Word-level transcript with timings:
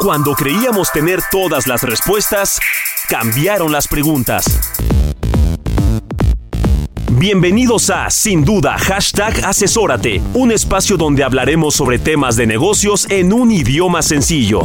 Cuando 0.00 0.34
creíamos 0.34 0.90
tener 0.90 1.20
todas 1.30 1.68
las 1.68 1.82
respuestas, 1.82 2.58
cambiaron 3.08 3.70
las 3.70 3.86
preguntas. 3.86 4.44
Bienvenidos 7.12 7.90
a 7.90 8.10
Sin 8.10 8.44
Duda 8.44 8.76
Hashtag 8.76 9.44
Asesórate, 9.44 10.20
un 10.34 10.50
espacio 10.50 10.96
donde 10.96 11.22
hablaremos 11.22 11.76
sobre 11.76 12.00
temas 12.00 12.34
de 12.34 12.46
negocios 12.46 13.06
en 13.08 13.32
un 13.32 13.52
idioma 13.52 14.02
sencillo. 14.02 14.62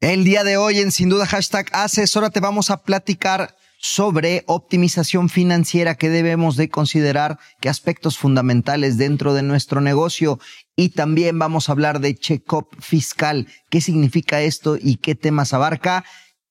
El 0.00 0.24
día 0.24 0.42
de 0.42 0.56
hoy 0.56 0.80
en 0.80 0.90
Sin 0.90 1.08
Duda 1.08 1.26
Hashtag 1.26 1.66
Asesórate 1.72 2.40
vamos 2.40 2.70
a 2.70 2.82
platicar 2.82 3.54
sobre 3.82 4.44
optimización 4.46 5.30
financiera 5.30 5.94
que 5.94 6.10
debemos 6.10 6.56
de 6.56 6.68
considerar, 6.68 7.38
qué 7.60 7.70
aspectos 7.70 8.18
fundamentales 8.18 8.98
dentro 8.98 9.32
de 9.32 9.42
nuestro 9.42 9.80
negocio. 9.80 10.38
Y 10.76 10.90
también 10.90 11.38
vamos 11.38 11.68
a 11.68 11.72
hablar 11.72 12.00
de 12.00 12.14
check-up 12.14 12.68
fiscal, 12.78 13.48
qué 13.70 13.80
significa 13.80 14.42
esto 14.42 14.76
y 14.78 14.96
qué 14.96 15.14
temas 15.14 15.54
abarca 15.54 16.04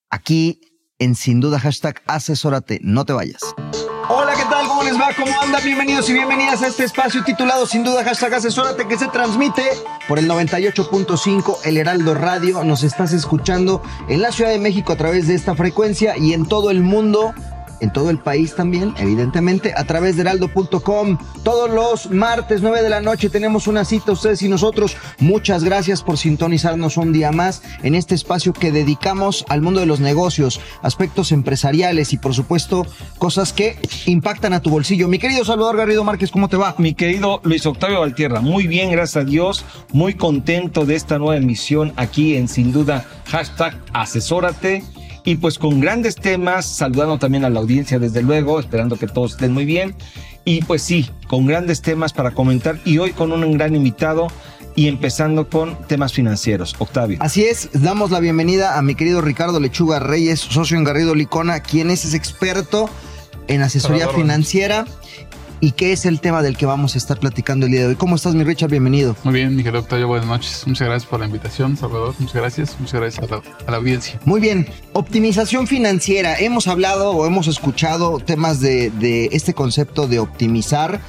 aquí 0.09 0.59
en 0.99 1.15
Sin 1.15 1.39
Duda 1.39 1.59
Hashtag 1.59 2.01
Asesórate. 2.05 2.79
No 2.83 3.05
te 3.05 3.13
vayas. 3.13 3.41
Hola, 4.09 4.33
¿qué 4.33 4.43
tal? 4.49 4.67
¿Cómo 4.67 4.83
les 4.83 4.99
va? 4.99 5.09
¿Cómo 5.15 5.31
andan? 5.41 5.63
Bienvenidos 5.63 6.09
y 6.09 6.13
bienvenidas 6.13 6.61
a 6.61 6.67
este 6.67 6.83
espacio 6.83 7.23
titulado 7.23 7.65
Sin 7.65 7.83
Duda 7.83 8.03
Hashtag 8.03 8.33
Asesórate 8.33 8.87
que 8.87 8.97
se 8.97 9.07
transmite 9.07 9.63
por 10.07 10.19
el 10.19 10.27
98.5 10.27 11.57
El 11.63 11.77
Heraldo 11.77 12.15
Radio. 12.15 12.63
Nos 12.63 12.83
estás 12.83 13.13
escuchando 13.13 13.81
en 14.07 14.21
la 14.21 14.31
Ciudad 14.31 14.51
de 14.51 14.59
México 14.59 14.93
a 14.93 14.97
través 14.97 15.27
de 15.27 15.35
esta 15.35 15.55
frecuencia 15.55 16.17
y 16.17 16.33
en 16.33 16.47
todo 16.47 16.71
el 16.71 16.81
mundo 16.81 17.33
en 17.79 17.91
todo 17.93 18.09
el 18.09 18.19
país 18.19 18.55
también, 18.55 18.93
evidentemente, 18.97 19.73
a 19.75 19.83
través 19.85 20.15
de 20.15 20.21
heraldo.com. 20.21 21.17
Todos 21.43 21.69
los 21.69 22.11
martes, 22.11 22.61
9 22.61 22.81
de 22.81 22.89
la 22.89 23.01
noche, 23.01 23.29
tenemos 23.29 23.67
una 23.67 23.85
cita, 23.85 24.11
ustedes 24.11 24.41
y 24.41 24.49
nosotros. 24.49 24.97
Muchas 25.19 25.63
gracias 25.63 26.03
por 26.03 26.17
sintonizarnos 26.17 26.97
un 26.97 27.13
día 27.13 27.31
más 27.31 27.61
en 27.83 27.95
este 27.95 28.15
espacio 28.15 28.53
que 28.53 28.71
dedicamos 28.71 29.45
al 29.49 29.61
mundo 29.61 29.79
de 29.79 29.85
los 29.85 29.99
negocios, 29.99 30.59
aspectos 30.81 31.31
empresariales 31.31 32.13
y, 32.13 32.17
por 32.17 32.33
supuesto, 32.33 32.85
cosas 33.17 33.53
que 33.53 33.77
impactan 34.05 34.53
a 34.53 34.61
tu 34.61 34.69
bolsillo. 34.69 35.07
Mi 35.07 35.19
querido 35.19 35.45
Salvador 35.45 35.77
Garrido 35.77 36.03
Márquez, 36.03 36.31
¿cómo 36.31 36.49
te 36.49 36.57
va? 36.57 36.75
Mi 36.77 36.93
querido 36.93 37.41
Luis 37.43 37.65
Octavio 37.65 38.01
Valtierra, 38.01 38.41
muy 38.41 38.67
bien, 38.67 38.91
gracias 38.91 39.23
a 39.23 39.25
Dios, 39.25 39.65
muy 39.91 40.13
contento 40.13 40.85
de 40.85 40.95
esta 40.95 41.17
nueva 41.17 41.37
emisión 41.37 41.93
aquí 41.95 42.35
en 42.35 42.47
Sin 42.47 42.71
Duda, 42.71 43.05
hashtag 43.25 43.77
Asesórate. 43.93 44.83
Y 45.29 45.35
pues 45.35 45.59
con 45.59 45.79
grandes 45.79 46.15
temas, 46.15 46.65
saludando 46.65 47.19
también 47.19 47.45
a 47.45 47.51
la 47.51 47.59
audiencia 47.59 47.99
desde 47.99 48.23
luego, 48.23 48.59
esperando 48.59 48.97
que 48.97 49.05
todos 49.05 49.33
estén 49.33 49.53
muy 49.53 49.63
bien. 49.63 49.93
Y 50.43 50.63
pues 50.63 50.81
sí, 50.81 51.07
con 51.27 51.45
grandes 51.45 51.83
temas 51.83 52.13
para 52.13 52.31
comentar 52.31 52.79
y 52.83 52.97
hoy 52.97 53.11
con 53.11 53.31
un 53.31 53.55
gran 53.55 53.75
invitado 53.75 54.29
y 54.75 54.87
empezando 54.87 55.47
con 55.47 55.77
temas 55.85 56.13
financieros. 56.13 56.75
Octavio. 56.79 57.19
Así 57.21 57.43
es, 57.43 57.69
damos 57.73 58.09
la 58.09 58.19
bienvenida 58.19 58.79
a 58.79 58.81
mi 58.81 58.95
querido 58.95 59.21
Ricardo 59.21 59.59
Lechuga 59.59 59.99
Reyes, 59.99 60.39
socio 60.39 60.79
en 60.79 60.83
Garrido 60.83 61.13
Licona, 61.13 61.59
quien 61.59 61.91
es 61.91 62.11
experto 62.15 62.89
en 63.47 63.61
asesoría 63.61 64.07
financiera. 64.07 64.85
¿Y 65.61 65.71
qué 65.71 65.91
es 65.91 66.05
el 66.05 66.21
tema 66.21 66.41
del 66.41 66.55
que 66.55 66.65
vamos 66.65 66.95
a 66.95 66.97
estar 66.97 67.19
platicando 67.19 67.65
el 67.65 67.73
día 67.73 67.81
de 67.81 67.87
hoy? 67.87 67.95
¿Cómo 67.95 68.15
estás, 68.15 68.33
mi 68.33 68.43
Richard? 68.45 68.69
Bienvenido. 68.69 69.15
Muy 69.23 69.33
bien, 69.33 69.55
mi 69.55 69.63
querido 69.63 69.81
Octavio, 69.81 70.07
buenas 70.07 70.27
noches. 70.27 70.63
Muchas 70.65 70.87
gracias 70.87 71.09
por 71.09 71.19
la 71.19 71.25
invitación, 71.25 71.75
Salvador. 71.75 72.15
Muchas 72.17 72.35
gracias. 72.35 72.79
Muchas 72.79 72.99
gracias 73.01 73.29
a 73.29 73.35
la, 73.35 73.41
a 73.67 73.71
la 73.71 73.77
audiencia. 73.77 74.19
Muy 74.23 74.39
bien, 74.39 74.67
optimización 74.93 75.67
financiera. 75.67 76.39
Hemos 76.39 76.67
hablado 76.67 77.11
o 77.11 77.25
hemos 77.25 77.47
escuchado 77.47 78.19
temas 78.19 78.61
de, 78.61 78.89
de 78.91 79.29
este 79.33 79.53
concepto 79.53 80.07
de 80.07 80.19
optimizar 80.19 81.01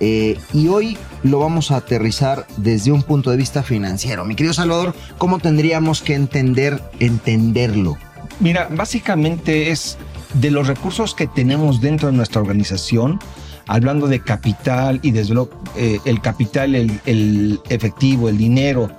eh, 0.00 0.38
y 0.52 0.68
hoy 0.68 0.96
lo 1.22 1.38
vamos 1.38 1.70
a 1.70 1.76
aterrizar 1.76 2.46
desde 2.58 2.92
un 2.92 3.02
punto 3.02 3.30
de 3.30 3.36
vista 3.36 3.62
financiero. 3.62 4.24
Mi 4.24 4.34
querido 4.36 4.54
Salvador, 4.54 4.94
¿cómo 5.18 5.38
tendríamos 5.38 6.02
que 6.02 6.14
entender, 6.14 6.82
entenderlo? 7.00 7.96
Mira, 8.40 8.68
básicamente 8.70 9.70
es 9.70 9.96
de 10.34 10.50
los 10.50 10.66
recursos 10.66 11.14
que 11.14 11.26
tenemos 11.26 11.80
dentro 11.80 12.08
de 12.08 12.16
nuestra 12.16 12.40
organización, 12.40 13.18
hablando 13.66 14.06
de 14.06 14.20
capital 14.20 15.00
y 15.02 15.10
desde 15.10 15.34
eh, 15.76 15.98
el 16.04 16.20
capital, 16.20 16.74
el, 16.74 17.00
el 17.06 17.60
efectivo, 17.68 18.28
el 18.28 18.38
dinero, 18.38 18.90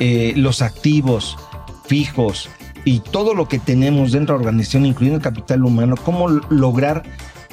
eh, 0.00 0.32
los 0.36 0.62
activos 0.62 1.36
fijos 1.86 2.48
y 2.84 3.00
todo 3.00 3.34
lo 3.34 3.48
que 3.48 3.58
tenemos 3.58 4.12
dentro 4.12 4.34
de 4.34 4.44
la 4.44 4.48
organización, 4.48 4.86
incluyendo 4.86 5.18
el 5.18 5.22
capital 5.22 5.64
humano, 5.64 5.96
cómo 5.96 6.28
lograr 6.28 7.02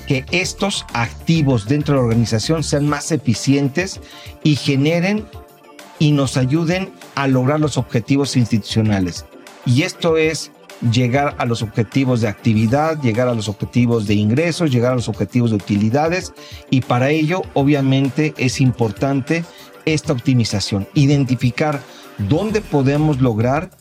que 0.08 0.26
estos 0.32 0.86
activos 0.94 1.66
dentro 1.68 1.96
de 1.96 2.02
la 2.02 2.06
organización 2.08 2.64
sean 2.64 2.88
más 2.88 3.12
eficientes 3.12 4.00
y 4.44 4.56
generen 4.56 5.26
y 6.00 6.12
nos 6.12 6.38
ayuden 6.38 6.92
a 7.16 7.28
lograr 7.28 7.60
los 7.60 7.78
objetivos 7.78 8.36
institucionales. 8.36 9.26
Y 9.66 9.84
esto 9.84 10.18
es 10.18 10.52
llegar 10.92 11.36
a 11.38 11.46
los 11.46 11.62
objetivos 11.62 12.22
de 12.22 12.28
actividad, 12.28 13.02
llegar 13.02 13.28
a 13.28 13.34
los 13.34 13.48
objetivos 13.48 14.08
de 14.08 14.16
ingresos, 14.16 14.72
llegar 14.72 14.94
a 14.94 14.96
los 14.96 15.10
objetivos 15.10 15.52
de 15.52 15.58
utilidades 15.58 16.34
y 16.70 16.82
para 16.82 17.10
ello 17.10 17.44
obviamente 17.54 18.34
es 18.38 18.60
importante 18.60 19.46
esta 19.86 20.14
optimización, 20.14 20.88
identificar 20.94 21.82
dónde 22.18 22.62
podemos 22.62 23.22
lograr 23.22 23.72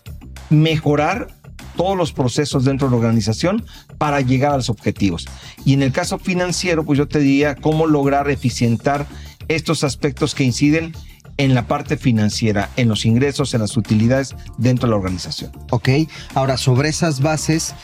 mejorar 0.50 1.28
todos 1.76 1.96
los 1.96 2.12
procesos 2.12 2.64
dentro 2.64 2.88
de 2.88 2.92
la 2.92 2.98
organización 2.98 3.64
para 3.98 4.20
llegar 4.20 4.52
a 4.52 4.56
los 4.56 4.68
objetivos. 4.68 5.26
Y 5.64 5.74
en 5.74 5.82
el 5.82 5.92
caso 5.92 6.18
financiero, 6.18 6.84
pues 6.84 6.98
yo 6.98 7.08
te 7.08 7.18
diría 7.18 7.54
cómo 7.54 7.86
lograr 7.86 8.30
eficientar 8.30 9.06
estos 9.48 9.84
aspectos 9.84 10.34
que 10.34 10.44
inciden 10.44 10.92
en 11.42 11.54
la 11.54 11.66
parte 11.66 11.96
financiera, 11.96 12.70
en 12.76 12.88
los 12.88 13.04
ingresos, 13.04 13.52
en 13.52 13.62
las 13.62 13.76
utilidades 13.76 14.36
dentro 14.58 14.86
de 14.86 14.90
la 14.90 14.96
organización. 14.96 15.50
¿Ok? 15.70 15.88
Ahora, 16.34 16.56
sobre 16.56 16.88
esas 16.88 17.20
bases, 17.20 17.74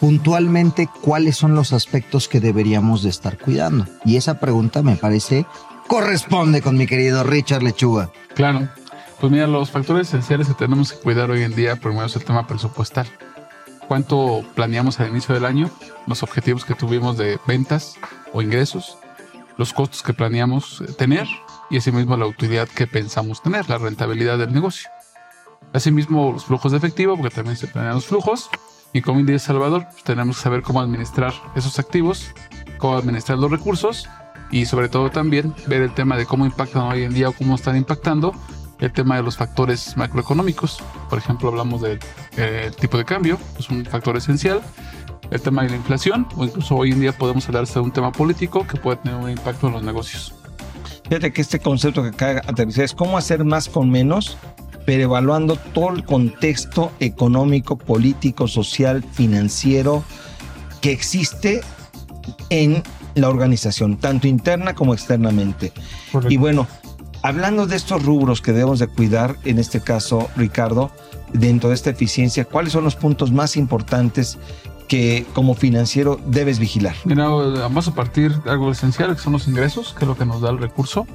puntualmente, 0.00 0.86
¿cuáles 1.00 1.34
son 1.34 1.54
los 1.54 1.72
aspectos 1.72 2.28
que 2.28 2.40
deberíamos 2.40 3.02
de 3.02 3.08
estar 3.08 3.38
cuidando? 3.38 3.86
Y 4.04 4.16
esa 4.16 4.38
pregunta 4.38 4.82
me 4.82 4.96
parece 4.96 5.46
corresponde 5.86 6.60
con 6.60 6.76
mi 6.76 6.86
querido 6.86 7.24
Richard 7.24 7.62
Lechuga. 7.62 8.10
Claro. 8.34 8.68
Pues 9.18 9.32
mira, 9.32 9.46
los 9.46 9.70
factores 9.70 10.08
esenciales 10.08 10.48
que 10.48 10.54
tenemos 10.54 10.92
que 10.92 10.98
cuidar 10.98 11.30
hoy 11.30 11.42
en 11.42 11.54
día, 11.54 11.76
primero 11.76 12.04
es 12.04 12.16
el 12.16 12.24
tema 12.24 12.46
presupuestal. 12.46 13.06
¿Cuánto 13.88 14.44
planeamos 14.54 15.00
al 15.00 15.08
inicio 15.08 15.34
del 15.34 15.46
año? 15.46 15.70
Los 16.06 16.22
objetivos 16.22 16.66
que 16.66 16.74
tuvimos 16.74 17.16
de 17.16 17.38
ventas 17.46 17.94
o 18.34 18.42
ingresos, 18.42 18.98
los 19.56 19.72
costos 19.72 20.02
que 20.02 20.12
planeamos 20.12 20.82
eh, 20.82 20.92
tener 20.92 21.26
y 21.70 21.78
asimismo 21.78 22.16
la 22.16 22.26
utilidad 22.26 22.68
que 22.68 22.86
pensamos 22.86 23.42
tener, 23.42 23.68
la 23.70 23.78
rentabilidad 23.78 24.38
del 24.38 24.52
negocio. 24.52 24.90
Asimismo, 25.72 26.32
los 26.32 26.44
flujos 26.44 26.72
de 26.72 26.78
efectivo, 26.78 27.16
porque 27.16 27.34
también 27.34 27.56
se 27.56 27.68
planean 27.68 27.94
los 27.94 28.06
flujos. 28.06 28.50
Y 28.92 29.02
como 29.02 29.20
dice 29.20 29.38
Salvador, 29.38 29.86
pues 29.90 30.02
tenemos 30.02 30.36
que 30.36 30.42
saber 30.42 30.62
cómo 30.62 30.80
administrar 30.80 31.32
esos 31.54 31.78
activos, 31.78 32.32
cómo 32.78 32.96
administrar 32.96 33.38
los 33.38 33.50
recursos 33.50 34.08
y 34.50 34.66
sobre 34.66 34.88
todo 34.88 35.10
también 35.10 35.54
ver 35.68 35.82
el 35.82 35.94
tema 35.94 36.16
de 36.16 36.26
cómo 36.26 36.44
impactan 36.44 36.82
hoy 36.82 37.04
en 37.04 37.14
día 37.14 37.28
o 37.28 37.32
cómo 37.32 37.54
están 37.54 37.76
impactando 37.76 38.34
el 38.80 38.92
tema 38.92 39.16
de 39.16 39.22
los 39.22 39.36
factores 39.36 39.96
macroeconómicos. 39.96 40.82
Por 41.08 41.18
ejemplo, 41.18 41.50
hablamos 41.50 41.82
del 41.82 42.00
eh, 42.36 42.72
tipo 42.80 42.98
de 42.98 43.04
cambio, 43.04 43.38
es 43.58 43.70
un 43.70 43.84
factor 43.84 44.16
esencial. 44.16 44.60
El 45.30 45.40
tema 45.40 45.62
de 45.62 45.70
la 45.70 45.76
inflación, 45.76 46.26
o 46.36 46.44
incluso 46.44 46.74
hoy 46.74 46.90
en 46.90 47.00
día 47.00 47.12
podemos 47.12 47.46
hablar 47.46 47.64
de 47.68 47.78
un 47.78 47.92
tema 47.92 48.10
político 48.10 48.66
que 48.66 48.76
puede 48.76 48.96
tener 48.96 49.16
un 49.16 49.30
impacto 49.30 49.68
en 49.68 49.74
los 49.74 49.82
negocios. 49.84 50.39
Fíjate 51.10 51.32
que 51.32 51.42
este 51.42 51.58
concepto 51.58 52.04
que 52.04 52.10
acaba 52.10 52.34
de 52.34 52.38
aterrizar 52.38 52.84
es 52.84 52.94
cómo 52.94 53.18
hacer 53.18 53.42
más 53.44 53.68
con 53.68 53.90
menos, 53.90 54.38
pero 54.86 55.02
evaluando 55.02 55.56
todo 55.56 55.90
el 55.92 56.04
contexto 56.04 56.92
económico, 57.00 57.76
político, 57.76 58.46
social, 58.46 59.02
financiero 59.02 60.04
que 60.80 60.92
existe 60.92 61.62
en 62.48 62.84
la 63.16 63.28
organización, 63.28 63.96
tanto 63.96 64.28
interna 64.28 64.76
como 64.76 64.94
externamente. 64.94 65.72
Correcto. 66.12 66.32
Y 66.32 66.36
bueno, 66.36 66.68
hablando 67.22 67.66
de 67.66 67.74
estos 67.74 68.04
rubros 68.04 68.40
que 68.40 68.52
debemos 68.52 68.78
de 68.78 68.86
cuidar, 68.86 69.36
en 69.44 69.58
este 69.58 69.80
caso, 69.80 70.30
Ricardo, 70.36 70.92
dentro 71.32 71.70
de 71.70 71.74
esta 71.74 71.90
eficiencia, 71.90 72.44
¿cuáles 72.44 72.72
son 72.72 72.84
los 72.84 72.94
puntos 72.94 73.32
más 73.32 73.56
importantes 73.56 74.38
que 74.90 75.24
como 75.34 75.54
financiero 75.54 76.18
debes 76.26 76.58
vigilar? 76.58 76.96
Mira, 77.04 77.28
vamos 77.28 77.86
a 77.86 77.94
partir 77.94 78.42
de 78.42 78.50
algo 78.50 78.72
esencial, 78.72 79.14
que 79.14 79.22
son 79.22 79.32
los 79.32 79.46
ingresos, 79.46 79.94
que 79.96 80.04
es 80.04 80.08
lo 80.08 80.18
que 80.18 80.26
nos 80.26 80.40
da 80.40 80.50
el 80.50 80.58
recurso. 80.58 81.06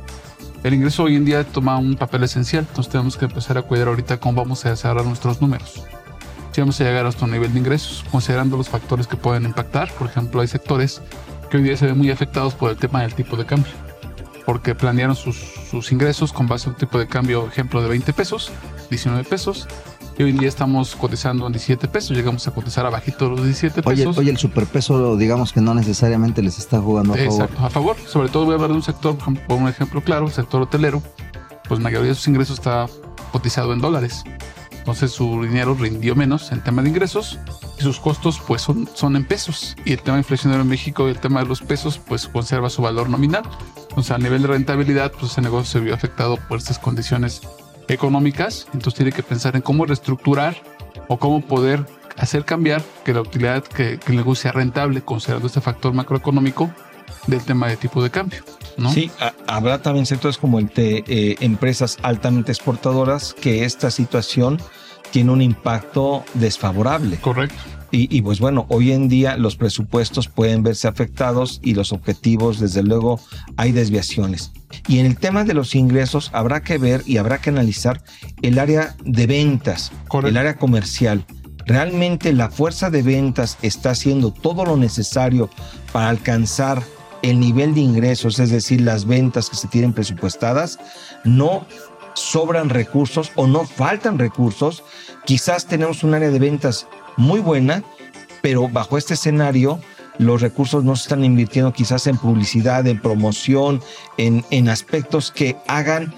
El 0.64 0.74
ingreso 0.74 1.04
hoy 1.04 1.18
en 1.18 1.26
día 1.26 1.44
toma 1.44 1.78
un 1.78 1.98
papel 1.98 2.24
esencial, 2.24 2.66
entonces 2.70 2.90
tenemos 2.90 3.18
que 3.18 3.26
empezar 3.26 3.58
a 3.58 3.64
cuidar 3.64 3.90
ahorita 3.90 4.18
cómo 4.18 4.42
vamos 4.42 4.66
a 4.66 4.74
cerrar 4.78 5.06
nuestros 5.06 5.42
números. 5.42 5.84
Si 6.54 6.62
vamos 6.62 6.80
a 6.80 6.86
llegar 6.86 7.02
a 7.02 7.04
nuestro 7.04 7.28
nivel 7.28 7.52
de 7.52 7.60
ingresos, 7.60 8.06
considerando 8.10 8.56
los 8.56 8.70
factores 8.70 9.08
que 9.08 9.18
pueden 9.18 9.44
impactar, 9.44 9.92
por 9.96 10.08
ejemplo, 10.08 10.40
hay 10.40 10.48
sectores 10.48 11.02
que 11.52 11.58
hoy 11.58 11.64
día 11.64 11.76
se 11.76 11.86
ven 11.86 11.98
muy 11.98 12.10
afectados 12.12 12.54
por 12.54 12.72
el 12.72 12.78
tema 12.78 13.02
del 13.02 13.14
tipo 13.14 13.36
de 13.36 13.46
cambio, 13.46 13.74
porque 14.46 14.74
planearon 14.74 15.18
sus, 15.18 15.36
sus 15.70 15.92
ingresos 15.92 16.32
con 16.32 16.48
base 16.48 16.70
a 16.70 16.72
un 16.72 16.78
tipo 16.78 16.98
de 16.98 17.08
cambio, 17.08 17.46
ejemplo, 17.46 17.82
de 17.82 17.90
20 17.90 18.14
pesos, 18.14 18.54
19 18.90 19.26
pesos, 19.26 19.68
y 20.18 20.24
hoy 20.24 20.30
en 20.32 20.38
día 20.38 20.48
estamos 20.48 20.96
cotizando 20.96 21.46
en 21.46 21.54
17 21.54 21.88
pesos, 21.88 22.16
llegamos 22.16 22.48
a 22.48 22.52
cotizar 22.52 22.86
abajito 22.86 23.30
los 23.30 23.44
17 23.44 23.82
Oye, 23.86 23.98
pesos. 23.98 24.18
oye, 24.18 24.32
el 24.32 24.38
superpeso, 24.38 25.18
digamos 25.18 25.52
que 25.52 25.62
no 25.62 25.74
necesariamente 25.74 26.42
les 26.42 26.58
está 26.58 26.80
jugando 26.80 27.14
a 27.14 27.18
favor. 27.18 27.34
Exacto, 27.34 27.66
a 27.66 27.70
favor. 27.70 27.98
Sobre 28.08 28.30
todo 28.30 28.46
voy 28.46 28.54
a 28.54 28.56
hablar 28.56 28.70
de 28.72 28.78
un 28.78 28.84
sector, 28.84 29.18
por 29.18 29.58
un 29.58 29.68
ejemplo 29.68 30.02
claro, 30.02 30.28
el 30.28 30.32
sector 30.32 30.62
hotelero, 30.62 31.02
pues 31.68 31.80
la 31.80 31.86
mayoría 31.86 32.10
de 32.10 32.16
sus 32.16 32.28
ingresos 32.28 32.60
está 32.60 32.88
cotizado 33.32 33.74
en 33.74 33.82
dólares. 33.82 34.24
Entonces 34.86 35.12
su 35.12 35.42
dinero 35.44 35.74
rindió 35.74 36.16
menos 36.16 36.52
en 36.52 36.62
tema 36.62 36.84
de 36.84 36.90
ingresos 36.90 37.40
y 37.80 37.82
sus 37.82 38.00
costos 38.00 38.40
pues 38.46 38.62
son, 38.62 38.88
son 38.94 39.16
en 39.16 39.26
pesos. 39.26 39.76
Y 39.84 39.94
el 39.94 40.02
tema 40.02 40.20
inflacionario 40.20 40.62
en 40.62 40.70
México 40.70 41.08
y 41.08 41.12
el 41.12 41.20
tema 41.20 41.42
de 41.42 41.48
los 41.48 41.62
pesos 41.62 41.98
pues 41.98 42.28
conserva 42.28 42.70
su 42.70 42.84
valor 42.84 43.10
nominal. 43.10 43.44
Entonces 43.90 44.12
a 44.12 44.20
nivel 44.20 44.44
de 44.44 44.50
rentabilidad 44.50 45.12
pues 45.12 45.32
ese 45.32 45.42
negocio 45.42 45.66
se 45.66 45.80
vio 45.80 45.96
afectado 45.96 46.38
por 46.38 46.60
estas 46.60 46.78
condiciones 46.78 47.42
económicas. 47.88 48.68
Entonces 48.74 48.96
tiene 48.96 49.12
que 49.12 49.24
pensar 49.24 49.56
en 49.56 49.62
cómo 49.62 49.86
reestructurar 49.86 50.56
o 51.08 51.18
cómo 51.18 51.42
poder 51.42 51.86
hacer 52.18 52.46
cambiar 52.46 52.82
que 53.04 53.14
la 53.14 53.22
utilidad, 53.22 53.64
que, 53.64 53.98
que 54.00 54.12
el 54.12 54.18
negocio 54.18 54.44
sea 54.44 54.52
rentable 54.54 55.02
considerando 55.02 55.48
este 55.48 55.62
factor 55.62 55.94
macroeconómico 55.94 56.72
del 57.28 57.42
tema 57.44 57.68
de 57.68 57.78
tipo 57.78 58.02
de 58.04 58.10
cambio. 58.10 58.44
¿no? 58.78 58.92
Sí, 58.92 59.12
a- 59.20 59.34
habrá 59.48 59.82
también 59.82 60.06
sectores 60.06 60.38
como 60.38 60.60
el 60.60 60.68
de 60.68 61.04
eh, 61.08 61.36
empresas 61.42 61.98
altamente 62.04 62.52
exportadoras 62.52 63.34
que 63.34 63.66
esta 63.66 63.92
situación 63.92 64.60
tiene 65.12 65.32
un 65.32 65.42
impacto 65.42 66.24
desfavorable. 66.34 67.18
Correcto. 67.18 67.56
Y, 67.96 68.10
y, 68.16 68.22
pues 68.22 68.40
bueno, 68.42 68.66
hoy 68.70 68.92
en 68.92 69.08
día 69.08 69.38
los 69.38 69.56
presupuestos 69.56 70.28
pueden 70.28 70.64
verse 70.64 70.88
afectados 70.88 71.62
y 71.64 71.76
los 71.76 71.94
objetivos, 71.94 72.60
desde 72.60 72.84
luego, 72.84 73.22
hay 73.56 73.72
desviaciones. 73.72 74.52
Y 74.88 75.00
en 75.00 75.06
el 75.06 75.18
tema 75.18 75.46
de 75.46 75.54
los 75.54 75.76
ingresos 75.76 76.30
habrá 76.34 76.62
que 76.62 76.78
ver 76.78 77.04
y 77.06 77.18
habrá 77.18 77.40
que 77.40 77.52
analizar 77.52 78.04
el 78.42 78.60
área 78.60 78.96
de 79.06 79.28
ventas, 79.28 79.94
Correcto. 80.10 80.28
el 80.28 80.38
área 80.38 80.58
comercial. 80.58 81.26
¿Realmente 81.66 82.34
la 82.34 82.50
fuerza 82.50 82.90
de 82.90 83.02
ventas 83.02 83.58
está 83.62 83.92
haciendo 83.92 84.32
todo 84.32 84.66
lo 84.66 84.76
necesario 84.76 85.50
para 85.94 86.10
alcanzar 86.10 86.84
el 87.22 87.40
nivel 87.40 87.74
de 87.74 87.82
ingresos, 87.82 88.40
es 88.40 88.50
decir, 88.50 88.82
las 88.82 89.06
ventas 89.06 89.50
que 89.50 89.56
se 89.56 89.70
tienen 89.70 89.94
presupuestadas? 89.94 90.80
No 91.24 91.66
sobran 92.14 92.70
recursos 92.70 93.32
o 93.36 93.48
no 93.48 93.66
faltan 93.66 94.20
recursos. 94.20 94.84
Quizás 95.26 95.66
tenemos 95.66 96.04
un 96.04 96.14
área 96.14 96.30
de 96.30 96.40
ventas 96.40 96.88
muy 97.18 97.40
buena, 97.40 97.84
pero 98.42 98.68
bajo 98.68 98.98
este 98.98 99.14
escenario 99.16 99.80
los 100.18 100.42
recursos 100.42 100.84
no 100.84 100.96
se 100.96 101.04
están 101.04 101.26
invirtiendo 101.26 101.74
quizás 101.74 102.08
en 102.08 102.18
publicidad, 102.18 102.88
en 102.88 103.02
promoción, 103.02 103.82
en, 104.18 104.46
en 104.50 104.70
aspectos 104.70 105.32
que 105.32 105.58
hagan 105.68 106.14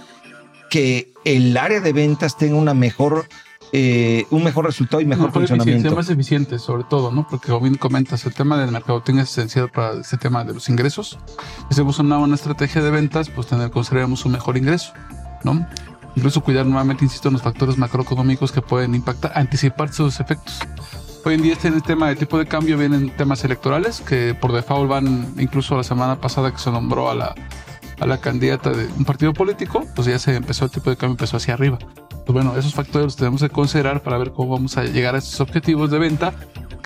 que 0.69 1.11
el 1.25 1.57
área 1.57 1.79
de 1.79 1.93
ventas 1.93 2.37
tenga 2.37 2.55
una 2.55 2.73
mejor, 2.73 3.27
eh, 3.71 4.25
un 4.29 4.43
mejor 4.43 4.65
resultado 4.65 5.01
y 5.01 5.05
mejor, 5.05 5.27
Mejor 5.27 5.47
funcionamiento. 5.47 5.95
más 5.95 6.09
eficiente 6.09 6.59
sobre 6.59 6.83
todo, 6.83 7.11
¿no? 7.11 7.27
Porque 7.27 7.47
como 7.47 7.61
bien 7.61 7.75
comentas, 7.75 8.25
el 8.25 8.33
tema 8.33 8.57
del 8.57 8.71
mercadotecnia 8.71 9.23
es 9.23 9.31
esencial 9.31 9.69
para 9.69 9.99
este 9.99 10.17
tema 10.17 10.43
de 10.43 10.53
los 10.53 10.69
ingresos. 10.69 11.17
Si 11.37 11.65
hacemos 11.71 11.99
una 11.99 12.17
buena 12.17 12.35
estrategia 12.35 12.81
de 12.81 12.91
ventas, 12.91 13.29
pues 13.29 13.47
tener, 13.47 13.71
un 13.73 14.31
mejor 14.31 14.57
ingreso, 14.57 14.93
¿no? 15.43 15.65
Incluso 16.17 16.41
cuidar 16.41 16.65
nuevamente, 16.65 17.05
insisto, 17.05 17.29
en 17.29 17.33
los 17.33 17.43
factores 17.43 17.77
macroeconómicos 17.77 18.51
que 18.51 18.63
pueden 18.63 18.95
impactar, 18.95 19.33
anticipar 19.35 19.93
sus 19.93 20.19
efectos. 20.19 20.59
Hoy 21.23 21.35
en 21.35 21.43
día 21.43 21.53
este 21.53 21.67
en 21.67 21.75
el 21.75 21.83
tema 21.83 22.09
de 22.09 22.15
tipo 22.15 22.39
de 22.39 22.47
cambio 22.47 22.75
vienen 22.75 23.11
temas 23.11 23.43
electorales 23.43 24.01
que 24.01 24.33
por 24.33 24.51
default 24.51 24.89
van, 24.89 25.35
incluso 25.37 25.77
la 25.77 25.83
semana 25.83 26.19
pasada 26.19 26.51
que 26.51 26.57
se 26.57 26.71
nombró 26.71 27.11
a 27.11 27.13
la, 27.13 27.35
a 27.99 28.07
la 28.07 28.17
candidata 28.19 28.71
de 28.71 28.87
un 28.97 29.05
partido 29.05 29.31
político, 29.31 29.85
pues 29.95 30.07
ya 30.07 30.17
se 30.17 30.35
empezó 30.35 30.65
el 30.65 30.71
tipo 30.71 30.89
de 30.89 30.97
cambio, 30.97 31.13
empezó 31.13 31.37
hacia 31.37 31.53
arriba. 31.53 31.77
Pues 32.09 32.33
bueno, 32.33 32.57
esos 32.57 32.73
factores 32.73 33.05
los 33.05 33.15
tenemos 33.15 33.41
que 33.43 33.49
considerar 33.49 34.01
para 34.01 34.17
ver 34.17 34.31
cómo 34.31 34.49
vamos 34.49 34.75
a 34.75 34.85
llegar 34.85 35.13
a 35.13 35.19
estos 35.19 35.39
objetivos 35.39 35.91
de 35.91 35.99
venta 35.99 36.33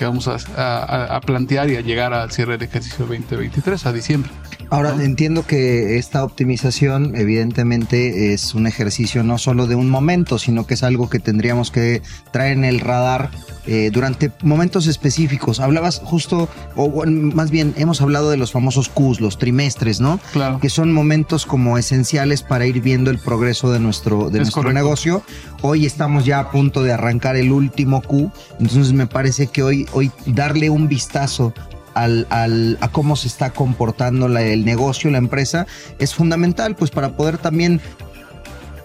que 0.01 0.05
vamos 0.05 0.27
a, 0.27 0.37
a- 0.57 1.15
a 1.15 1.21
plantear 1.21 1.69
y 1.69 1.75
a 1.75 1.81
llegar 1.81 2.11
al 2.11 2.31
cierre 2.31 2.53
del 2.57 2.67
ejercicio 2.67 3.05
2023 3.05 3.85
a 3.85 3.93
diciembre. 3.93 4.31
Ahora 4.71 4.95
entiendo 5.03 5.45
que 5.45 5.97
esta 5.99 6.23
optimización 6.23 7.13
evidentemente 7.15 8.33
es 8.33 8.55
un 8.55 8.65
ejercicio 8.67 9.21
no 9.21 9.37
solo 9.37 9.67
de 9.67 9.75
un 9.75 9.89
momento, 9.89 10.39
sino 10.39 10.65
que 10.65 10.73
es 10.75 10.81
algo 10.83 11.09
que 11.09 11.19
tendríamos 11.19 11.69
que 11.71 12.01
traer 12.31 12.53
en 12.53 12.63
el 12.63 12.79
radar 12.79 13.29
eh, 13.67 13.91
durante 13.93 14.31
momentos 14.41 14.87
específicos. 14.87 15.59
Hablabas 15.59 15.99
justo, 16.03 16.47
o 16.75 16.89
bueno, 16.89 17.31
más 17.35 17.51
bien 17.51 17.73
hemos 17.77 18.01
hablado 18.01 18.31
de 18.31 18.37
los 18.37 18.51
famosos 18.53 18.89
Qs, 18.89 19.19
los 19.19 19.37
trimestres, 19.37 19.99
¿no? 19.99 20.19
Claro. 20.33 20.59
Que 20.59 20.69
son 20.69 20.93
momentos 20.93 21.45
como 21.45 21.77
esenciales 21.77 22.41
para 22.41 22.65
ir 22.65 22.81
viendo 22.81 23.11
el 23.11 23.19
progreso 23.19 23.71
de 23.71 23.79
nuestro, 23.79 24.29
de 24.31 24.37
Es 24.39 24.43
nuestro 24.45 24.61
correcto. 24.63 24.79
negocio. 24.83 25.23
Hoy 25.63 25.85
estamos 25.85 26.25
ya 26.25 26.39
a 26.39 26.51
punto 26.51 26.81
de 26.81 26.91
arrancar 26.91 27.35
el 27.35 27.51
último 27.51 28.01
Q, 28.01 28.31
entonces 28.59 28.93
me 28.93 29.05
parece 29.05 29.47
que 29.47 29.61
hoy, 29.61 29.87
hoy 29.93 30.11
darle 30.25 30.69
un 30.71 30.87
vistazo 30.87 31.53
al, 31.93 32.25
al- 32.31 32.77
a 32.81 32.87
cómo 32.87 33.15
se 33.15 33.27
está 33.27 33.51
comportando 33.51 34.27
la- 34.27 34.41
el 34.41 34.65
negocio, 34.65 35.11
la 35.11 35.19
empresa, 35.19 35.67
es 35.99 36.15
fundamental, 36.15 36.75
pues 36.75 36.89
para 36.89 37.09
poder 37.15 37.37
también 37.37 37.79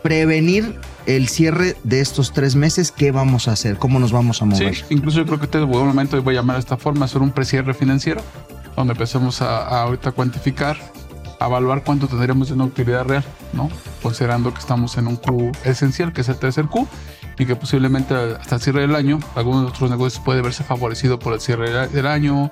prevenir 0.03 0.75
el 1.07 1.29
cierre 1.29 1.77
de 1.83 2.01
estos 2.01 2.33
tres 2.33 2.57
meses, 2.57 2.93
¿qué 2.93 3.11
vamos 3.11 3.49
a 3.49 3.53
hacer? 3.53 3.77
¿Cómo 3.79 3.99
nos 3.99 4.13
vamos 4.13 4.43
a 4.43 4.45
mover? 4.45 4.75
Sí, 4.75 4.85
incluso 4.91 5.19
yo 5.19 5.25
creo 5.27 5.39
que 5.39 5.45
este 5.47 5.59
es 5.59 5.65
un 5.65 5.71
buen 5.71 5.87
momento, 5.87 6.21
voy 6.23 6.35
a 6.35 6.41
llamar 6.41 6.57
de 6.57 6.61
esta 6.61 6.77
forma, 6.77 7.07
hacer 7.07 7.23
un 7.23 7.31
precierre 7.31 7.73
financiero, 7.75 8.21
donde 8.77 8.93
empecemos 8.93 9.41
a, 9.41 9.61
a 9.67 9.83
ahorita 9.83 10.13
cuantificar, 10.13 10.77
evaluar 11.41 11.83
cuánto 11.85 12.07
tendríamos 12.09 12.49
de 12.49 12.55
una 12.55 12.65
utilidad 12.65 13.05
real, 13.05 13.25
¿no? 13.53 13.69
Considerando 14.03 14.53
que 14.55 14.61
estamos 14.61 14.97
en 14.97 15.07
un 15.09 15.17
Q 15.17 15.53
esencial, 15.65 16.13
que 16.13 16.21
es 16.23 16.29
el 16.29 16.37
tercer 16.37 16.67
Q, 16.67 16.87
y 17.39 17.45
que 17.45 17.55
posiblemente 17.55 18.15
hasta 18.15 18.55
el 18.55 18.61
cierre 18.63 18.81
del 18.81 18.95
año, 18.95 19.19
algunos 19.35 19.63
de 19.65 19.69
otros 19.69 19.91
negocios 19.91 20.23
puede 20.25 20.41
verse 20.41 20.65
favorecido 20.65 21.19
por 21.19 21.35
el 21.35 21.41
cierre 21.41 21.89
del- 21.89 22.07
año, 22.07 22.51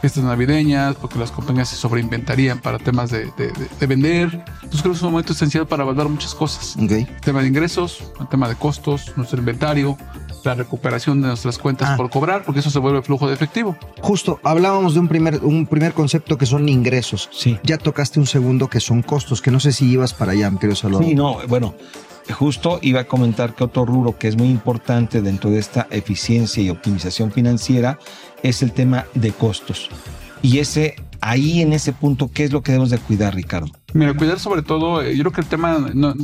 fiestas 0.00 0.24
navideñas, 0.24 0.96
porque 0.96 1.18
las 1.20 1.30
compañías 1.30 1.68
se 1.68 1.76
sobreinventarían 1.76 2.58
para 2.58 2.78
temas 2.80 3.10
de, 3.10 3.26
de- 3.36 3.52
de- 3.52 3.68
de 3.78 3.86
vender. 3.86 4.44
Entonces 4.54 4.80
creo 4.82 4.92
que 4.92 4.96
es 4.96 5.02
un 5.02 5.12
momento 5.12 5.32
esencial 5.34 5.66
para 5.68 5.84
evaluar 5.84 6.08
muchas 6.08 6.34
cosas 6.34 6.74
Ok. 6.76 6.90
el 6.90 7.06
tema 7.20 7.42
de 7.42 7.48
ingresos, 7.48 8.02
el 8.20 8.26
tema 8.26 8.48
de 8.48 8.56
costos, 8.56 9.12
nuestro 9.16 9.38
inventario, 9.38 9.96
la 10.44 10.54
recuperación 10.54 11.20
de 11.22 11.28
nuestras 11.28 11.58
cuentas 11.58 11.90
Ah. 11.90 11.96
por 11.96 12.10
cobrar, 12.10 12.44
porque 12.44 12.60
eso 12.60 12.70
se 12.70 12.78
vuelve 12.78 13.02
flujo 13.02 13.26
de 13.28 13.34
efectivo. 13.34 13.76
Justo, 14.00 14.40
hablábamos 14.42 14.94
de 14.94 15.00
un 15.00 15.08
primer, 15.08 15.44
un 15.44 15.66
primer 15.66 15.92
concepto 15.94 16.36
que 16.38 16.46
son 16.46 16.68
ingresos. 16.68 17.28
Sí. 17.32 17.58
Ya 17.62 17.78
tocaste 17.78 18.20
un 18.20 18.26
segundo 18.26 18.68
que 18.68 18.80
son 18.80 19.02
costos, 19.02 19.40
que 19.42 19.50
no 19.50 19.60
sé 19.60 19.72
si 19.72 19.86
ibas 19.90 20.14
para 20.14 20.32
allá, 20.32 20.50
mi 20.50 20.58
querido 20.58 20.76
Salvador. 20.76 21.04
Sí, 21.06 21.14
no, 21.14 21.38
bueno, 21.48 21.74
justo 22.32 22.78
iba 22.82 23.00
a 23.00 23.04
comentar 23.04 23.54
que 23.54 23.64
otro 23.64 23.84
rubro 23.84 24.16
que 24.18 24.28
es 24.28 24.36
muy 24.36 24.48
importante 24.48 25.20
dentro 25.22 25.50
de 25.50 25.58
esta 25.58 25.86
eficiencia 25.90 26.62
y 26.62 26.70
optimización 26.70 27.30
financiera 27.32 27.98
es 28.42 28.62
el 28.62 28.72
tema 28.72 29.06
de 29.14 29.32
costos. 29.32 29.90
Y 30.42 30.58
ese, 30.58 30.96
ahí 31.24 31.62
en 31.62 31.72
ese 31.72 31.92
punto, 31.92 32.30
¿qué 32.32 32.44
es 32.44 32.52
lo 32.52 32.62
que 32.62 32.72
debemos 32.72 32.90
de 32.90 32.98
cuidar, 32.98 33.34
Ricardo? 33.34 33.68
Mira, 33.94 34.14
cuidar 34.14 34.38
sobre 34.38 34.62
todo, 34.62 35.02
eh, 35.02 35.16
yo 35.16 35.22
creo 35.22 35.32
que 35.32 35.40
el 35.40 35.46
tema, 35.46 35.78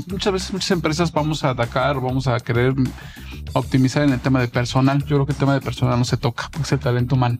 muchas 0.09 0.33
veces 0.33 0.53
muchas 0.53 0.71
empresas 0.73 1.11
vamos 1.11 1.43
a 1.43 1.51
atacar, 1.51 2.01
vamos 2.01 2.27
a 2.27 2.39
querer 2.39 2.75
optimizar 3.55 4.03
en 4.03 4.13
el 4.13 4.21
tema 4.21 4.41
de 4.41 4.49
personal. 4.49 5.01
Yo 5.01 5.17
creo 5.17 5.27
que 5.27 5.33
el 5.33 5.39
tema 5.39 5.55
de 5.55 5.63
personal 5.63 5.99
no 5.99 6.05
se 6.05 6.19
toca, 6.19 6.49
porque 6.53 6.65
es 6.67 6.73
el 6.73 6.81
talento 6.81 7.15
humano. 7.15 7.39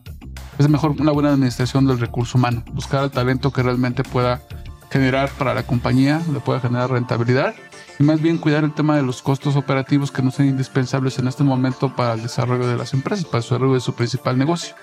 Es 0.57 0.67
mejor 0.69 0.91
una 0.99 1.11
buena 1.11 1.29
administración 1.29 1.85
del 1.85 1.99
recurso 1.99 2.39
humano, 2.39 2.63
buscar 2.73 3.03
el 3.03 3.11
talento 3.11 3.51
que 3.51 3.61
realmente 3.61 4.03
pueda 4.03 4.41
generar 4.89 5.29
para 5.37 5.53
la 5.53 5.63
compañía, 5.63 6.21
le 6.33 6.39
pueda 6.39 6.59
generar 6.59 6.89
rentabilidad 6.89 7.53
y 7.99 8.03
más 8.03 8.21
bien 8.21 8.39
cuidar 8.39 8.63
el 8.63 8.73
tema 8.73 8.97
de 8.97 9.03
los 9.03 9.21
costos 9.21 9.55
operativos 9.55 10.11
que 10.11 10.23
no 10.23 10.31
sean 10.31 10.49
indispensables 10.49 11.19
en 11.19 11.27
este 11.27 11.43
momento 11.43 11.95
para 11.95 12.13
el 12.13 12.23
desarrollo 12.23 12.67
de 12.67 12.75
las 12.75 12.93
empresas, 12.93 13.25
para 13.25 13.37
el 13.37 13.43
desarrollo 13.43 13.75
de 13.75 13.79
su 13.79 13.93
principal 13.93 14.37
negocio. 14.37 14.75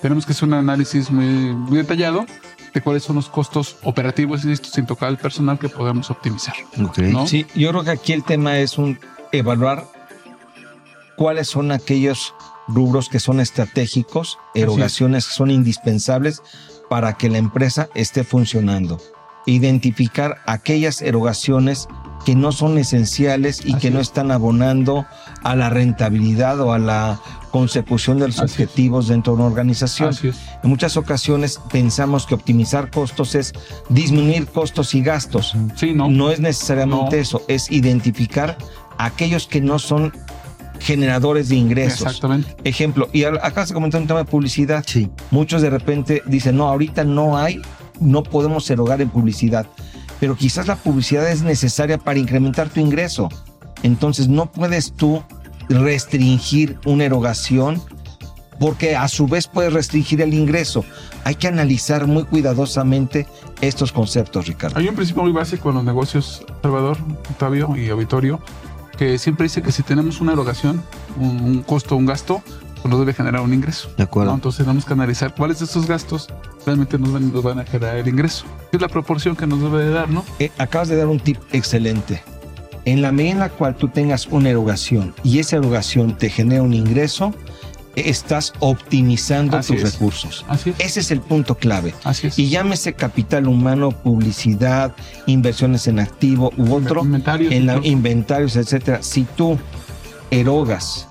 Tenemos 0.00 0.26
que 0.26 0.32
hacer 0.32 0.48
un 0.48 0.54
análisis 0.54 1.10
muy, 1.10 1.24
muy 1.24 1.78
detallado 1.78 2.26
de 2.74 2.80
cuáles 2.82 3.02
son 3.04 3.16
los 3.16 3.28
costos 3.28 3.76
operativos 3.82 4.44
y 4.44 4.52
esto 4.52 4.68
sin 4.68 4.86
tocar 4.86 5.08
el 5.08 5.16
personal 5.16 5.58
que 5.58 5.68
podemos 5.68 6.10
optimizar. 6.10 6.54
Sí, 7.26 7.46
yo 7.54 7.70
creo 7.70 7.84
que 7.84 7.90
aquí 7.90 8.12
el 8.12 8.22
tema 8.22 8.58
es 8.58 8.76
un 8.76 8.98
evaluar 9.32 9.86
cuáles 11.16 11.48
son 11.48 11.72
aquellos 11.72 12.34
rubros 12.68 13.08
que 13.08 13.20
son 13.20 13.40
estratégicos, 13.40 14.38
erogaciones 14.54 15.26
que 15.26 15.34
son 15.34 15.50
indispensables 15.50 16.42
para 16.90 17.14
que 17.14 17.30
la 17.30 17.38
empresa 17.38 17.88
esté 17.94 18.24
funcionando. 18.24 19.00
Identificar 19.46 20.38
aquellas 20.46 21.00
erogaciones 21.00 21.88
que 22.24 22.34
no 22.34 22.50
son 22.50 22.76
esenciales 22.78 23.64
y 23.64 23.72
Así 23.72 23.80
que 23.80 23.90
no 23.90 24.00
es. 24.00 24.08
están 24.08 24.32
abonando 24.32 25.06
a 25.44 25.54
la 25.54 25.70
rentabilidad 25.70 26.60
o 26.60 26.72
a 26.72 26.78
la 26.78 27.20
consecución 27.58 28.18
de 28.18 28.26
los 28.28 28.36
Así 28.38 28.44
es. 28.44 28.52
objetivos 28.52 29.08
dentro 29.08 29.32
de 29.34 29.38
una 29.38 29.48
organización. 29.48 30.14
En 30.62 30.68
muchas 30.70 30.96
ocasiones 30.96 31.58
pensamos 31.72 32.26
que 32.26 32.34
optimizar 32.34 32.90
costos 32.90 33.34
es 33.34 33.52
disminuir 33.88 34.46
costos 34.46 34.94
y 34.94 35.00
gastos. 35.02 35.54
Sí, 35.74 35.92
no. 35.94 36.08
No 36.10 36.30
es 36.30 36.38
necesariamente 36.40 37.16
No. 37.16 37.22
eso, 37.22 37.42
es 37.48 37.70
identificar 37.70 38.58
aquellos 38.98 39.46
que 39.46 39.60
no 39.60 39.78
son 39.78 40.12
generadores 40.80 41.48
de 41.48 41.56
ingresos. 41.56 42.02
Exactamente. 42.02 42.54
Ejemplo, 42.64 43.08
y 43.12 43.24
acá 43.24 43.66
se 43.66 43.72
comentó 43.72 43.96
un 43.98 44.06
tema 44.06 44.20
de 44.20 44.26
publicidad. 44.26 44.84
Sí. 44.86 45.08
Muchos 45.30 45.62
de 45.62 45.70
repente 45.70 46.22
dicen, 46.26 46.56
no, 46.58 46.68
ahorita 46.68 47.04
no 47.04 47.38
hay, 47.38 47.62
no 48.00 48.22
podemos 48.22 48.68
erogar 48.70 49.00
en 49.00 49.08
publicidad. 49.08 49.66
Pero 50.20 50.36
quizás 50.36 50.66
la 50.66 50.76
publicidad 50.76 51.30
es 51.30 51.42
necesaria 51.42 51.96
para 51.98 52.18
incrementar 52.18 52.68
tu 52.68 52.80
ingreso. 52.80 53.28
Entonces 53.82 54.28
no 54.28 54.46
puedes 54.52 54.92
tú 54.92 55.22
restringir 55.68 56.78
una 56.84 57.04
erogación 57.04 57.82
porque 58.58 58.96
a 58.96 59.08
su 59.08 59.26
vez 59.26 59.46
puedes 59.46 59.72
restringir 59.72 60.22
el 60.22 60.32
ingreso. 60.34 60.84
Hay 61.24 61.34
que 61.34 61.48
analizar 61.48 62.06
muy 62.06 62.24
cuidadosamente 62.24 63.26
estos 63.60 63.92
conceptos, 63.92 64.46
Ricardo. 64.46 64.78
Hay 64.78 64.88
un 64.88 64.94
principio 64.94 65.22
muy 65.22 65.32
básico 65.32 65.68
en 65.70 65.76
los 65.76 65.84
negocios, 65.84 66.44
Salvador, 66.62 66.96
Octavio 67.30 67.76
y 67.76 67.88
auditorio, 67.90 68.40
que 68.96 69.18
siempre 69.18 69.44
dice 69.44 69.62
que 69.62 69.72
si 69.72 69.82
tenemos 69.82 70.20
una 70.20 70.32
erogación, 70.32 70.82
un, 71.18 71.40
un 71.40 71.62
costo, 71.62 71.96
un 71.96 72.06
gasto, 72.06 72.42
pues 72.76 72.90
nos 72.90 72.98
debe 73.00 73.12
generar 73.12 73.42
un 73.42 73.52
ingreso. 73.52 73.90
De 73.96 74.04
acuerdo. 74.04 74.30
¿no? 74.30 74.36
Entonces 74.36 74.64
tenemos 74.64 74.84
que 74.84 74.92
analizar 74.92 75.34
cuáles 75.34 75.58
de 75.58 75.64
estos 75.64 75.86
gastos 75.86 76.28
realmente 76.64 76.98
nos 76.98 77.12
van, 77.12 77.32
nos 77.32 77.42
van 77.42 77.58
a 77.58 77.64
generar 77.64 77.96
el 77.96 78.08
ingreso. 78.08 78.44
Es 78.72 78.80
la 78.80 78.88
proporción 78.88 79.36
que 79.36 79.46
nos 79.46 79.60
debe 79.60 79.84
de 79.84 79.90
dar, 79.90 80.08
¿no? 80.08 80.24
Eh, 80.38 80.50
acabas 80.58 80.88
de 80.88 80.96
dar 80.96 81.06
un 81.06 81.20
tip 81.20 81.38
excelente. 81.52 82.22
En 82.86 83.02
la 83.02 83.12
medida 83.12 83.32
en 83.32 83.38
la 83.40 83.48
cual 83.50 83.76
tú 83.76 83.88
tengas 83.88 84.26
una 84.28 84.48
erogación 84.48 85.12
y 85.22 85.40
esa 85.40 85.56
erogación 85.56 86.16
te 86.16 86.30
genera 86.30 86.62
un 86.62 86.72
ingreso, 86.72 87.34
estás 87.96 88.52
optimizando 88.60 89.56
Así 89.56 89.72
tus 89.74 89.82
es. 89.82 89.92
recursos. 89.92 90.44
Así 90.48 90.70
es. 90.70 90.76
Ese 90.78 91.00
es 91.00 91.10
el 91.10 91.20
punto 91.20 91.56
clave. 91.56 91.94
Así 92.04 92.28
es. 92.28 92.38
Y 92.38 92.48
llámese 92.48 92.92
capital 92.92 93.48
humano, 93.48 93.90
publicidad, 93.90 94.94
inversiones 95.26 95.88
en 95.88 95.98
activo 95.98 96.52
u 96.56 96.74
otro, 96.74 97.02
Inventarios, 97.02 97.52
en 97.52 97.66
la, 97.66 97.80
inventarios, 97.82 98.54
etcétera. 98.54 99.02
Si 99.02 99.24
tú 99.24 99.58
erogas 100.30 101.08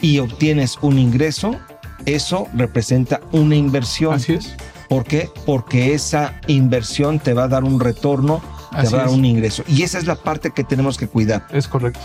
y 0.00 0.18
obtienes 0.18 0.78
un 0.82 0.98
ingreso, 0.98 1.54
eso 2.06 2.48
representa 2.54 3.20
una 3.30 3.54
inversión. 3.54 4.14
Así 4.14 4.32
es. 4.34 4.56
¿Por 4.88 5.04
qué? 5.04 5.30
Porque 5.46 5.94
esa 5.94 6.40
inversión 6.46 7.20
te 7.20 7.34
va 7.34 7.44
a 7.44 7.48
dar 7.48 7.62
un 7.62 7.78
retorno, 7.78 8.40
es. 8.76 8.92
un 8.92 9.24
ingreso. 9.24 9.62
Y 9.66 9.82
esa 9.82 9.98
es 9.98 10.06
la 10.06 10.16
parte 10.16 10.50
que 10.50 10.64
tenemos 10.64 10.98
que 10.98 11.08
cuidar. 11.08 11.46
Es 11.50 11.68
correcto. 11.68 12.00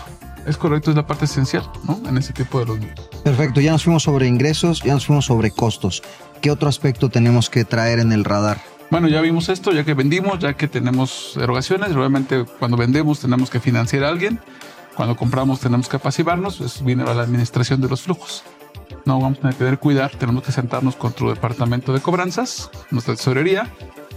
Es 0.46 0.56
correcto, 0.58 0.90
es 0.90 0.96
la 0.96 1.06
parte 1.06 1.24
esencial, 1.24 1.70
¿no? 1.84 2.00
En 2.06 2.18
ese 2.18 2.34
tipo 2.34 2.60
de 2.60 2.66
los... 2.66 2.78
Perfecto, 3.22 3.60
ya 3.60 3.72
nos 3.72 3.84
fuimos 3.84 4.02
sobre 4.02 4.26
ingresos, 4.26 4.82
ya 4.82 4.92
nos 4.92 5.06
fuimos 5.06 5.24
sobre 5.24 5.50
costos. 5.50 6.02
¿Qué 6.42 6.50
otro 6.50 6.68
aspecto 6.68 7.08
tenemos 7.08 7.48
que 7.48 7.64
traer 7.64 7.98
en 7.98 8.12
el 8.12 8.24
radar? 8.24 8.60
Bueno, 8.90 9.08
ya 9.08 9.22
vimos 9.22 9.48
esto, 9.48 9.72
ya 9.72 9.84
que 9.84 9.94
vendimos, 9.94 10.38
ya 10.38 10.54
que 10.54 10.68
tenemos 10.68 11.36
erogaciones, 11.38 11.94
realmente 11.94 12.44
cuando 12.58 12.76
vendemos 12.76 13.20
tenemos 13.20 13.48
que 13.48 13.58
financiar 13.58 14.04
a 14.04 14.08
alguien, 14.08 14.38
cuando 14.94 15.16
compramos 15.16 15.60
tenemos 15.60 15.88
que 15.88 15.98
pasivarnos, 15.98 16.58
pues 16.58 16.84
viene 16.84 17.04
la 17.04 17.22
administración 17.22 17.80
de 17.80 17.88
los 17.88 18.02
flujos. 18.02 18.44
No 19.06 19.20
vamos 19.20 19.38
a 19.42 19.50
tener 19.52 19.74
que 19.74 19.78
cuidar, 19.78 20.12
tenemos 20.12 20.42
que 20.44 20.52
sentarnos 20.52 20.96
con 20.96 21.12
tu 21.12 21.28
departamento 21.28 21.92
de 21.92 22.00
cobranzas, 22.00 22.70
nuestra 22.90 23.16
tesorería, 23.16 23.70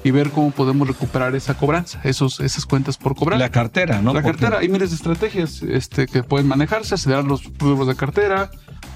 y 0.03 0.11
ver 0.11 0.29
cómo 0.31 0.51
podemos 0.51 0.87
recuperar 0.87 1.35
esa 1.35 1.55
cobranza, 1.55 1.99
esos, 2.03 2.39
esas 2.39 2.65
cuentas 2.65 2.97
por 2.97 3.15
cobrar. 3.15 3.39
La 3.39 3.49
cartera, 3.49 4.01
¿no? 4.01 4.13
La 4.13 4.21
cartera, 4.21 4.59
hay 4.59 4.69
miles 4.69 4.91
de 4.91 4.95
estrategias 4.95 5.61
este, 5.63 6.05
que 6.07 6.23
pueden 6.23 6.47
manejarse, 6.47 6.95
acelerar 6.95 7.25
los 7.25 7.41
flujos 7.43 7.87
de 7.87 7.95
cartera, 7.95 8.49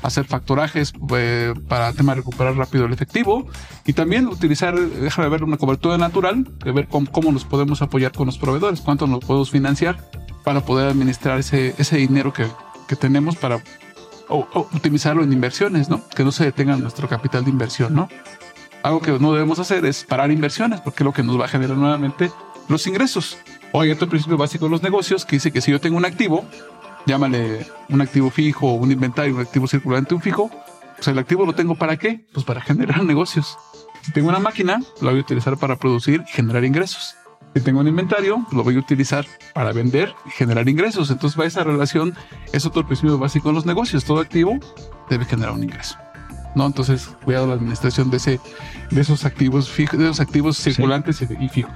hacer 0.03 0.25
factorajes 0.25 0.93
eh, 1.15 1.53
para 1.67 1.89
el 1.89 1.95
tema 1.95 2.13
de 2.13 2.17
recuperar 2.21 2.55
rápido 2.55 2.85
el 2.85 2.93
efectivo 2.93 3.47
y 3.85 3.93
también 3.93 4.27
utilizar, 4.27 4.79
déjame 4.79 5.27
ver, 5.29 5.43
una 5.43 5.57
cobertura 5.57 5.97
natural, 5.97 6.47
de 6.63 6.71
ver 6.71 6.87
cómo, 6.87 7.11
cómo 7.11 7.31
nos 7.31 7.43
podemos 7.45 7.81
apoyar 7.81 8.11
con 8.11 8.25
los 8.27 8.37
proveedores, 8.37 8.79
cuánto 8.81 9.05
nos 9.07 9.19
podemos 9.19 9.51
financiar 9.51 9.97
para 10.43 10.61
poder 10.65 10.87
administrar 10.89 11.39
ese, 11.39 11.75
ese 11.77 11.97
dinero 11.97 12.31
que, 12.33 12.45
que 12.87 12.95
tenemos 12.95 13.35
para 13.35 13.57
o- 14.29 14.47
o 14.53 14.59
optimizarlo 14.59 15.23
en 15.23 15.33
inversiones, 15.33 15.89
¿no? 15.89 16.01
Que 16.15 16.23
no 16.23 16.31
se 16.31 16.45
detenga 16.45 16.77
nuestro 16.77 17.07
capital 17.09 17.43
de 17.43 17.49
inversión, 17.51 17.93
¿no? 17.93 18.07
Algo 18.83 19.01
que 19.01 19.11
no 19.11 19.33
debemos 19.33 19.59
hacer 19.59 19.85
es 19.85 20.03
parar 20.03 20.31
inversiones, 20.31 20.81
porque 20.81 21.03
es 21.03 21.05
lo 21.05 21.13
que 21.13 21.23
nos 21.23 21.39
va 21.39 21.45
a 21.45 21.47
generar 21.47 21.77
nuevamente 21.77 22.31
los 22.67 22.85
ingresos. 22.87 23.37
O 23.71 23.81
hay 23.81 23.91
otro 23.91 24.09
principio 24.09 24.37
básico 24.37 24.65
de 24.65 24.71
los 24.71 24.81
negocios 24.81 25.25
que 25.25 25.35
dice 25.35 25.51
que 25.51 25.61
si 25.61 25.71
yo 25.71 25.79
tengo 25.79 25.97
un 25.97 26.05
activo, 26.05 26.45
llámale 27.05 27.65
un 27.89 28.01
activo 28.01 28.29
fijo, 28.29 28.73
un 28.73 28.91
inventario, 28.91 29.35
un 29.35 29.41
activo 29.41 29.67
circulante, 29.67 30.15
un 30.15 30.21
fijo, 30.21 30.49
pues 30.95 31.07
el 31.07 31.19
activo 31.19 31.45
lo 31.45 31.53
tengo 31.53 31.75
para 31.75 31.97
qué? 31.97 32.25
Pues 32.33 32.45
para 32.45 32.61
generar 32.61 33.03
negocios. 33.03 33.57
Si 34.01 34.11
tengo 34.11 34.29
una 34.29 34.39
máquina, 34.39 34.81
la 35.01 35.11
voy 35.11 35.19
a 35.19 35.21
utilizar 35.23 35.57
para 35.57 35.75
producir 35.75 36.23
y 36.27 36.31
generar 36.31 36.65
ingresos. 36.65 37.15
Si 37.53 37.61
tengo 37.61 37.81
un 37.81 37.87
inventario, 37.87 38.45
lo 38.51 38.63
voy 38.63 38.77
a 38.77 38.79
utilizar 38.79 39.25
para 39.53 39.73
vender 39.73 40.15
y 40.25 40.31
generar 40.31 40.67
ingresos. 40.69 41.11
Entonces, 41.11 41.39
va 41.39 41.45
esa 41.45 41.63
relación, 41.63 42.15
es 42.53 42.65
otro 42.65 42.85
principio 42.85 43.17
básico 43.17 43.49
en 43.49 43.55
los 43.55 43.65
negocios. 43.65 44.05
Todo 44.05 44.19
activo 44.19 44.57
debe 45.09 45.25
generar 45.25 45.53
un 45.53 45.63
ingreso. 45.63 45.97
¿No? 46.55 46.65
Entonces, 46.65 47.09
cuidado 47.23 47.47
la 47.47 47.53
administración 47.53 48.09
de, 48.11 48.17
ese, 48.17 48.39
de 48.89 49.01
esos 49.01 49.25
activos 49.25 49.69
fijos, 49.69 49.97
de 49.99 50.05
esos 50.05 50.19
activos 50.19 50.57
circulantes 50.57 51.21
y- 51.21 51.43
y 51.45 51.49
fijos. 51.49 51.73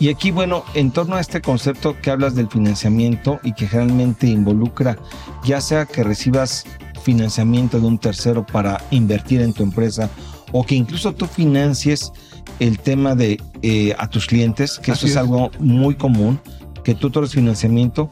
Y 0.00 0.08
aquí, 0.08 0.30
bueno, 0.32 0.64
en 0.74 0.90
torno 0.90 1.14
a 1.16 1.20
este 1.20 1.40
concepto 1.40 1.96
que 2.02 2.10
hablas 2.10 2.34
del 2.34 2.48
financiamiento 2.48 3.38
y 3.44 3.52
que 3.52 3.68
generalmente 3.68 4.26
involucra, 4.26 4.96
ya 5.44 5.60
sea 5.60 5.86
que 5.86 6.02
recibas 6.02 6.64
financiamiento 7.02 7.78
de 7.78 7.86
un 7.86 7.98
tercero 7.98 8.44
para 8.44 8.82
invertir 8.90 9.40
en 9.40 9.52
tu 9.52 9.62
empresa 9.62 10.08
o 10.52 10.64
que 10.64 10.74
incluso 10.74 11.12
tú 11.12 11.26
financies 11.26 12.12
el 12.60 12.78
tema 12.78 13.14
de 13.14 13.40
eh, 13.62 13.94
a 13.98 14.08
tus 14.08 14.26
clientes, 14.26 14.78
que 14.78 14.92
eso 14.92 15.00
Así 15.00 15.06
es, 15.06 15.12
es. 15.12 15.16
algo 15.16 15.50
muy 15.58 15.94
común, 15.96 16.40
que 16.82 16.94
tú 16.94 17.08
otorgas 17.08 17.32
financiamiento. 17.32 18.10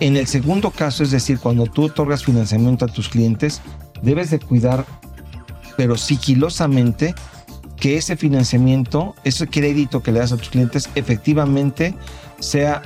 En 0.00 0.16
el 0.16 0.26
segundo 0.26 0.70
caso, 0.70 1.02
es 1.02 1.10
decir, 1.10 1.38
cuando 1.38 1.66
tú 1.66 1.84
otorgas 1.84 2.24
financiamiento 2.24 2.84
a 2.84 2.88
tus 2.88 3.08
clientes, 3.08 3.62
debes 4.02 4.30
de 4.30 4.38
cuidar, 4.38 4.84
pero 5.76 5.96
sigilosamente, 5.96 7.14
que 7.76 7.96
ese 7.96 8.16
financiamiento, 8.16 9.14
ese 9.24 9.46
crédito 9.46 10.02
que 10.02 10.12
le 10.12 10.20
das 10.20 10.32
a 10.32 10.36
tus 10.36 10.48
clientes, 10.48 10.88
efectivamente 10.94 11.94
sea 12.40 12.82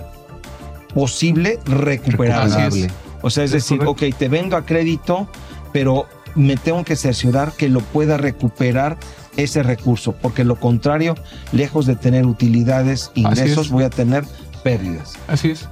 posible 0.95 1.59
recuperable. 1.65 2.91
O 3.23 3.31
sea, 3.31 3.45
es, 3.45 3.51
Es 3.51 3.53
decir, 3.53 3.79
correcto. 3.79 4.07
ok, 4.07 4.19
te 4.19 4.29
vendo 4.29 4.57
a 4.57 4.65
crédito, 4.65 5.29
pero 5.73 6.07
me 6.35 6.57
tengo 6.57 6.85
que 6.85 6.97
cerciorar 6.97 7.53
que 7.53 7.69
lo 7.69 7.81
pueda 7.81 8.17
recuperar 8.17 8.99
ese 9.37 9.63
recurso, 9.63 10.13
porque 10.13 10.45
lo 10.45 10.59
contrario, 10.59 11.15
lejos 11.53 11.87
de 11.87 11.97
tener 11.97 12.27
utilidades, 12.27 13.11
ingresos, 13.15 13.67
es. 13.67 13.73
voy 13.73 13.85
a 13.85 13.91
tener 13.91 14.25
pérdidas. 14.63 15.15
Así 15.29 15.51
es. 15.51 15.69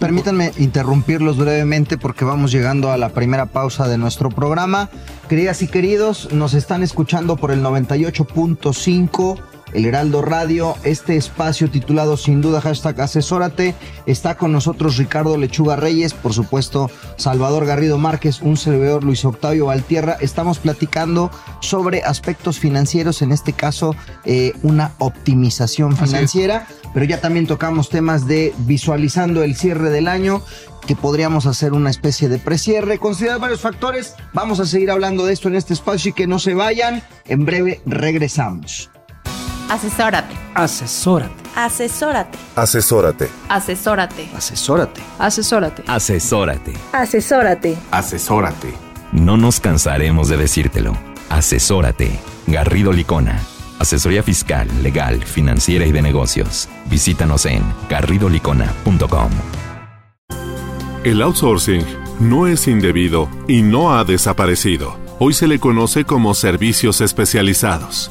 Permítanme 0.00 0.52
interrumpirlos 0.56 1.36
brevemente 1.36 1.98
porque 1.98 2.24
vamos 2.24 2.50
llegando 2.50 2.90
a 2.90 2.96
la 2.96 3.10
primera 3.10 3.44
pausa 3.44 3.86
de 3.86 3.98
nuestro 3.98 4.30
programa. 4.30 4.88
Queridas 5.28 5.60
y 5.60 5.68
queridos, 5.68 6.32
nos 6.32 6.54
están 6.54 6.82
escuchando 6.82 7.36
por 7.36 7.50
el 7.50 7.62
98.5 7.62 9.38
El 9.72 9.86
Heraldo 9.86 10.22
Radio, 10.22 10.76
este 10.82 11.16
espacio 11.16 11.70
titulado 11.70 12.16
sin 12.16 12.40
duda 12.40 12.60
hashtag 12.60 13.00
asesórate. 13.00 13.74
Está 14.06 14.36
con 14.36 14.52
nosotros 14.52 14.96
Ricardo 14.96 15.36
Lechuga 15.36 15.76
Reyes, 15.76 16.12
por 16.14 16.32
supuesto 16.32 16.90
Salvador 17.16 17.66
Garrido 17.66 17.98
Márquez, 17.98 18.40
un 18.42 18.56
servidor 18.56 19.04
Luis 19.04 19.24
Octavio 19.24 19.66
Valtierra. 19.66 20.16
Estamos 20.20 20.58
platicando 20.58 21.30
sobre 21.60 22.02
aspectos 22.02 22.58
financieros, 22.58 23.22
en 23.22 23.32
este 23.32 23.52
caso 23.52 23.94
eh, 24.24 24.52
una 24.62 24.92
optimización 24.98 25.96
financiera, 25.96 26.66
pero 26.92 27.06
ya 27.06 27.20
también 27.20 27.46
tocamos 27.46 27.88
temas 27.88 28.26
de 28.26 28.52
visualizando 28.58 29.42
el 29.42 29.54
cierre 29.54 29.90
del 29.90 30.08
año 30.08 30.42
que 30.86 30.96
podríamos 30.96 31.46
hacer 31.46 31.72
una 31.72 31.90
especie 31.90 32.28
de 32.28 32.38
precierre, 32.38 32.98
considerar 32.98 33.38
varios 33.38 33.60
factores. 33.60 34.14
Vamos 34.32 34.58
a 34.60 34.66
seguir 34.66 34.90
hablando 34.90 35.24
de 35.24 35.32
esto 35.32 35.48
en 35.48 35.54
este 35.54 35.74
espacio 35.74 36.10
y 36.10 36.12
que 36.14 36.26
no 36.26 36.38
se 36.38 36.54
vayan. 36.54 37.02
En 37.26 37.44
breve 37.44 37.80
regresamos. 37.86 38.90
Asesórate. 39.70 40.34
Asesórate. 40.56 41.32
Asesórate. 41.54 42.38
Asesórate. 42.56 43.28
Asesórate. 43.48 44.22
Asesórate. 44.36 45.02
Asesórate. 45.16 45.82
Asesórate. 45.86 46.72
Asesórate. 46.92 47.78
Asesórate. 47.92 48.74
No 49.12 49.36
nos 49.36 49.60
cansaremos 49.60 50.28
de 50.28 50.38
decírtelo. 50.38 50.96
Asesórate. 51.28 52.10
Garrido 52.48 52.92
Licona. 52.92 53.40
Asesoría 53.78 54.24
fiscal, 54.24 54.66
legal, 54.82 55.22
financiera 55.24 55.86
y 55.86 55.92
de 55.92 56.02
negocios. 56.02 56.68
Visítanos 56.86 57.46
en 57.46 57.62
garridolicona.com. 57.88 59.30
El 61.04 61.22
outsourcing 61.22 61.86
no 62.18 62.48
es 62.48 62.66
indebido 62.66 63.28
y 63.46 63.62
no 63.62 63.94
ha 63.96 64.02
desaparecido. 64.02 64.96
Hoy 65.20 65.32
se 65.32 65.46
le 65.46 65.60
conoce 65.60 66.04
como 66.04 66.34
servicios 66.34 67.00
especializados. 67.00 68.10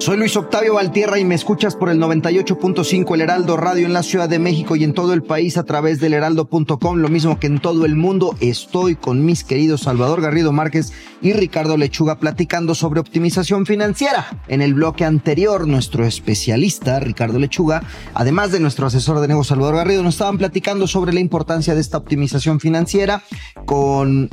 Soy 0.00 0.16
Luis 0.16 0.34
Octavio 0.34 0.74
Valtierra 0.74 1.18
y 1.18 1.26
me 1.26 1.34
escuchas 1.34 1.76
por 1.76 1.90
el 1.90 1.98
98.5 1.98 3.14
El 3.14 3.20
Heraldo 3.20 3.58
Radio 3.58 3.84
en 3.84 3.92
la 3.92 4.02
Ciudad 4.02 4.30
de 4.30 4.38
México 4.38 4.74
y 4.74 4.82
en 4.82 4.94
todo 4.94 5.12
el 5.12 5.22
país 5.22 5.58
a 5.58 5.64
través 5.64 6.00
del 6.00 6.14
heraldo.com, 6.14 6.96
lo 6.96 7.08
mismo 7.10 7.38
que 7.38 7.48
en 7.48 7.60
todo 7.60 7.84
el 7.84 7.96
mundo. 7.96 8.34
Estoy 8.40 8.96
con 8.96 9.26
mis 9.26 9.44
queridos 9.44 9.82
Salvador 9.82 10.22
Garrido 10.22 10.52
Márquez 10.52 10.94
y 11.20 11.34
Ricardo 11.34 11.76
Lechuga 11.76 12.18
platicando 12.18 12.74
sobre 12.74 12.98
optimización 12.98 13.66
financiera. 13.66 14.42
En 14.48 14.62
el 14.62 14.72
bloque 14.72 15.04
anterior, 15.04 15.68
nuestro 15.68 16.06
especialista 16.06 16.98
Ricardo 16.98 17.38
Lechuga, 17.38 17.82
además 18.14 18.52
de 18.52 18.60
nuestro 18.60 18.86
asesor 18.86 19.20
de 19.20 19.28
negocios 19.28 19.48
Salvador 19.48 19.76
Garrido, 19.76 20.02
nos 20.02 20.14
estaban 20.14 20.38
platicando 20.38 20.86
sobre 20.86 21.12
la 21.12 21.20
importancia 21.20 21.74
de 21.74 21.80
esta 21.82 21.98
optimización 21.98 22.58
financiera 22.58 23.22
con 23.66 24.30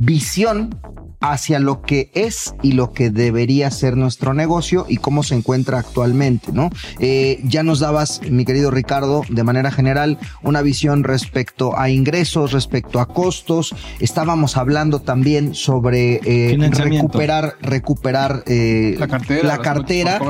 visión 0.00 0.76
hacia 1.20 1.58
lo 1.58 1.82
que 1.82 2.10
es 2.14 2.54
y 2.62 2.72
lo 2.72 2.92
que 2.92 3.10
debería 3.10 3.70
ser 3.70 3.96
nuestro 3.96 4.32
negocio 4.32 4.86
y 4.88 4.96
cómo 4.96 5.22
se 5.22 5.34
encuentra 5.34 5.78
actualmente, 5.78 6.50
¿no? 6.52 6.70
Eh, 6.98 7.40
ya 7.44 7.62
nos 7.62 7.80
dabas, 7.80 8.22
mi 8.28 8.44
querido 8.44 8.70
Ricardo, 8.70 9.22
de 9.28 9.44
manera 9.44 9.70
general, 9.70 10.18
una 10.42 10.62
visión 10.62 11.04
respecto 11.04 11.78
a 11.78 11.90
ingresos, 11.90 12.52
respecto 12.52 13.00
a 13.00 13.06
costos. 13.06 13.74
Estábamos 14.00 14.56
hablando 14.56 15.00
también 15.00 15.54
sobre 15.54 16.20
eh, 16.24 16.56
recuperar, 16.70 17.56
recuperar 17.60 18.42
eh, 18.46 18.96
la 18.98 19.08
cartera, 19.08 19.42
la 19.46 19.58
cartera 19.58 20.20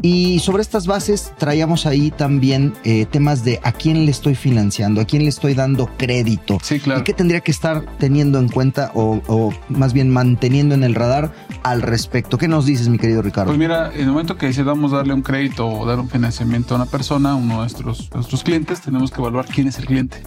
y 0.00 0.38
sobre 0.38 0.62
estas 0.62 0.86
bases 0.86 1.32
traíamos 1.38 1.84
ahí 1.84 2.10
también 2.10 2.72
temas 3.10 3.44
de 3.44 3.60
a 3.62 3.72
quién 3.72 4.06
le 4.06 4.10
estoy 4.10 4.34
financiando, 4.34 5.00
a 5.00 5.04
quién 5.04 5.24
le 5.24 5.28
estoy 5.28 5.54
dando 5.54 5.90
crédito. 5.98 6.58
Sí, 6.62 6.80
claro. 6.80 7.00
¿Y 7.00 7.04
qué 7.04 7.12
tendría 7.12 7.40
que 7.40 7.50
estar 7.50 7.84
teniendo 7.98 8.38
en 8.38 8.48
cuenta 8.48 8.92
o, 8.94 9.20
o 9.26 9.52
más 9.68 9.92
bien 9.92 10.08
manteniendo 10.08 10.37
teniendo 10.40 10.74
en 10.74 10.84
el 10.84 10.94
radar 10.94 11.32
al 11.62 11.82
respecto. 11.82 12.38
¿Qué 12.38 12.48
nos 12.48 12.66
dices, 12.66 12.88
mi 12.88 12.98
querido 12.98 13.22
Ricardo? 13.22 13.50
Pues 13.50 13.58
mira, 13.58 13.92
en 13.92 14.00
el 14.00 14.08
momento 14.08 14.36
que 14.36 14.46
decidamos 14.46 14.92
darle 14.92 15.14
un 15.14 15.22
crédito 15.22 15.68
o 15.68 15.86
dar 15.86 15.98
un 15.98 16.08
financiamiento 16.08 16.74
a 16.74 16.76
una 16.76 16.86
persona, 16.86 17.34
uno 17.34 17.54
de 17.54 17.60
nuestros, 17.60 18.10
nuestros 18.14 18.42
clientes, 18.42 18.80
tenemos 18.80 19.10
que 19.10 19.20
evaluar 19.20 19.46
quién 19.46 19.68
es 19.68 19.78
el 19.78 19.86
cliente. 19.86 20.22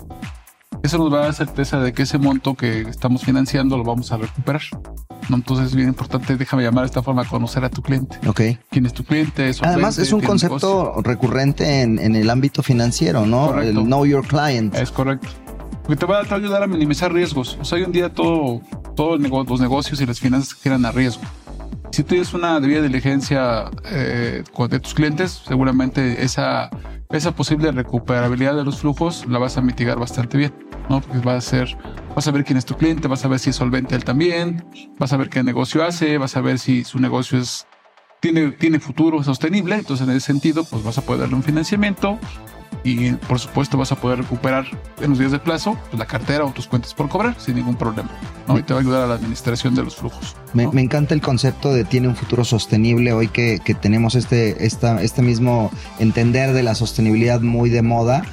Eso 0.83 0.97
nos 0.97 1.13
va 1.13 1.19
a 1.19 1.21
dar 1.25 1.33
certeza 1.33 1.79
de 1.79 1.93
que 1.93 2.03
ese 2.03 2.17
monto 2.17 2.55
que 2.55 2.81
estamos 2.81 3.23
financiando 3.23 3.77
lo 3.77 3.83
vamos 3.83 4.11
a 4.11 4.17
recuperar. 4.17 4.63
¿no? 5.29 5.35
Entonces 5.35 5.67
es 5.67 5.75
bien 5.75 5.89
importante, 5.89 6.35
déjame 6.35 6.63
llamar 6.63 6.83
de 6.83 6.87
esta 6.87 7.03
forma, 7.03 7.21
a 7.21 7.25
conocer 7.25 7.63
a 7.63 7.69
tu 7.69 7.83
cliente. 7.83 8.17
Ok. 8.27 8.41
¿Quién 8.69 8.87
es 8.87 8.93
tu 8.93 9.03
cliente? 9.03 9.47
¿Es 9.47 9.61
Además, 9.61 9.99
es 9.99 10.11
un 10.11 10.21
concepto 10.21 10.95
recurrente 11.03 11.81
en, 11.81 11.99
en, 11.99 12.15
el 12.15 12.29
ámbito 12.31 12.63
financiero, 12.63 13.27
¿no? 13.27 13.47
Correcto. 13.47 13.79
El 13.79 13.85
know 13.85 14.05
your 14.05 14.25
client. 14.25 14.73
Es 14.73 14.91
correcto. 14.91 15.27
Porque 15.91 16.05
te 16.05 16.09
va 16.09 16.21
a 16.21 16.35
ayudar 16.35 16.63
a 16.63 16.67
minimizar 16.67 17.11
riesgos. 17.11 17.57
O 17.59 17.65
sea, 17.65 17.77
hoy 17.77 17.83
en 17.83 17.91
día 17.91 18.07
todo, 18.07 18.61
todos 18.95 19.19
los 19.19 19.59
negocios 19.59 19.99
y 19.99 20.05
las 20.05 20.21
finanzas 20.21 20.53
giran 20.53 20.85
a 20.85 20.91
riesgo. 20.93 21.23
Si 21.91 22.03
tú 22.03 22.11
tienes 22.11 22.33
una 22.33 22.61
debida 22.61 22.81
diligencia 22.81 23.69
eh, 23.83 24.41
de 24.69 24.79
tus 24.79 24.93
clientes, 24.93 25.43
seguramente 25.45 26.23
esa, 26.23 26.69
esa 27.09 27.35
posible 27.35 27.73
recuperabilidad 27.73 28.55
de 28.55 28.63
los 28.63 28.79
flujos 28.79 29.25
la 29.27 29.37
vas 29.37 29.57
a 29.57 29.61
mitigar 29.61 29.99
bastante 29.99 30.37
bien, 30.37 30.53
¿no? 30.89 31.01
Porque 31.01 31.19
vas 31.25 31.45
a 31.45 31.49
ser, 31.49 31.77
vas 32.15 32.25
a 32.25 32.31
ver 32.31 32.45
quién 32.45 32.57
es 32.57 32.63
tu 32.63 32.77
cliente, 32.77 33.09
vas 33.09 33.25
a 33.25 33.27
ver 33.27 33.39
si 33.39 33.49
es 33.49 33.57
solvente 33.57 33.93
él 33.93 34.05
también, 34.05 34.63
vas 34.97 35.11
a 35.11 35.17
ver 35.17 35.27
qué 35.27 35.43
negocio 35.43 35.83
hace, 35.83 36.17
vas 36.17 36.37
a 36.37 36.41
ver 36.41 36.57
si 36.57 36.85
su 36.85 36.99
negocio 36.99 37.37
es, 37.37 37.67
tiene, 38.21 38.51
tiene 38.51 38.79
futuro 38.79 39.21
sostenible. 39.23 39.75
Entonces, 39.75 40.07
en 40.07 40.15
ese 40.15 40.27
sentido, 40.27 40.63
pues 40.63 40.83
vas 40.83 40.97
a 40.97 41.01
poder 41.01 41.21
darle 41.21 41.35
un 41.35 41.43
financiamiento, 41.43 42.17
y 42.83 43.11
por 43.11 43.39
supuesto 43.39 43.77
vas 43.77 43.91
a 43.91 43.95
poder 43.95 44.19
recuperar 44.19 44.65
en 45.01 45.11
los 45.11 45.19
días 45.19 45.31
de 45.31 45.39
plazo 45.39 45.77
pues, 45.89 45.99
la 45.99 46.05
cartera 46.05 46.45
o 46.45 46.51
tus 46.51 46.67
cuentas 46.67 46.93
por 46.93 47.09
cobrar 47.09 47.35
sin 47.39 47.55
ningún 47.55 47.75
problema. 47.75 48.09
¿no? 48.47 48.57
Y 48.57 48.63
te 48.63 48.73
va 48.73 48.79
a 48.79 48.81
ayudar 48.81 49.03
a 49.03 49.07
la 49.07 49.15
administración 49.15 49.75
de 49.75 49.83
los 49.83 49.95
flujos. 49.95 50.35
Me, 50.53 50.67
me 50.67 50.81
encanta 50.81 51.13
el 51.13 51.21
concepto 51.21 51.73
de 51.73 51.83
tiene 51.83 52.07
un 52.07 52.15
futuro 52.15 52.43
sostenible 52.43 53.13
hoy 53.13 53.27
que, 53.27 53.59
que 53.63 53.73
tenemos 53.73 54.15
este, 54.15 54.65
esta, 54.65 55.01
este 55.01 55.21
mismo 55.21 55.71
entender 55.99 56.53
de 56.53 56.63
la 56.63 56.75
sostenibilidad 56.75 57.41
muy 57.41 57.69
de 57.69 57.81
moda 57.81 58.23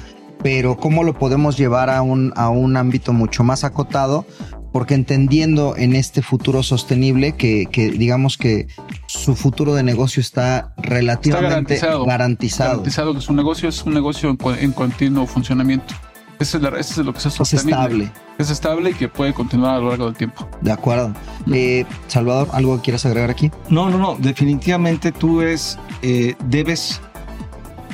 pero 0.41 0.77
cómo 0.77 1.03
lo 1.03 1.19
podemos 1.19 1.57
llevar 1.57 1.89
a 1.89 2.01
un, 2.01 2.31
a 2.37 2.47
un 2.49 2.77
ámbito 2.77 3.11
mucho 3.11 3.43
más 3.43 3.65
acotado, 3.65 4.25
porque 4.71 4.93
entendiendo 4.93 5.75
en 5.75 5.95
este 5.95 6.21
futuro 6.21 6.63
sostenible 6.63 7.33
que, 7.33 7.67
que 7.71 7.89
digamos 7.89 8.37
que 8.37 8.67
su 9.07 9.35
futuro 9.35 9.73
de 9.73 9.83
negocio 9.83 10.21
está 10.21 10.73
relativamente 10.77 11.75
está 11.75 11.87
garantizado, 11.87 12.05
garantizado. 12.05 12.69
Garantizado 12.69 13.13
que 13.13 13.21
su 13.21 13.33
negocio 13.33 13.69
es 13.69 13.83
un 13.83 13.93
negocio 13.93 14.29
en, 14.29 14.37
en 14.59 14.71
continuo 14.71 15.25
funcionamiento. 15.25 15.93
Eso 16.39 16.55
es, 16.55 16.63
la, 16.63 16.69
eso 16.79 17.01
es, 17.01 17.05
lo 17.05 17.11
que 17.11 17.19
es 17.19 17.33
sostenible. 17.33 17.71
Es 17.73 17.75
estable. 17.75 18.11
Es 18.37 18.49
estable 18.49 18.89
y 18.91 18.93
que 18.93 19.09
puede 19.09 19.33
continuar 19.33 19.75
a 19.75 19.79
lo 19.79 19.89
largo 19.89 20.05
del 20.05 20.15
tiempo. 20.15 20.47
De 20.61 20.71
acuerdo. 20.71 21.13
Eh, 21.51 21.85
Salvador, 22.07 22.47
¿algo 22.53 22.77
que 22.77 22.83
quieras 22.83 23.05
agregar 23.05 23.29
aquí? 23.29 23.51
No, 23.69 23.89
no, 23.89 23.97
no. 23.97 24.15
Definitivamente 24.15 25.11
tú 25.11 25.41
es, 25.41 25.77
eh, 26.01 26.35
debes 26.45 27.01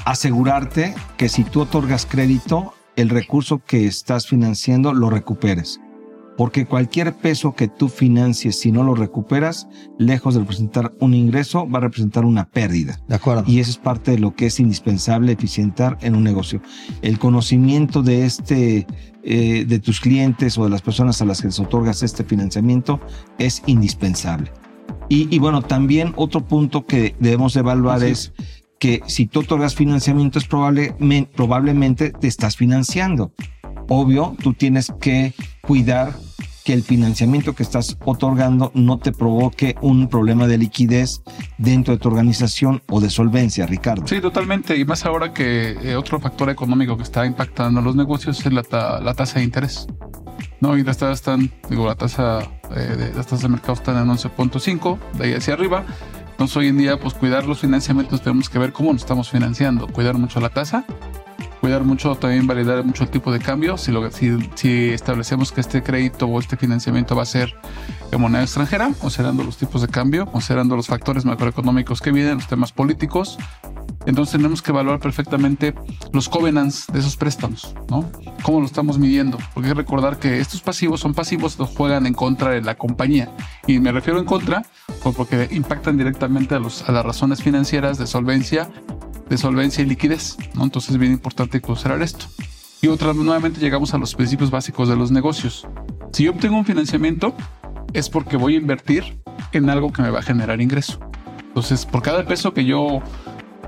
asegurarte 0.06 0.94
que 1.18 1.28
si 1.28 1.44
tú 1.44 1.62
otorgas 1.62 2.06
crédito, 2.06 2.76
el 2.96 3.10
recurso 3.10 3.62
que 3.66 3.88
estás 3.88 4.28
financiando 4.28 4.94
lo 4.94 5.10
recuperes. 5.10 5.80
Porque 6.38 6.66
cualquier 6.66 7.14
peso 7.14 7.56
que 7.56 7.68
tú 7.70 7.88
financies, 7.88 8.60
si 8.60 8.72
no 8.72 8.84
lo 8.84 8.94
recuperas, 8.94 9.68
lejos 9.98 10.34
de 10.34 10.42
representar 10.42 10.94
un 11.00 11.14
ingreso, 11.14 11.66
va 11.70 11.78
a 11.78 11.82
representar 11.84 12.26
una 12.26 12.46
pérdida. 12.50 13.00
De 13.08 13.16
acuerdo. 13.16 13.44
Y 13.48 13.60
eso 13.60 13.72
es 13.72 13.78
parte 13.78 14.12
de 14.12 14.20
lo 14.20 14.36
que 14.36 14.48
es 14.48 14.60
indispensable 14.60 15.32
eficientar 15.32 15.98
en 16.02 16.14
un 16.16 16.24
negocio. 16.24 16.62
El 17.02 17.20
conocimiento 17.20 18.02
de 18.04 18.26
este, 18.26 18.86
eh, 19.24 19.64
de 19.66 19.80
tus 19.80 20.02
clientes 20.02 20.58
o 20.58 20.66
de 20.66 20.70
las 20.70 20.82
personas 20.82 21.22
a 21.22 21.26
las 21.26 21.40
que 21.42 21.48
les 21.48 21.60
otorgas 21.60 22.04
este 22.04 22.26
financiamiento 22.26 23.00
es 23.38 23.64
indispensable. 23.66 24.52
Y, 25.08 25.34
y 25.34 25.40
bueno, 25.40 25.62
también 25.62 26.12
otro 26.18 26.46
punto 26.46 26.86
que 26.86 27.16
debemos 27.20 27.56
evaluar 27.56 27.98
Así 27.98 28.08
es 28.08 28.34
que 28.78 29.02
si 29.08 29.26
tú 29.26 29.40
otorgas 29.40 29.74
financiamiento 29.74 30.38
es 30.38 30.46
probable, 30.48 30.96
me- 31.00 31.30
probablemente 31.34 32.10
te 32.12 32.28
estás 32.28 32.58
financiando. 32.58 33.32
Obvio, 33.88 34.36
tú 34.42 34.54
tienes 34.54 34.92
que 35.00 35.34
cuidar 35.62 36.14
que 36.66 36.74
el 36.74 36.84
financiamiento 36.84 37.54
que 37.54 37.64
estás 37.64 37.96
otorgando 38.04 38.72
no 38.74 38.98
te 38.98 39.12
provoque 39.14 39.76
un 39.82 40.10
problema 40.10 40.48
de 40.48 40.58
liquidez 40.58 41.22
dentro 41.60 41.94
de 41.94 42.00
tu 42.00 42.10
organización 42.10 42.82
o 42.90 43.00
de 43.00 43.10
solvencia, 43.12 43.66
Ricardo. 43.68 44.06
Sí, 44.08 44.20
totalmente. 44.20 44.76
Y 44.76 44.84
más 44.84 45.06
ahora 45.06 45.32
que 45.32 45.78
eh, 45.82 45.96
otro 45.96 46.20
factor 46.20 46.50
económico 46.50 46.98
que 46.98 47.04
está 47.04 47.26
impactando 47.26 47.82
los 47.82 47.96
negocios 47.96 48.44
es 48.46 48.52
la, 48.52 48.64
ta- 48.64 49.00
la 49.00 49.14
tasa 49.14 49.40
de 49.40 49.46
interés. 49.46 49.88
No, 50.60 50.76
y 50.78 50.84
las 50.84 50.98
tasas 50.98 51.20
están, 51.20 51.52
digo, 51.70 51.86
la 51.86 51.96
tasa 51.96 52.40
eh, 52.76 52.80
de 52.98 53.14
las 53.14 53.28
tasas 53.28 53.42
de 53.44 53.50
mercado 53.50 53.74
están 53.74 53.98
en 53.98 54.08
11.5, 54.14 54.98
de 55.20 55.24
ahí 55.26 55.34
hacia 55.34 55.54
arriba. 55.54 55.86
Entonces 56.32 56.58
hoy 56.58 56.68
en 56.70 56.78
día, 56.80 57.00
pues 57.00 57.14
cuidar 57.14 57.46
los 57.46 57.60
financiamientos 57.60 58.22
tenemos 58.22 58.50
que 58.50 58.58
ver 58.60 58.74
cómo 58.74 58.92
nos 58.92 59.04
estamos 59.04 59.30
financiando, 59.30 59.88
cuidar 59.88 60.18
mucho 60.18 60.40
la 60.42 60.50
tasa, 60.50 60.84
cuidar 61.66 61.84
mucho 61.84 62.14
también 62.14 62.46
validar 62.46 62.84
mucho 62.84 63.06
el 63.06 63.10
tipo 63.10 63.32
de 63.32 63.40
cambio. 63.40 63.76
Si, 63.76 63.92
lo, 63.92 64.12
si, 64.12 64.38
si 64.54 64.90
establecemos 64.92 65.52
que 65.52 65.62
este 65.62 65.82
crédito 65.82 66.28
o 66.28 66.40
este 66.40 66.58
financiamiento 66.58 67.16
va 67.16 67.24
a 67.24 67.26
ser 67.26 67.56
en 68.12 68.22
moneda 68.22 68.44
extranjera, 68.44 68.92
considerando 69.02 69.44
los 69.44 69.58
tipos 69.58 69.82
de 69.82 69.88
cambio, 69.88 70.28
considerando 70.28 70.76
los 70.76 70.86
factores 70.86 71.26
macroeconómicos 71.26 72.02
que 72.02 72.12
vienen, 72.12 72.36
los 72.36 72.48
temas 72.48 72.72
políticos, 72.72 73.40
entonces 74.06 74.34
tenemos 74.34 74.62
que 74.62 74.70
evaluar 74.70 75.00
perfectamente 75.00 75.74
los 76.14 76.30
covenants 76.30 76.86
de 76.94 77.00
esos 77.00 77.18
préstamos, 77.18 77.74
¿no? 77.90 78.08
¿Cómo 78.44 78.60
lo 78.60 78.68
estamos 78.68 79.00
midiendo? 79.00 79.40
Porque 79.56 79.70
hay 79.70 79.74
que 79.74 79.82
recordar 79.82 80.20
que 80.20 80.40
estos 80.40 80.62
pasivos 80.62 81.00
son 81.00 81.16
pasivos 81.16 81.56
que 81.56 81.64
juegan 81.64 82.06
en 82.06 82.14
contra 82.14 82.52
de 82.52 82.62
la 82.62 82.76
compañía. 82.76 83.32
Y 83.66 83.80
me 83.80 83.92
refiero 83.92 84.20
en 84.20 84.26
contra 84.26 84.64
pues 85.02 85.16
porque 85.16 85.48
impactan 85.52 85.98
directamente 85.98 86.54
a, 86.54 86.60
los, 86.60 86.88
a 86.88 86.92
las 86.92 87.04
razones 87.04 87.42
financieras 87.42 87.98
de 87.98 88.06
solvencia, 88.06 88.70
de 89.30 89.38
solvencia 89.38 89.84
y 89.84 89.88
liquidez, 89.88 90.38
¿no? 90.54 90.64
Entonces 90.64 90.92
es 90.92 90.98
bien 90.98 91.12
importante 91.12 91.62
considerar 91.62 92.02
esto. 92.02 92.26
Y 92.82 92.88
otra, 92.88 93.14
nuevamente 93.14 93.60
llegamos 93.60 93.94
a 93.94 93.98
los 93.98 94.14
principios 94.14 94.52
básicos 94.52 94.88
de 94.88 94.96
los 94.96 95.12
negocios. 95.12 95.68
Si 96.12 96.24
yo 96.24 96.32
obtengo 96.32 96.58
un 96.58 96.66
financiamiento, 96.66 97.36
es 97.94 98.10
porque 98.10 98.38
voy 98.38 98.56
a 98.56 98.58
invertir 98.58 99.20
en 99.52 99.70
algo 99.70 99.92
que 99.92 100.02
me 100.02 100.10
va 100.10 100.20
a 100.20 100.22
generar 100.22 100.62
ingreso. 100.62 101.00
Entonces, 101.48 101.86
por 101.86 102.02
cada 102.02 102.26
peso 102.26 102.54
que 102.54 102.66
yo 102.66 103.02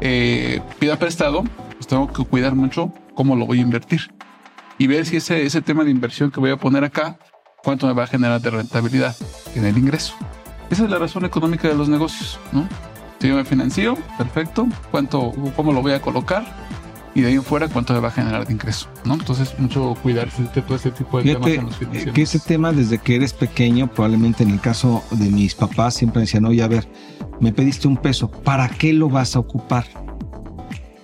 eh, 0.02 0.62
pida 0.80 1.00
prestado, 1.00 1.44
pues 1.74 1.88
tengo 1.88 2.12
que 2.12 2.24
cuidar 2.26 2.54
mucho 2.56 2.94
cómo 3.16 3.36
lo 3.36 3.46
voy 3.46 3.60
a 3.60 3.62
invertir 3.62 4.02
y 4.78 4.88
ver 4.88 5.06
si 5.06 5.18
ese, 5.18 5.46
ese 5.46 5.62
tema 5.62 5.84
de 5.84 5.92
inversión 5.92 6.32
que 6.32 6.40
voy 6.40 6.52
a 6.52 6.58
poner 6.58 6.84
acá, 6.84 7.18
cuánto 7.64 7.88
me 7.88 7.94
va 7.94 8.04
a 8.04 8.08
generar 8.08 8.42
de 8.42 8.50
rentabilidad 8.50 9.16
en 9.56 9.66
el 9.66 9.78
ingreso. 9.78 10.16
Esa 10.70 10.84
es 10.84 10.90
la 10.90 11.00
razón 11.00 11.26
económica 11.26 11.68
de 11.68 11.76
los 11.76 11.90
negocios, 11.90 12.40
¿no? 12.52 12.68
Si 13.20 13.28
yo 13.28 13.36
me 13.36 13.46
financio, 13.46 13.98
perfecto, 14.18 14.68
cuánto, 14.92 15.32
cómo 15.56 15.74
lo 15.74 15.82
voy 15.82 15.94
a 15.94 16.02
colocar 16.02 16.46
y 17.16 17.22
de 17.22 17.30
ahí 17.30 17.34
en 17.34 17.44
fuera 17.44 17.68
cuánto 17.68 17.94
me 17.94 18.00
va 18.00 18.10
a 18.10 18.12
generar 18.12 18.46
de 18.46 18.54
ingreso, 18.54 18.88
¿no? 19.04 19.16
Entonces, 19.16 19.56
mucho 19.58 19.96
cuidarse 20.04 20.44
de 20.44 20.62
todo 20.62 20.76
este 20.76 20.92
tipo 20.92 21.18
de 21.18 21.24
Fíjate 21.24 21.44
temas 21.46 21.58
en 21.58 21.66
los 21.66 21.78
financieros. 21.78 22.14
que 22.14 22.22
ese 22.22 22.40
tema 22.40 22.72
desde 22.72 23.00
que 23.00 23.16
eres 23.16 23.34
pequeño, 23.34 23.88
probablemente 23.88 24.44
en 24.44 24.52
el 24.52 24.62
caso 24.62 25.04
de 25.10 25.30
mis 25.32 25.56
papás, 25.56 25.96
siempre 25.96 26.22
decían, 26.22 26.46
oye, 26.46 26.62
a 26.62 26.68
ver, 26.68 26.88
me 27.40 27.52
pediste 27.52 27.88
un 27.88 27.98
peso, 27.98 28.30
¿para 28.30 28.70
qué 28.70 28.94
lo 28.94 29.10
vas 29.10 29.36
a 29.36 29.40
ocupar? 29.40 29.88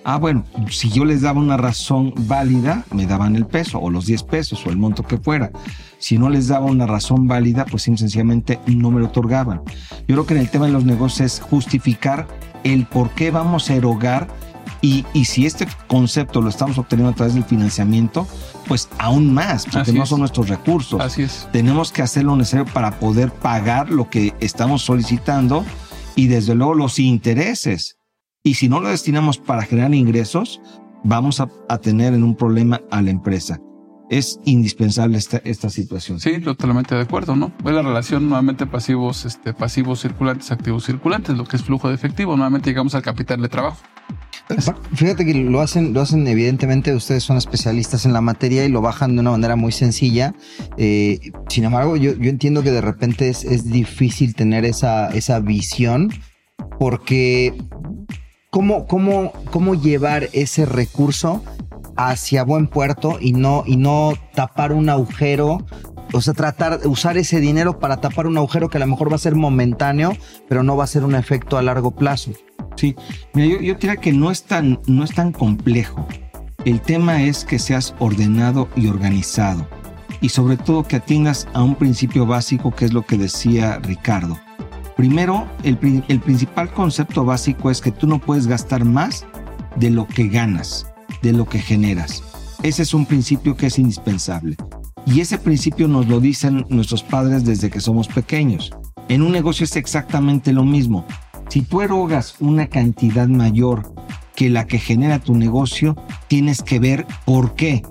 Ah, 0.05 0.17
bueno, 0.17 0.43
si 0.69 0.89
yo 0.89 1.05
les 1.05 1.21
daba 1.21 1.39
una 1.39 1.55
razón 1.55 2.13
válida, 2.27 2.83
me 2.91 3.05
daban 3.05 3.35
el 3.35 3.45
peso 3.45 3.79
o 3.79 3.89
los 3.89 4.05
10 4.05 4.23
pesos 4.23 4.65
o 4.65 4.69
el 4.69 4.77
monto 4.77 5.03
que 5.03 5.17
fuera. 5.17 5.51
Si 5.97 6.17
no 6.17 6.29
les 6.29 6.47
daba 6.49 6.65
una 6.65 6.85
razón 6.85 7.27
válida, 7.27 7.65
pues 7.65 7.83
sencillamente 7.83 8.59
no 8.67 8.91
me 8.91 8.99
lo 8.99 9.07
otorgaban. 9.07 9.61
Yo 10.07 10.15
creo 10.15 10.25
que 10.25 10.33
en 10.33 10.41
el 10.41 10.49
tema 10.49 10.65
de 10.65 10.73
los 10.73 10.83
negocios 10.83 11.21
es 11.21 11.39
justificar 11.41 12.27
el 12.65 12.85
por 12.85 13.11
qué 13.11 13.31
vamos 13.31 13.69
a 13.69 13.75
erogar 13.75 14.27
y, 14.81 15.05
y 15.13 15.25
si 15.25 15.45
este 15.45 15.65
concepto 15.87 16.41
lo 16.41 16.49
estamos 16.49 16.77
obteniendo 16.77 17.11
a 17.13 17.15
través 17.15 17.35
del 17.35 17.45
financiamiento, 17.45 18.27
pues 18.67 18.89
aún 18.97 19.33
más, 19.33 19.63
porque 19.63 19.79
Así 19.79 19.93
no 19.93 20.03
es. 20.03 20.09
son 20.09 20.19
nuestros 20.19 20.49
recursos. 20.49 20.99
Así 20.99 21.23
es. 21.23 21.47
Tenemos 21.53 21.93
que 21.93 22.01
hacer 22.01 22.25
lo 22.25 22.35
necesario 22.35 22.65
para 22.73 22.99
poder 22.99 23.31
pagar 23.31 23.89
lo 23.89 24.09
que 24.09 24.33
estamos 24.41 24.81
solicitando 24.81 25.63
y 26.15 26.27
desde 26.27 26.55
luego 26.55 26.73
los 26.73 26.99
intereses. 26.99 27.97
Y 28.45 28.55
si 28.55 28.67
no 28.67 28.81
lo 28.81 28.89
destinamos 28.89 29.37
para 29.37 29.63
generar 29.63 29.95
ingresos, 29.95 30.61
vamos 31.05 31.39
a, 31.39 31.47
a 31.69 31.77
tener 31.77 32.13
en 32.13 32.25
un 32.25 32.35
problema 32.35 32.81
a 32.91 33.01
la 33.01 33.09
empresa. 33.09 33.61
Es 34.09 34.37
indispensable 34.43 35.17
esta, 35.17 35.37
esta 35.45 35.69
situación. 35.69 36.19
Sí, 36.19 36.41
totalmente 36.41 36.93
de 36.93 37.01
acuerdo, 37.01 37.37
¿no? 37.37 37.53
Es 37.65 37.71
la 37.71 37.81
relación 37.81 38.27
nuevamente 38.27 38.67
pasivos, 38.67 39.23
este, 39.23 39.53
pasivos 39.53 40.01
circulantes, 40.01 40.51
activos 40.51 40.85
circulantes, 40.85 41.37
lo 41.37 41.45
que 41.45 41.55
es 41.55 41.63
flujo 41.63 41.87
de 41.87 41.95
efectivo. 41.95 42.35
Nuevamente 42.35 42.69
llegamos 42.69 42.95
al 42.95 43.01
capital 43.01 43.41
de 43.41 43.47
trabajo. 43.47 43.77
Fíjate 44.93 45.25
que 45.25 45.35
lo 45.35 45.61
hacen, 45.61 45.93
lo 45.93 46.01
hacen 46.01 46.27
evidentemente, 46.27 46.93
ustedes 46.93 47.23
son 47.23 47.37
especialistas 47.37 48.05
en 48.05 48.11
la 48.11 48.19
materia 48.19 48.65
y 48.65 48.69
lo 48.69 48.81
bajan 48.81 49.15
de 49.15 49.21
una 49.21 49.31
manera 49.31 49.55
muy 49.55 49.71
sencilla. 49.71 50.35
Eh, 50.75 51.31
sin 51.47 51.63
embargo, 51.63 51.95
yo, 51.95 52.11
yo 52.17 52.29
entiendo 52.29 52.61
que 52.61 52.71
de 52.71 52.81
repente 52.81 53.29
es, 53.29 53.45
es 53.45 53.71
difícil 53.71 54.35
tener 54.35 54.65
esa, 54.65 55.07
esa 55.11 55.39
visión 55.39 56.09
porque 56.77 57.55
¿cómo, 58.53 58.85
cómo, 58.85 59.33
cómo 59.49 59.73
llevar 59.73 60.29
ese 60.31 60.67
recurso 60.67 61.43
hacia 61.97 62.43
buen 62.43 62.67
puerto 62.67 63.17
y 63.19 63.33
no, 63.33 63.63
y 63.65 63.77
no 63.77 64.13
tapar 64.35 64.73
un 64.73 64.89
agujero 64.89 65.65
o 66.13 66.21
sea, 66.21 66.35
tratar 66.35 66.79
de 66.79 66.87
usar 66.87 67.17
ese 67.17 67.39
dinero 67.39 67.79
para 67.79 67.97
tapar 67.97 68.27
un 68.27 68.37
agujero 68.37 68.69
que 68.69 68.77
a 68.77 68.79
lo 68.81 68.85
mejor 68.85 69.11
va 69.11 69.15
a 69.15 69.19
ser 69.19 69.33
momentáneo, 69.33 70.15
pero 70.47 70.61
no 70.61 70.77
va 70.77 70.83
a 70.83 70.87
ser 70.87 71.03
un 71.03 71.15
efecto 71.15 71.57
a 71.57 71.63
largo 71.63 71.89
plazo. 71.89 72.31
Sí, 72.75 72.95
mira, 73.33 73.47
yo, 73.47 73.61
yo 73.61 73.73
diría 73.73 73.95
que 73.95 74.13
no 74.13 74.29
es, 74.29 74.43
tan, 74.43 74.79
no 74.85 75.03
es 75.03 75.15
tan 75.15 75.31
complejo. 75.31 76.07
El 76.63 76.79
tema 76.81 77.23
es 77.23 77.45
que 77.45 77.57
seas 77.57 77.95
ordenado 77.97 78.69
y 78.75 78.85
organizado. 78.87 79.67
Y 80.21 80.29
sobre 80.29 80.57
todo 80.57 80.83
que 80.83 80.97
atiendas 80.97 81.47
a 81.53 81.63
un 81.63 81.73
principio 81.73 82.27
básico 82.27 82.69
que 82.69 82.85
es 82.85 82.93
lo 82.93 83.03
que 83.03 83.17
decía 83.17 83.79
Ricardo. 83.79 84.37
Primero, 84.95 85.47
el, 85.63 85.77
pri- 85.77 86.03
el 86.07 86.19
principal 86.19 86.71
concepto 86.71 87.25
básico 87.25 87.71
es 87.71 87.81
que 87.81 87.91
tú 87.91 88.07
no 88.07 88.19
puedes 88.19 88.47
gastar 88.47 88.85
más 88.85 89.25
de 89.75 89.89
lo 89.89 90.07
que 90.07 90.27
ganas, 90.27 90.85
de 91.21 91.33
lo 91.33 91.45
que 91.45 91.59
generas. 91.59 92.23
Ese 92.61 92.83
es 92.83 92.93
un 92.93 93.05
principio 93.05 93.57
que 93.57 93.67
es 93.67 93.79
indispensable. 93.79 94.55
Y 95.05 95.19
ese 95.19 95.37
principio 95.37 95.87
nos 95.87 96.07
lo 96.07 96.19
dicen 96.19 96.65
nuestros 96.69 97.03
padres 97.03 97.43
desde 97.43 97.69
que 97.69 97.81
somos 97.81 98.07
pequeños. 98.07 98.71
En 99.09 99.21
un 99.21 99.31
negocio 99.31 99.65
es 99.65 99.75
exactamente 99.75 100.53
lo 100.53 100.63
mismo. 100.63 101.05
Si 101.49 101.61
tú 101.61 101.81
erogas 101.81 102.35
una 102.39 102.67
cantidad 102.67 103.27
mayor 103.27 103.93
que 104.35 104.49
la 104.49 104.65
que 104.65 104.79
genera 104.79 105.19
tu 105.19 105.35
negocio, 105.35 105.95
tienes 106.27 106.61
que 106.63 106.79
ver 106.79 107.05
por 107.25 107.53
qué. 107.55 107.83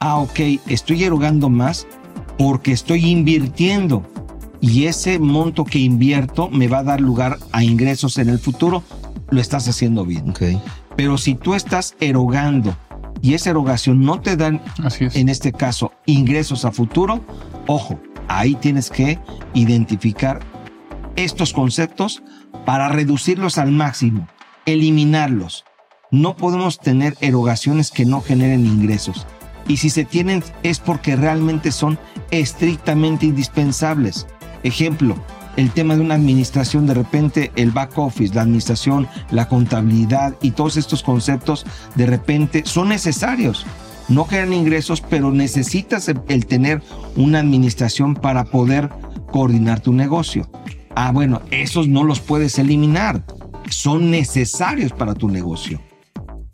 Ah, 0.00 0.18
ok, 0.18 0.38
estoy 0.66 1.04
erogando 1.04 1.48
más 1.48 1.86
porque 2.38 2.72
estoy 2.72 3.06
invirtiendo. 3.06 4.02
Y 4.60 4.84
ese 4.86 5.18
monto 5.18 5.64
que 5.64 5.78
invierto 5.78 6.50
me 6.50 6.68
va 6.68 6.78
a 6.78 6.84
dar 6.84 7.00
lugar 7.00 7.38
a 7.52 7.64
ingresos 7.64 8.18
en 8.18 8.28
el 8.28 8.38
futuro. 8.38 8.82
Lo 9.30 9.40
estás 9.40 9.68
haciendo 9.68 10.04
bien. 10.04 10.34
Pero 10.96 11.16
si 11.18 11.34
tú 11.34 11.54
estás 11.54 11.94
erogando 12.00 12.76
y 13.22 13.34
esa 13.34 13.50
erogación 13.50 14.00
no 14.04 14.20
te 14.20 14.36
dan, 14.36 14.60
Así 14.82 15.04
es. 15.04 15.16
en 15.16 15.28
este 15.28 15.52
caso, 15.52 15.92
ingresos 16.06 16.64
a 16.64 16.72
futuro, 16.72 17.24
ojo, 17.66 18.00
ahí 18.28 18.54
tienes 18.54 18.90
que 18.90 19.18
identificar 19.54 20.40
estos 21.16 21.52
conceptos 21.52 22.22
para 22.64 22.88
reducirlos 22.88 23.58
al 23.58 23.72
máximo, 23.72 24.28
eliminarlos. 24.66 25.64
No 26.10 26.36
podemos 26.36 26.78
tener 26.78 27.16
erogaciones 27.20 27.90
que 27.90 28.04
no 28.04 28.20
generen 28.20 28.66
ingresos. 28.66 29.26
Y 29.68 29.76
si 29.76 29.90
se 29.90 30.04
tienen 30.04 30.42
es 30.64 30.80
porque 30.80 31.14
realmente 31.14 31.70
son 31.70 31.98
estrictamente 32.30 33.26
indispensables. 33.26 34.26
Ejemplo, 34.62 35.16
el 35.56 35.70
tema 35.70 35.96
de 35.96 36.02
una 36.02 36.14
administración, 36.14 36.86
de 36.86 36.94
repente 36.94 37.50
el 37.56 37.70
back 37.70 37.98
office, 37.98 38.34
la 38.34 38.42
administración, 38.42 39.08
la 39.30 39.48
contabilidad 39.48 40.34
y 40.42 40.52
todos 40.52 40.76
estos 40.76 41.02
conceptos 41.02 41.66
de 41.94 42.06
repente 42.06 42.62
son 42.66 42.88
necesarios. 42.88 43.66
No 44.08 44.24
generan 44.24 44.52
ingresos, 44.52 45.00
pero 45.00 45.30
necesitas 45.32 46.08
el- 46.08 46.20
el 46.28 46.46
tener 46.46 46.82
una 47.16 47.38
administración 47.40 48.14
para 48.14 48.44
poder 48.44 48.90
coordinar 49.32 49.80
tu 49.80 49.92
negocio. 49.92 50.50
Ah, 50.96 51.12
bueno, 51.12 51.40
esos 51.50 51.86
no 51.88 52.04
los 52.04 52.20
puedes 52.20 52.58
eliminar. 52.58 53.22
Son 53.68 54.10
necesarios 54.10 54.92
para 54.92 55.14
tu 55.14 55.28
negocio. 55.28 55.80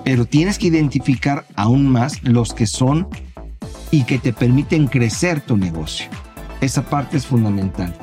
Pero 0.05 0.27
tienes 0.27 0.59
que 0.59 0.67
identificar 0.69 1.47
aún 1.57 1.89
más 1.89 2.23
los 2.23 2.53
que 2.53 2.67
son 2.67 3.09
y 3.91 4.05
que 4.05 4.19
te 4.19 4.33
permiten 4.33 4.87
crecer 4.87 5.41
tu 5.41 5.57
negocio. 5.57 6.07
Esa 6.67 6.83
parte 6.83 7.17
es 7.17 7.27
fundamental. 7.27 7.95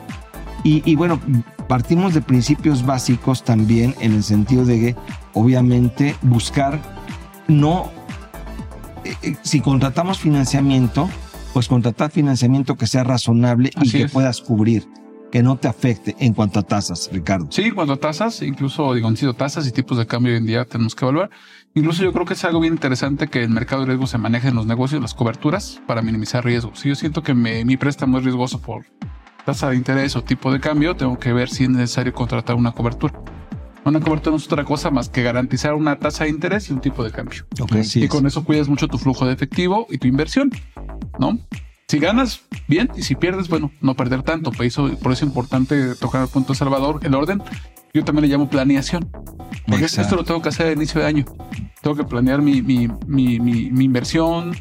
Y, 0.63 0.81
y 0.89 0.95
bueno, 0.95 1.19
partimos 1.67 2.13
de 2.13 2.21
principios 2.21 2.85
básicos 2.85 3.43
también 3.43 3.93
en 3.99 4.13
el 4.13 4.23
sentido 4.23 4.65
de 4.65 4.79
que 4.79 4.95
obviamente 5.33 6.15
buscar 6.21 6.79
no, 7.47 7.91
eh, 9.03 9.15
eh, 9.21 9.35
si 9.41 9.59
contratamos 9.59 10.19
financiamiento, 10.19 11.09
pues 11.53 11.67
contratar 11.67 12.09
financiamiento 12.09 12.77
que 12.77 12.87
sea 12.87 13.03
razonable 13.03 13.71
y 13.81 13.91
que 13.91 14.03
es. 14.03 14.11
puedas 14.11 14.41
cubrir, 14.41 14.87
que 15.33 15.41
no 15.41 15.57
te 15.57 15.67
afecte 15.67 16.15
en 16.19 16.35
cuanto 16.35 16.59
a 16.59 16.61
tasas, 16.61 17.09
Ricardo. 17.11 17.47
Sí, 17.49 17.71
cuando 17.71 17.97
tasas, 17.97 18.43
incluso 18.43 18.93
digo, 18.93 19.07
han 19.07 19.17
sido 19.17 19.33
tasas 19.33 19.65
y 19.67 19.71
tipos 19.71 19.97
de 19.97 20.05
cambio 20.05 20.31
hoy 20.31 20.37
en 20.37 20.45
día 20.45 20.63
tenemos 20.63 20.93
que 20.93 21.05
evaluar. 21.05 21.31
Incluso 21.73 22.03
yo 22.03 22.13
creo 22.13 22.23
que 22.27 22.35
es 22.35 22.43
algo 22.45 22.59
bien 22.59 22.73
interesante 22.75 23.27
que 23.27 23.41
el 23.41 23.49
mercado 23.49 23.81
de 23.81 23.87
riesgo 23.87 24.05
se 24.05 24.19
maneje 24.19 24.49
en 24.49 24.55
los 24.55 24.67
negocios, 24.67 25.01
las 25.01 25.15
coberturas, 25.15 25.81
para 25.87 26.03
minimizar 26.03 26.45
riesgos. 26.45 26.77
Si 26.81 26.89
yo 26.89 26.93
siento 26.93 27.23
que 27.23 27.33
me- 27.33 27.65
mi 27.65 27.77
préstamo 27.77 28.19
es 28.19 28.23
riesgoso 28.25 28.61
por 28.61 28.85
tasa 29.43 29.71
de 29.71 29.75
interés 29.75 30.15
o 30.15 30.23
tipo 30.23 30.51
de 30.53 30.59
cambio, 30.59 30.95
tengo 30.95 31.17
que 31.17 31.33
ver 31.33 31.49
si 31.49 31.63
es 31.63 31.69
necesario 31.71 32.13
contratar 32.13 32.55
una 32.55 32.71
cobertura. 32.73 33.19
Una 33.85 33.99
cobertura 34.01 34.31
no 34.33 34.37
es 34.37 34.45
otra 34.45 34.63
cosa 34.63 34.91
más 34.91 35.09
que 35.09 35.23
garantizar 35.23 35.73
una 35.73 35.97
tasa 35.97 36.25
de 36.25 36.29
interés 36.29 36.69
y 36.69 36.73
un 36.73 36.79
tipo 36.79 37.03
de 37.03 37.09
cambio. 37.09 37.43
Así 37.71 38.01
y 38.01 38.03
es. 38.03 38.09
con 38.11 38.27
eso 38.27 38.43
cuidas 38.43 38.69
mucho 38.69 38.87
tu 38.87 38.99
flujo 38.99 39.25
de 39.25 39.33
efectivo 39.33 39.87
y 39.89 39.97
tu 39.97 40.07
inversión, 40.07 40.51
¿no? 41.17 41.39
Si 41.93 41.99
ganas, 41.99 42.41
bien, 42.67 42.89
y 42.97 43.03
si 43.03 43.13
pierdes, 43.13 43.49
bueno, 43.49 43.71
no 43.79 43.93
perder 43.93 44.23
tanto. 44.23 44.49
Por 44.51 44.65
eso, 44.65 44.87
es 44.87 45.21
importante 45.21 45.93
tocar 45.93 46.23
el 46.23 46.27
punto 46.27 46.55
Salvador, 46.55 46.99
el 47.03 47.13
orden. 47.13 47.43
Yo 47.93 48.03
también 48.03 48.27
le 48.27 48.33
llamo 48.33 48.49
planeación. 48.49 49.11
Porque 49.67 49.85
esto 49.85 50.15
lo 50.15 50.23
tengo 50.23 50.41
que 50.41 50.49
hacer 50.49 50.65
a 50.65 50.71
inicio 50.71 51.01
de 51.01 51.05
año. 51.05 51.25
Tengo 51.83 51.95
que 51.95 52.03
planear 52.03 52.41
mi, 52.41 52.63
mi, 52.63 52.87
mi, 53.05 53.39
mi, 53.39 53.69
mi 53.69 53.85
inversión, 53.85 54.55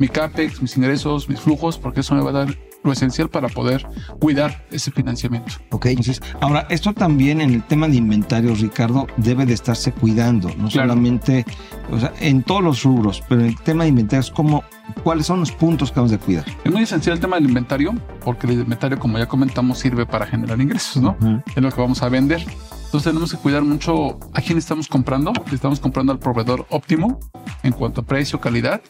mi 0.00 0.08
CAPEX, 0.08 0.62
mis 0.62 0.78
ingresos, 0.78 1.28
mis 1.28 1.38
flujos, 1.38 1.76
porque 1.76 2.00
eso 2.00 2.14
me 2.14 2.22
va 2.22 2.30
a 2.30 2.32
dar 2.32 2.56
lo 2.88 2.92
esencial 2.92 3.28
para 3.28 3.48
poder 3.48 3.86
cuidar 4.20 4.64
ese 4.70 4.90
financiamiento. 4.90 5.52
Ok. 5.70 5.86
Entonces, 5.86 6.20
ahora, 6.40 6.66
esto 6.70 6.92
también 6.92 7.40
en 7.40 7.50
el 7.54 7.62
tema 7.62 7.86
de 7.88 7.96
inventarios, 7.96 8.60
Ricardo, 8.60 9.06
debe 9.16 9.46
de 9.46 9.54
estarse 9.54 9.92
cuidando, 9.92 10.48
no 10.48 10.68
Claro. 10.68 10.88
solamente, 10.88 11.44
o 11.90 11.98
sea, 12.00 12.12
en 12.20 12.42
todos 12.42 12.62
los 12.62 12.82
rubros, 12.82 13.22
pero 13.28 13.42
en 13.42 13.48
el 13.48 13.56
tema 13.60 13.84
de 13.84 13.90
inventarios, 13.90 14.30
¿cómo, 14.30 14.64
¿cuáles 15.04 15.26
son 15.26 15.40
los 15.40 15.52
puntos 15.52 15.92
que 15.92 16.00
vamos 16.00 16.12
a 16.12 16.18
cuidar? 16.18 16.44
Es 16.64 16.72
muy 16.72 16.82
esencial 16.82 17.14
el 17.14 17.20
tema 17.20 17.36
del 17.36 17.46
inventario, 17.46 17.94
porque 18.24 18.46
el 18.46 18.54
inventario, 18.54 18.98
como 18.98 19.18
ya 19.18 19.26
comentamos, 19.26 19.78
sirve 19.78 20.06
para 20.06 20.26
generar 20.26 20.60
ingresos, 20.60 21.02
¿no? 21.02 21.16
Ujú. 21.20 21.42
es 21.54 21.62
lo 21.62 21.70
que 21.70 21.80
vamos 21.80 22.02
a 22.02 22.08
vender. 22.08 22.40
Entonces 22.86 23.10
tenemos 23.12 23.30
que 23.32 23.36
cuidar 23.36 23.62
mucho 23.62 24.18
a 24.32 24.40
quién 24.40 24.56
estamos 24.56 24.88
comprando. 24.88 25.32
Si 25.50 25.54
estamos 25.56 25.78
comprando 25.78 26.10
al 26.10 26.18
proveedor 26.18 26.64
óptimo 26.70 27.20
en 27.62 27.72
cuanto 27.72 28.00
a 28.00 28.04
precio, 28.06 28.40
calidad 28.40 28.80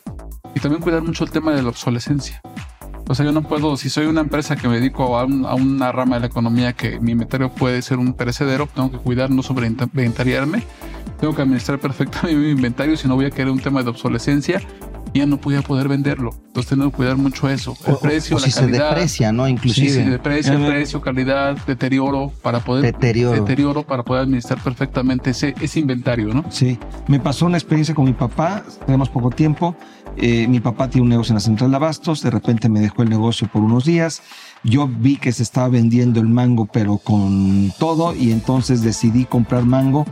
y 0.54 0.60
también 0.60 0.80
cuidar 0.80 1.02
mucho 1.02 1.24
el 1.24 1.30
tema 1.32 1.50
de 1.52 1.62
la 1.64 1.70
obsolescencia. 1.70 2.40
O 3.08 3.14
sea, 3.14 3.24
yo 3.24 3.32
no 3.32 3.42
puedo, 3.42 3.76
si 3.78 3.88
soy 3.88 4.06
una 4.06 4.20
empresa 4.20 4.54
que 4.56 4.68
me 4.68 4.74
dedico 4.76 5.18
a, 5.18 5.24
un- 5.24 5.46
a 5.46 5.54
una 5.54 5.90
rama 5.92 6.16
de 6.16 6.20
la 6.20 6.26
economía 6.26 6.74
que 6.74 7.00
mi 7.00 7.12
inventario 7.12 7.50
puede 7.50 7.80
ser 7.80 7.98
un 7.98 8.12
perecedero, 8.12 8.68
tengo 8.74 8.90
que 8.90 8.98
cuidar, 8.98 9.30
no 9.30 9.42
sobreinventariarme. 9.42 10.62
Tengo 11.18 11.34
que 11.34 11.42
administrar 11.42 11.78
perfectamente 11.80 12.36
mi 12.38 12.50
inventario, 12.50 12.96
si 12.96 13.08
no 13.08 13.14
voy 13.16 13.24
a 13.24 13.30
querer 13.30 13.50
un 13.50 13.60
tema 13.60 13.82
de 13.82 13.90
obsolescencia 13.90 14.60
ya 15.14 15.26
no 15.26 15.38
podía 15.40 15.62
poder 15.62 15.88
venderlo. 15.88 16.34
Entonces 16.48 16.70
tenemos 16.70 16.92
que 16.92 16.96
cuidar 16.98 17.16
mucho 17.16 17.48
eso. 17.48 17.76
El 17.86 17.94
O- 17.94 17.98
precio, 18.00 18.36
o 18.36 18.40
la 18.40 18.44
si 18.46 18.50
se 18.52 18.60
calidad. 18.60 18.90
deprecia, 18.90 19.32
¿no? 19.32 19.46
Sí, 19.46 19.52
Inclusive. 19.52 19.90
sí, 19.90 20.02
de 20.10 20.18
precio, 20.18 20.56
Ajá. 20.56 20.66
precio, 20.66 21.00
calidad, 21.00 21.56
deterioro, 21.66 22.32
para 22.42 22.60
poder 22.60 22.82
Deterioro. 22.84 23.34
deterioro 23.40 23.82
para 23.84 24.02
poder 24.02 24.22
administrar 24.24 24.62
perfectamente 24.62 25.30
ese, 25.30 25.54
ese 25.60 25.80
inventario, 25.80 26.32
¿no? 26.34 26.44
Sí, 26.50 26.78
me 27.06 27.20
pasó 27.20 27.46
una 27.46 27.56
experiencia 27.58 27.94
con 27.94 28.04
mi 28.04 28.12
papá, 28.12 28.64
tenemos 28.86 29.08
poco 29.08 29.30
tiempo. 29.30 29.74
eh, 30.20 30.48
mi 30.48 30.58
papá 30.58 30.88
tiene 30.88 31.02
un 31.04 31.10
negocio 31.10 31.30
en 31.32 31.36
la 31.36 31.40
central 31.40 31.70
de 31.70 31.76
abastos, 31.76 32.22
de 32.22 32.30
repente 32.30 32.68
me 32.68 32.80
dejó 32.80 33.02
el 33.04 33.08
negocio 33.08 33.46
por 33.52 33.62
unos 33.62 33.84
días. 33.84 34.20
Yo 34.64 34.88
vi 34.88 35.16
que 35.16 35.30
se 35.30 35.44
estaba 35.44 35.68
vendiendo 35.68 36.18
el 36.18 36.26
mango, 36.26 36.66
pero 36.66 36.96
con 36.98 37.72
todo, 37.78 38.16
y 38.16 38.32
entonces 38.32 38.82
decidí 38.82 39.26
comprar 39.26 39.64
mango 39.64 40.06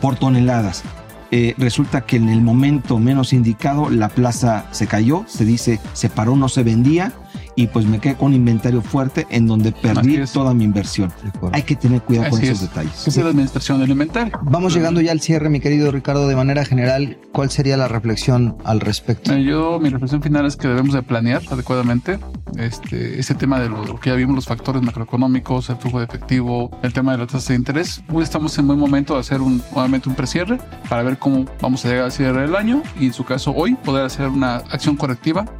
por 0.00 0.16
toneladas. 0.16 0.82
Eh, 1.30 1.54
resulta 1.58 2.02
que 2.02 2.16
en 2.16 2.28
el 2.28 2.40
momento 2.40 2.98
menos 2.98 3.32
indicado 3.32 3.90
la 3.90 4.08
plaza 4.08 4.66
se 4.70 4.86
cayó, 4.86 5.24
se 5.26 5.44
dice, 5.44 5.80
se 5.92 6.08
paró, 6.08 6.36
no 6.36 6.48
se 6.48 6.62
vendía, 6.62 7.12
y 7.54 7.66
pues 7.66 7.86
me 7.86 7.98
quedé 7.98 8.14
con 8.14 8.28
un 8.28 8.34
inventario 8.34 8.82
fuerte 8.82 9.26
en 9.30 9.46
donde 9.46 9.72
perdí 9.72 10.18
toda 10.32 10.54
mi 10.54 10.64
inversión. 10.64 11.12
Hay 11.52 11.62
que 11.62 11.76
tener 11.76 12.02
cuidado 12.02 12.30
con 12.30 12.38
Así 12.38 12.48
esos 12.48 12.62
es. 12.62 12.68
detalles. 12.68 13.06
Esa 13.06 13.10
es 13.10 13.24
la 13.24 13.30
administración 13.30 13.80
del 13.80 13.90
inventario. 13.90 14.38
Vamos 14.42 14.74
llegando 14.74 15.00
ya 15.00 15.12
al 15.12 15.20
cierre, 15.20 15.48
mi 15.48 15.60
querido 15.60 15.90
Ricardo. 15.90 16.28
De 16.28 16.36
manera 16.36 16.64
general, 16.64 17.18
¿cuál 17.32 17.50
sería 17.50 17.76
la 17.76 17.88
reflexión 17.88 18.56
al 18.64 18.80
respecto? 18.80 19.36
Yo, 19.36 19.78
mi 19.80 19.90
reflexión 19.90 20.22
final 20.22 20.46
es 20.46 20.56
que 20.56 20.68
debemos 20.68 20.94
de 20.94 21.02
planear 21.02 21.42
adecuadamente 21.50 22.18
este, 22.56 23.18
ese 23.18 23.34
tema 23.34 23.60
de 23.60 23.68
lo, 23.68 23.84
lo 23.84 24.00
que 24.00 24.10
ya 24.10 24.16
vimos, 24.16 24.34
los 24.34 24.46
factores 24.46 24.82
macroeconómicos, 24.82 25.68
el 25.70 25.76
flujo 25.76 25.98
de 25.98 26.04
efectivo, 26.04 26.70
el 26.82 26.92
tema 26.92 27.12
de 27.12 27.18
la 27.18 27.26
tasa 27.26 27.52
de 27.52 27.58
interés. 27.58 28.02
Hoy 28.12 28.22
estamos 28.22 28.56
en 28.58 28.66
buen 28.66 28.78
momento 28.78 29.14
de 29.14 29.20
hacer 29.20 29.40
un, 29.40 29.62
nuevamente 29.72 30.08
un 30.08 30.14
precierre 30.14 30.58
para 30.88 31.02
ver 31.02 31.18
cómo 31.18 31.44
vamos 31.60 31.84
a 31.84 31.88
llegar 31.88 32.04
al 32.04 32.12
cierre 32.12 32.42
del 32.42 32.56
año 32.56 32.82
y 32.98 33.06
en 33.06 33.12
su 33.12 33.24
caso 33.24 33.52
hoy 33.54 33.74
poder 33.74 34.04
hacer 34.04 34.28
una 34.28 34.56
acción 34.56 34.96
correctiva 34.96 35.16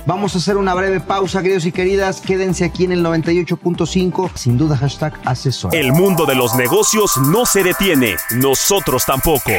Vamos 0.07 0.35
a 0.35 0.39
hacer 0.39 0.57
una 0.57 0.75
breve 0.75 1.01
pausa, 1.01 1.43
queridos 1.43 1.66
y 1.67 1.73
queridas. 1.73 2.21
Quédense 2.21 2.65
aquí 2.65 2.85
en 2.85 2.93
el 2.93 3.05
98.5. 3.05 4.31
Sin 4.35 4.59
duda, 4.59 4.77
hashtag 4.77 5.21
asesor. 5.25 5.75
El 5.75 5.93
mundo 5.93 6.27
de 6.27 6.35
los 6.35 6.55
negocios 6.55 7.17
no 7.17 7.47
se 7.47 7.63
detiene, 7.63 8.17
nosotros 8.31 9.05
tampoco. 9.05 9.53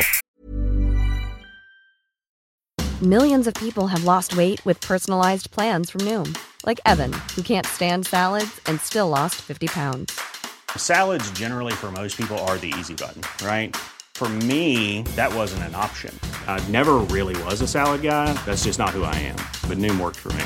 Millions 3.00 3.46
of 3.46 3.54
people 3.54 3.86
have 3.86 4.06
lost 4.06 4.36
weight 4.36 4.60
with 4.66 4.82
personalized 4.82 5.52
plans 5.52 5.92
from 5.92 6.02
Noom, 6.02 6.36
like 6.66 6.80
Evan, 6.84 7.14
who 7.36 7.44
can't 7.44 7.68
stand 7.68 8.08
salads 8.08 8.60
and 8.66 8.82
still 8.82 9.08
lost 9.08 9.36
50 9.36 9.68
pounds. 9.68 10.20
Salads, 10.76 11.30
generally, 11.32 11.74
for 11.74 11.92
most 11.92 12.18
people, 12.18 12.36
are 12.50 12.58
the 12.58 12.74
easy 12.80 12.96
button, 12.96 13.22
right? 13.46 13.76
For 14.16 14.28
me, 14.28 15.04
that 15.16 15.32
wasn't 15.32 15.62
an 15.70 15.76
option. 15.76 16.12
I 16.48 16.60
never 16.70 16.96
really 16.96 17.40
was 17.44 17.62
a 17.62 17.68
salad 17.68 18.02
guy. 18.02 18.34
That's 18.48 18.64
just 18.64 18.80
not 18.80 18.90
who 18.90 19.04
I 19.04 19.14
am. 19.14 19.36
But 19.70 19.78
Noom 19.78 20.00
worked 20.00 20.18
for 20.18 20.30
me. 20.34 20.46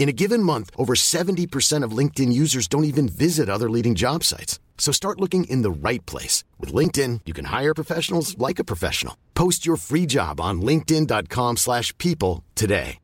In 0.00 0.08
a 0.08 0.14
given 0.14 0.42
month, 0.42 0.70
over 0.78 0.94
70% 0.94 1.84
of 1.84 1.92
LinkedIn 1.98 2.32
users 2.32 2.66
don't 2.66 2.84
even 2.84 3.06
visit 3.06 3.50
other 3.50 3.68
leading 3.68 3.94
job 3.94 4.24
sites. 4.24 4.58
So 4.78 4.92
start 4.92 5.20
looking 5.20 5.44
in 5.44 5.60
the 5.60 5.70
right 5.70 6.04
place. 6.06 6.42
With 6.58 6.72
LinkedIn, 6.72 7.20
you 7.26 7.34
can 7.34 7.44
hire 7.44 7.74
professionals 7.74 8.34
like 8.38 8.58
a 8.58 8.64
professional. 8.64 9.14
Post 9.34 9.66
your 9.66 9.76
free 9.76 10.06
job 10.06 10.40
on 10.40 10.62
linkedin.com/people 10.62 11.56
slash 11.56 11.92
people 11.98 12.42
today. 12.54 12.98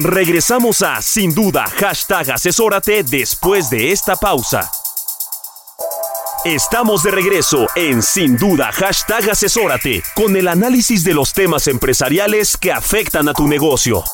Regresamos 0.00 0.80
a 0.82 1.02
Sin 1.02 1.34
Duda, 1.34 1.66
hashtag 1.66 2.30
asesórate 2.30 3.02
después 3.02 3.68
de 3.68 3.90
esta 3.90 4.16
pausa. 4.16 4.70
Estamos 6.44 7.02
de 7.02 7.10
regreso 7.10 7.66
en 7.74 8.00
Sin 8.00 8.36
Duda, 8.36 8.70
hashtag 8.72 9.28
asesórate, 9.30 10.02
con 10.14 10.36
el 10.36 10.46
análisis 10.46 11.02
de 11.02 11.14
los 11.14 11.32
temas 11.32 11.66
empresariales 11.66 12.56
que 12.56 12.70
afectan 12.70 13.28
a 13.28 13.34
tu 13.34 13.48
negocio. 13.48 14.04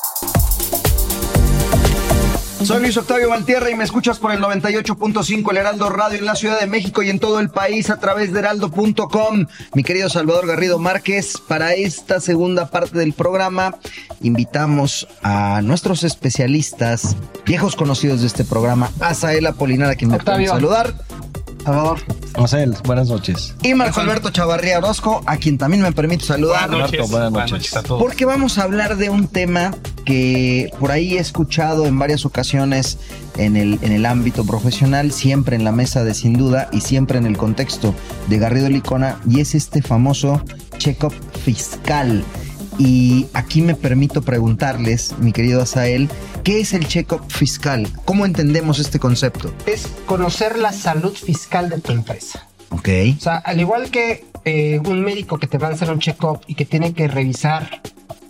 Soy 2.64 2.80
Luis 2.80 2.96
Octavio 2.96 3.28
Valtierra 3.28 3.68
y 3.68 3.74
me 3.74 3.84
escuchas 3.84 4.18
por 4.18 4.32
el 4.32 4.40
98.5 4.40 5.50
El 5.50 5.56
Heraldo 5.58 5.90
Radio 5.90 6.18
en 6.18 6.24
la 6.24 6.34
Ciudad 6.34 6.58
de 6.58 6.66
México 6.66 7.02
y 7.02 7.10
en 7.10 7.18
todo 7.18 7.38
el 7.40 7.50
país 7.50 7.90
a 7.90 8.00
través 8.00 8.32
de 8.32 8.38
heraldo.com. 8.38 9.46
Mi 9.74 9.84
querido 9.84 10.08
Salvador 10.08 10.46
Garrido 10.46 10.78
Márquez, 10.78 11.34
para 11.46 11.74
esta 11.74 12.20
segunda 12.20 12.70
parte 12.70 12.98
del 12.98 13.12
programa 13.12 13.76
invitamos 14.22 15.06
a 15.22 15.60
nuestros 15.62 16.04
especialistas, 16.04 17.16
viejos 17.44 17.76
conocidos 17.76 18.22
de 18.22 18.28
este 18.28 18.44
programa, 18.44 18.90
Asael 18.98 19.46
Apolinar, 19.46 19.90
a 19.90 19.94
quien 19.94 20.12
me 20.12 20.18
pueden 20.18 20.46
saludar. 20.46 20.94
Salvador. 21.64 21.98
Marcel, 22.38 22.76
buenas 22.84 23.08
noches. 23.08 23.54
Y 23.62 23.74
Marco 23.74 24.00
Alberto 24.00 24.30
Chavarría 24.30 24.78
Orozco, 24.78 25.22
a 25.26 25.36
quien 25.36 25.56
también 25.56 25.82
me 25.82 25.92
permite 25.92 26.24
saludar. 26.24 26.70
Marco, 26.70 27.06
buenas 27.08 27.32
noches. 27.32 27.74
Porque 27.88 28.24
vamos 28.24 28.58
a 28.58 28.64
hablar 28.64 28.96
de 28.96 29.08
un 29.08 29.28
tema 29.28 29.74
que 30.04 30.70
por 30.78 30.92
ahí 30.92 31.16
he 31.16 31.20
escuchado 31.20 31.86
en 31.86 31.98
varias 31.98 32.26
ocasiones 32.26 32.98
en 33.38 33.56
el, 33.56 33.78
en 33.82 33.92
el 33.92 34.04
ámbito 34.04 34.44
profesional, 34.44 35.10
siempre 35.12 35.56
en 35.56 35.64
la 35.64 35.72
mesa 35.72 36.04
de 36.04 36.14
sin 36.14 36.34
duda 36.34 36.68
y 36.72 36.82
siempre 36.82 37.18
en 37.18 37.26
el 37.26 37.36
contexto 37.36 37.94
de 38.28 38.38
Garrido 38.38 38.68
Licona, 38.68 39.18
y 39.28 39.40
es 39.40 39.54
este 39.54 39.80
famoso 39.80 40.42
check-up 40.76 41.14
fiscal. 41.44 42.22
Y 42.78 43.26
aquí 43.34 43.62
me 43.62 43.74
permito 43.74 44.22
preguntarles, 44.22 45.14
mi 45.18 45.32
querido 45.32 45.62
Asael, 45.62 46.08
¿qué 46.42 46.60
es 46.60 46.72
el 46.72 46.86
check-up 46.86 47.22
fiscal? 47.30 47.88
¿Cómo 48.04 48.26
entendemos 48.26 48.78
este 48.78 48.98
concepto? 48.98 49.52
es 49.66 49.88
conocer 50.06 50.58
la 50.58 50.72
salud 50.72 51.14
fiscal 51.14 51.68
de 51.68 51.80
tu 51.80 51.92
empresa. 51.92 52.46
Ok. 52.70 52.88
O 53.16 53.20
sea, 53.20 53.36
al 53.36 53.60
igual 53.60 53.90
que 53.90 54.24
eh, 54.44 54.80
un 54.84 55.02
médico 55.02 55.38
que 55.38 55.46
te 55.46 55.58
va 55.58 55.68
a 55.68 55.70
hacer 55.72 55.90
un 55.90 56.00
check-up 56.00 56.40
y 56.46 56.54
que 56.54 56.64
tiene 56.64 56.92
que 56.92 57.08
revisar 57.08 57.80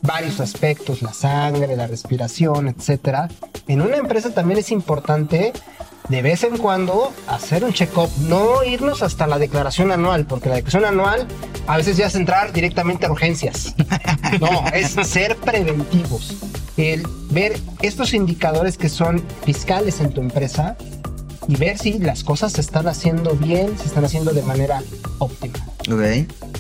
varios 0.03 0.41
aspectos, 0.41 1.03
la 1.03 1.13
sangre, 1.13 1.77
la 1.77 1.87
respiración, 1.87 2.69
etcétera, 2.69 3.29
en 3.67 3.81
una 3.81 3.97
empresa 3.97 4.35
también 4.35 4.59
es 4.61 4.71
importante 4.71 5.53
de 6.09 6.23
vez 6.23 6.45
en 6.45 6.59
cuando 6.59 7.13
hacer 7.27 7.65
un 7.65 7.73
check-up, 7.73 8.11
no 8.29 8.63
irnos 8.63 9.03
hasta 9.03 9.27
la 9.27 9.39
declaración 9.39 9.91
anual, 9.91 10.27
porque 10.27 10.49
la 10.49 10.57
declaración 10.57 10.85
anual 10.85 11.27
a 11.67 11.77
veces 11.79 11.97
ya 11.97 12.07
es 12.07 12.15
entrar 12.15 12.53
directamente 12.53 13.07
a 13.07 13.11
urgencias. 13.11 13.75
No, 14.41 14.67
es 14.73 14.97
ser 15.09 15.37
preventivos. 15.37 16.35
El 16.77 17.07
ver 17.31 17.57
estos 17.83 18.15
indicadores 18.15 18.77
que 18.77 18.89
son 18.89 19.23
fiscales 19.45 20.01
en 20.01 20.13
tu 20.13 20.21
empresa 20.21 20.77
y 21.47 21.55
ver 21.55 21.79
si 21.79 22.01
las 22.01 22.25
cosas 22.25 22.53
se 22.53 22.61
están 22.61 22.89
haciendo 22.89 23.37
bien, 23.37 23.79
se 23.79 23.87
están 23.87 24.05
haciendo 24.05 24.33
de 24.33 24.43
manera 24.43 24.83
óptima. 25.19 25.74
Ok. 25.91 26.01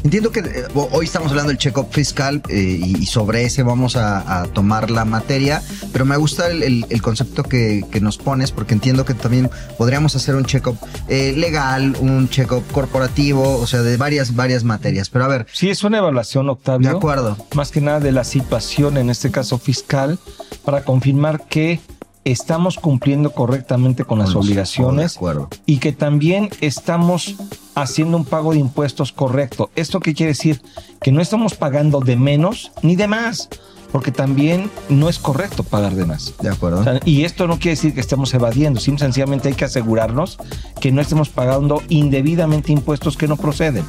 Entiendo 0.04 0.30
que 0.32 0.40
eh, 0.40 0.64
hoy 0.74 1.06
estamos 1.06 1.30
hablando 1.30 1.48
del 1.48 1.56
check-up 1.58 1.88
fiscal 1.90 2.42
eh, 2.50 2.78
y, 2.78 2.98
y 2.98 3.06
sobre 3.06 3.44
ese 3.44 3.62
vamos 3.62 3.96
a, 3.96 4.42
a 4.42 4.46
tomar 4.48 4.90
la 4.90 5.06
materia, 5.06 5.62
pero 5.92 6.04
me 6.04 6.16
gusta 6.18 6.48
el, 6.48 6.62
el- 6.62 6.86
el 6.90 7.00
concepto 7.00 7.42
que, 7.42 7.84
que 7.90 8.00
nos 8.02 8.18
pones 8.18 8.52
porque 8.52 8.74
entiendo 8.74 9.06
que 9.06 9.14
también 9.14 9.50
podríamos 9.78 10.14
hacer 10.14 10.34
un 10.34 10.44
check-up 10.44 10.76
eh, 11.08 11.32
legal, 11.34 11.96
un 12.00 12.28
check-up 12.28 12.62
corporativo, 12.72 13.58
o 13.58 13.66
sea, 13.66 13.80
de 13.82 13.96
varias, 13.96 14.34
varias 14.36 14.62
materias. 14.62 15.08
Pero 15.08 15.24
a 15.24 15.28
ver, 15.28 15.46
Sí, 15.52 15.70
es 15.70 15.82
una 15.84 15.98
evaluación, 15.98 16.50
Octavio. 16.50 16.90
de 16.90 16.94
acuerdo. 16.96 17.38
Más 17.54 17.70
que 17.70 17.80
nada 17.80 18.00
de 18.00 18.12
la 18.12 18.24
situación, 18.24 18.98
en 18.98 19.08
este 19.08 19.30
caso 19.30 19.56
fiscal, 19.58 20.18
para 20.66 20.84
confirmar 20.84 21.46
que 21.48 21.80
estamos 22.24 22.78
cumpliendo 22.78 23.30
correctamente 23.30 24.04
con 24.04 24.18
las 24.18 24.34
obligaciones 24.34 25.18
de 25.20 25.46
y 25.66 25.78
que 25.78 25.92
también 25.92 26.50
estamos 26.60 27.36
haciendo 27.74 28.16
un 28.16 28.24
pago 28.24 28.52
de 28.52 28.58
impuestos 28.58 29.12
correcto. 29.12 29.70
¿Esto 29.76 30.00
qué 30.00 30.14
quiere 30.14 30.32
decir? 30.32 30.62
Que 31.00 31.12
no 31.12 31.20
estamos 31.20 31.54
pagando 31.54 32.00
de 32.00 32.16
menos 32.16 32.72
ni 32.82 32.96
de 32.96 33.08
más, 33.08 33.48
porque 33.92 34.10
también 34.10 34.70
no 34.88 35.08
es 35.08 35.18
correcto 35.18 35.62
pagar 35.62 35.94
de 35.94 36.06
más. 36.06 36.34
De 36.40 36.48
acuerdo. 36.48 36.80
O 36.80 36.84
sea, 36.84 37.00
y 37.04 37.24
esto 37.24 37.46
no 37.46 37.58
quiere 37.58 37.76
decir 37.76 37.94
que 37.94 38.00
estemos 38.00 38.32
evadiendo, 38.34 38.80
simple 38.80 39.04
sencillamente 39.04 39.48
hay 39.48 39.54
que 39.54 39.66
asegurarnos 39.66 40.38
que 40.80 40.92
no 40.92 41.00
estemos 41.00 41.28
pagando 41.28 41.82
indebidamente 41.88 42.72
impuestos 42.72 43.16
que 43.16 43.28
no 43.28 43.36
proceden. 43.36 43.84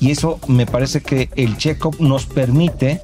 Y 0.00 0.12
eso 0.12 0.38
me 0.46 0.64
parece 0.64 1.02
que 1.02 1.28
el 1.36 1.58
check-up 1.58 1.96
nos 2.00 2.24
permite 2.24 3.02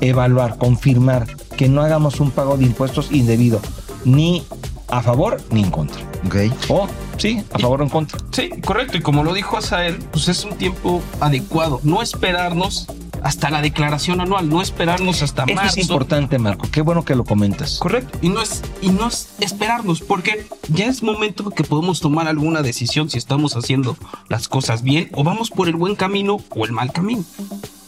evaluar, 0.00 0.58
confirmar 0.58 1.26
que 1.56 1.68
no 1.68 1.80
hagamos 1.80 2.20
un 2.20 2.30
pago 2.30 2.56
de 2.56 2.64
impuestos 2.64 3.10
indebido, 3.10 3.60
ni 4.06 4.42
a 4.88 5.02
favor 5.02 5.42
ni 5.50 5.62
en 5.64 5.70
contra. 5.70 6.00
ok. 6.26 6.36
O 6.70 6.88
sí, 7.18 7.42
a 7.52 7.58
favor 7.58 7.80
o 7.80 7.84
en 7.84 7.90
contra. 7.90 8.18
Sí, 8.30 8.50
correcto. 8.64 8.96
Y 8.96 9.02
como 9.02 9.24
lo 9.24 9.34
dijo 9.34 9.56
Asael, 9.58 9.96
pues 10.12 10.28
es 10.28 10.44
un 10.44 10.56
tiempo 10.56 11.02
adecuado. 11.20 11.80
No 11.82 12.02
esperarnos 12.02 12.86
hasta 13.22 13.50
la 13.50 13.60
declaración 13.60 14.20
anual, 14.20 14.48
no 14.48 14.62
esperarnos 14.62 15.22
hasta 15.22 15.42
Eso 15.44 15.54
marzo. 15.54 15.80
es 15.80 15.82
importante, 15.88 16.38
Marco. 16.38 16.68
Qué 16.70 16.82
bueno 16.82 17.04
que 17.04 17.16
lo 17.16 17.24
comentas. 17.24 17.78
Correcto. 17.80 18.18
Y 18.22 18.28
no 18.28 18.40
es 18.40 18.62
y 18.80 18.90
no 18.90 19.08
es 19.08 19.30
esperarnos, 19.40 20.00
porque 20.00 20.46
ya 20.68 20.86
es 20.86 21.02
momento 21.02 21.50
que 21.50 21.64
podemos 21.64 21.98
tomar 22.00 22.28
alguna 22.28 22.62
decisión 22.62 23.10
si 23.10 23.18
estamos 23.18 23.56
haciendo 23.56 23.96
las 24.28 24.46
cosas 24.48 24.82
bien 24.82 25.10
o 25.14 25.24
vamos 25.24 25.50
por 25.50 25.66
el 25.68 25.74
buen 25.74 25.96
camino 25.96 26.36
o 26.50 26.64
el 26.64 26.70
mal 26.72 26.92
camino 26.92 27.24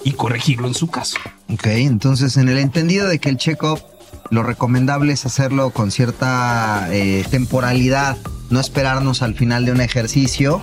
y 0.02 0.12
corregirlo 0.12 0.66
en 0.66 0.74
su 0.74 0.88
caso. 0.88 1.18
Ok, 1.52 1.66
entonces 1.66 2.36
en 2.36 2.48
el 2.48 2.58
entendido 2.58 3.06
de 3.06 3.20
que 3.20 3.28
el 3.28 3.36
check-up 3.36 3.80
lo 4.30 4.42
recomendable 4.42 5.12
es 5.12 5.26
hacerlo 5.26 5.70
con 5.70 5.90
cierta 5.90 6.88
eh, 6.90 7.24
temporalidad, 7.30 8.16
no 8.50 8.60
esperarnos 8.60 9.22
al 9.22 9.34
final 9.34 9.64
de 9.64 9.72
un 9.72 9.80
ejercicio. 9.80 10.60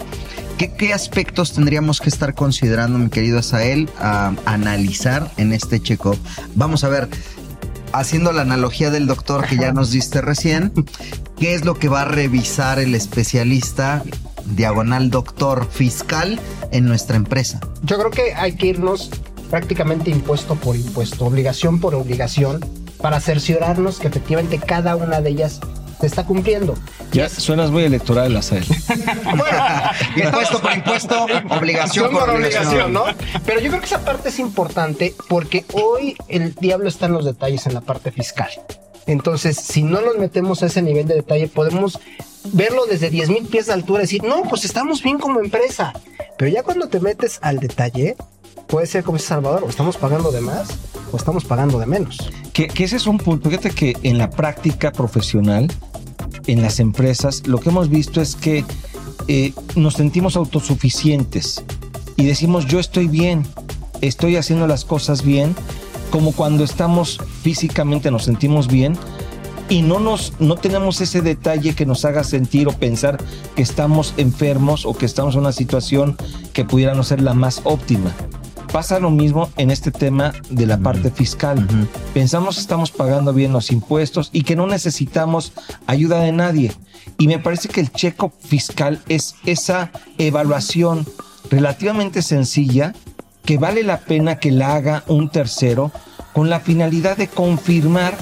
¿Qué, 0.58 0.74
qué 0.74 0.94
aspectos 0.94 1.54
tendríamos 1.54 2.00
que 2.00 2.10
estar 2.10 2.34
considerando, 2.34 2.98
mi 2.98 3.10
querido 3.10 3.40
Asael, 3.40 3.90
a 4.00 4.34
analizar 4.46 5.30
en 5.38 5.52
este 5.52 5.82
check-up? 5.82 6.18
Vamos 6.56 6.84
a 6.84 6.90
ver, 6.90 7.10
haciendo 7.92 8.32
la 8.32 8.44
analogía 8.44 8.90
del 8.90 9.06
doctor 9.08 9.46
que 9.46 9.58
ya 9.58 9.74
nos 9.74 9.92
diste 9.92 10.22
recién, 10.22 10.72
¿qué 11.38 11.56
es 11.56 11.66
lo 11.66 11.76
que 11.76 11.90
va 11.90 12.04
a 12.04 12.06
revisar 12.06 12.80
el 12.80 12.96
especialista 12.96 14.04
diagonal 14.46 15.10
doctor 15.10 15.68
fiscal 15.70 16.40
en 16.72 16.86
nuestra 16.86 17.18
empresa? 17.18 17.60
Yo 17.84 17.98
creo 17.98 18.12
que 18.12 18.34
hay 18.36 18.56
que 18.56 18.68
irnos 18.68 19.10
prácticamente 19.50 20.10
impuesto 20.10 20.56
por 20.56 20.76
impuesto, 20.76 21.26
obligación 21.26 21.80
por 21.80 21.96
obligación, 21.96 22.60
para 23.06 23.20
cerciorarnos 23.20 24.00
que 24.00 24.08
efectivamente 24.08 24.58
cada 24.58 24.96
una 24.96 25.22
de 25.22 25.30
ellas 25.30 25.60
se 26.02 26.08
está 26.08 26.26
cumpliendo. 26.26 26.74
Ya 27.12 27.30
suenas 27.30 27.70
muy 27.70 27.84
electoral, 27.84 28.36
Asael. 28.36 28.66
Impuesto 30.16 30.60
por 30.60 30.74
impuesto, 30.74 31.28
obligación 31.52 32.10
por 32.10 32.28
obligación. 32.32 32.92
¿no? 32.92 33.04
Pero 33.46 33.60
yo 33.60 33.68
creo 33.70 33.80
que 33.80 33.86
esa 33.86 34.04
parte 34.04 34.30
es 34.30 34.40
importante 34.40 35.14
porque 35.30 35.66
hoy 35.74 36.18
el 36.30 36.56
diablo 36.56 36.90
está 36.90 37.06
en 37.06 37.12
los 37.12 37.26
detalles 37.26 37.68
en 37.68 37.76
la 37.76 37.82
parte 37.82 38.12
fiscal. 38.12 38.50
Entonces, 39.06 39.58
si 39.58 39.84
no 39.84 40.02
nos 40.02 40.18
metemos 40.18 40.64
a 40.64 40.66
ese 40.66 40.82
nivel 40.82 41.08
de 41.08 41.14
detalle, 41.14 41.48
podemos 41.48 42.00
verlo 42.54 42.88
desde 42.88 43.12
10 43.12 43.30
mil 43.30 43.46
pies 43.46 43.68
de 43.68 43.74
altura 43.74 44.02
y 44.02 44.06
decir, 44.06 44.24
no, 44.24 44.42
pues 44.50 44.66
estamos 44.66 45.04
bien 45.04 45.20
como 45.20 45.42
empresa. 45.42 45.94
Pero 46.40 46.50
ya 46.50 46.64
cuando 46.64 46.88
te 46.88 47.00
metes 47.00 47.38
al 47.44 47.60
detalle, 47.60 48.16
puede 48.68 48.88
ser 48.88 49.04
como 49.04 49.18
dice 49.18 49.30
Salvador, 49.30 49.64
o 49.64 49.70
estamos 49.70 49.98
pagando 49.98 50.32
de 50.32 50.42
más 50.42 50.70
o 51.12 51.18
estamos 51.18 51.46
pagando 51.46 51.80
de 51.80 51.86
menos. 51.86 52.32
Que, 52.54 52.72
ese 52.78 52.96
es 52.96 53.08
un 53.08 53.18
punto. 53.18 53.50
Fíjate 53.50 53.72
que 53.72 53.98
en 54.04 54.18
la 54.18 54.30
práctica 54.30 54.92
profesional, 54.92 55.72
en 56.48 56.62
las 56.62 56.80
empresas, 56.80 57.48
lo 57.48 57.60
que 57.60 57.70
hemos 57.70 57.90
visto 57.90 58.22
es 58.22 58.36
que 58.36 58.66
eh, 59.28 59.54
nos 59.76 59.96
sentimos 59.96 60.36
autosuficientes 60.36 61.64
y 62.16 62.26
decimos 62.26 62.66
yo 62.66 62.80
estoy 62.80 63.08
bien, 63.08 63.46
estoy 64.02 64.36
haciendo 64.36 64.68
las 64.68 64.86
cosas 64.86 65.24
bien, 65.24 65.56
como 66.12 66.32
cuando 66.32 66.64
estamos 66.64 67.20
físicamente 67.42 68.12
nos 68.12 68.24
sentimos 68.24 68.68
bien 68.68 68.98
y 69.68 69.82
no 69.82 70.00
nos 70.00 70.34
no 70.40 70.56
tenemos 70.56 71.02
ese 71.02 71.22
detalle 71.22 71.74
que 71.74 71.86
nos 71.86 72.06
haga 72.06 72.24
sentir 72.24 72.68
o 72.68 72.72
pensar 72.72 73.18
que 73.56 73.64
estamos 73.64 74.14
enfermos 74.18 74.86
o 74.86 74.94
que 74.94 75.06
estamos 75.06 75.34
en 75.34 75.42
una 75.42 75.52
situación 75.52 76.16
que 76.54 76.64
pudiera 76.64 76.94
no 76.94 77.04
ser 77.04 77.22
la 77.22 77.34
más 77.34 77.62
óptima. 77.64 78.14
Pasa 78.76 79.00
lo 79.00 79.10
mismo 79.10 79.50
en 79.56 79.72
este 79.72 79.90
tema 79.90 80.34
de 80.50 80.66
la 80.66 80.78
parte 80.78 81.10
fiscal. 81.10 81.66
Pensamos 82.14 82.56
que 82.56 82.62
estamos 82.62 82.92
pagando 82.92 83.32
bien 83.32 83.54
los 83.54 83.72
impuestos 83.72 84.30
y 84.34 84.44
que 84.44 84.58
no 84.58 84.68
necesitamos 84.68 85.54
ayuda 85.88 86.20
de 86.20 86.34
nadie. 86.34 86.74
Y 87.18 87.30
me 87.30 87.40
parece 87.40 87.70
que 87.70 87.80
el 87.80 87.94
checo 87.94 88.34
fiscal 88.38 89.02
es 89.08 89.36
esa 89.46 89.92
evaluación 90.18 91.08
relativamente 91.50 92.22
sencilla 92.22 92.94
que 93.46 93.58
vale 93.58 93.82
la 93.82 94.02
pena 94.02 94.40
que 94.40 94.52
la 94.52 94.76
haga 94.76 95.06
un 95.08 95.30
tercero 95.30 95.94
con 96.34 96.50
la 96.50 96.60
finalidad 96.60 97.16
de 97.16 97.30
confirmar 97.30 98.18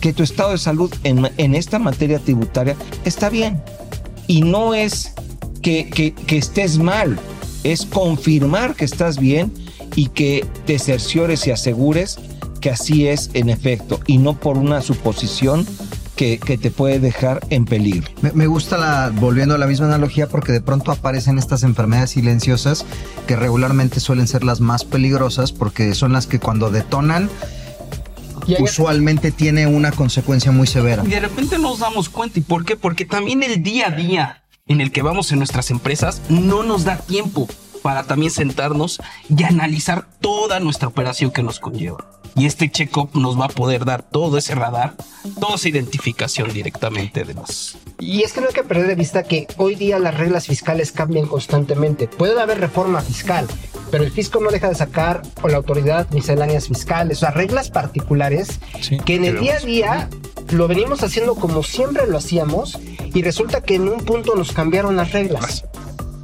que 0.00 0.12
tu 0.12 0.22
estado 0.22 0.52
de 0.52 0.58
salud 0.58 0.94
en, 1.02 1.28
en 1.38 1.56
esta 1.56 1.80
materia 1.80 2.20
tributaria 2.20 2.76
está 3.04 3.30
bien. 3.30 3.60
Y 4.28 4.42
no 4.42 4.74
es 4.74 5.14
que, 5.60 5.90
que, 5.90 6.14
que 6.14 6.38
estés 6.38 6.78
mal, 6.78 7.18
es 7.64 7.84
confirmar 7.84 8.76
que 8.76 8.84
estás 8.84 9.18
bien 9.18 9.52
y 9.98 10.06
que 10.10 10.46
te 10.64 10.78
cerciores 10.78 11.44
y 11.48 11.50
asegures 11.50 12.20
que 12.60 12.70
así 12.70 13.08
es 13.08 13.30
en 13.34 13.48
efecto 13.48 13.98
y 14.06 14.18
no 14.18 14.38
por 14.38 14.56
una 14.56 14.80
suposición 14.80 15.66
que, 16.14 16.38
que, 16.38 16.56
te 16.56 16.70
puede 16.70 17.00
dejar 17.00 17.40
en 17.50 17.64
peligro. 17.64 18.08
Me, 18.22 18.30
me, 18.30 18.46
gusta 18.46 18.78
la, 18.78 19.10
volviendo 19.12 19.56
a 19.56 19.58
la 19.58 19.66
misma 19.66 19.86
analogía, 19.86 20.28
porque 20.28 20.52
de 20.52 20.60
pronto 20.60 20.92
aparecen 20.92 21.36
estas 21.36 21.64
enfermedades 21.64 22.10
silenciosas 22.10 22.86
que 23.26 23.34
regularmente 23.34 23.98
suelen 23.98 24.28
ser 24.28 24.44
las 24.44 24.60
más 24.60 24.84
peligrosas 24.84 25.50
porque 25.50 25.92
son 25.96 26.12
las 26.12 26.28
que 26.28 26.38
cuando 26.38 26.70
detonan 26.70 27.28
usualmente 28.60 29.32
tiene 29.32 29.66
una 29.66 29.90
consecuencia 29.90 30.52
muy 30.52 30.68
severa. 30.68 31.02
Y 31.04 31.10
de 31.10 31.20
repente 31.20 31.58
nos 31.58 31.80
damos 31.80 32.08
cuenta. 32.08 32.38
¿Y 32.38 32.42
por 32.42 32.64
qué? 32.64 32.76
Porque 32.76 33.04
también 33.04 33.42
el 33.42 33.64
día 33.64 33.88
a 33.88 33.90
día 33.90 34.44
en 34.68 34.80
el 34.80 34.92
que 34.92 35.02
vamos 35.02 35.32
en 35.32 35.38
nuestras 35.38 35.72
empresas 35.72 36.22
no 36.28 36.62
nos 36.62 36.84
da 36.84 36.98
tiempo 36.98 37.48
para 37.82 38.04
también 38.04 38.30
sentarnos 38.30 39.00
y 39.28 39.44
analizar 39.44 40.06
toda 40.20 40.60
nuestra 40.60 40.88
operación 40.88 41.30
que 41.30 41.42
nos 41.42 41.60
conlleva. 41.60 42.18
Y 42.36 42.46
este 42.46 42.70
check-up 42.70 43.10
nos 43.14 43.38
va 43.38 43.46
a 43.46 43.48
poder 43.48 43.84
dar 43.84 44.02
todo 44.02 44.38
ese 44.38 44.54
radar, 44.54 44.94
toda 45.40 45.56
esa 45.56 45.68
identificación 45.68 46.52
directamente 46.52 47.24
de 47.24 47.34
los... 47.34 47.76
Y 47.98 48.22
es 48.22 48.32
que 48.32 48.40
no 48.40 48.46
hay 48.46 48.54
que 48.54 48.62
perder 48.62 48.86
de 48.86 48.94
vista 48.94 49.24
que 49.24 49.48
hoy 49.56 49.74
día 49.74 49.98
las 49.98 50.16
reglas 50.16 50.46
fiscales 50.46 50.92
cambian 50.92 51.26
constantemente. 51.26 52.06
Puede 52.06 52.40
haber 52.40 52.60
reforma 52.60 53.00
fiscal, 53.00 53.48
pero 53.90 54.04
el 54.04 54.12
fisco 54.12 54.38
no 54.40 54.50
deja 54.50 54.68
de 54.68 54.76
sacar 54.76 55.22
o 55.42 55.48
la 55.48 55.56
autoridad 55.56 56.08
misceláneas 56.10 56.68
fiscales, 56.68 57.18
o 57.18 57.20
sea, 57.20 57.30
reglas 57.32 57.70
particulares 57.70 58.60
sí, 58.80 58.98
que 58.98 59.16
en 59.16 59.24
el 59.24 59.40
día 59.40 59.56
a 59.56 59.60
día 59.60 60.08
lo 60.50 60.68
venimos 60.68 61.02
haciendo 61.02 61.34
como 61.34 61.62
siempre 61.62 62.06
lo 62.06 62.18
hacíamos 62.18 62.78
y 63.14 63.22
resulta 63.22 63.62
que 63.62 63.74
en 63.74 63.88
un 63.88 64.04
punto 64.04 64.36
nos 64.36 64.52
cambiaron 64.52 64.96
las 64.96 65.12
reglas. 65.12 65.64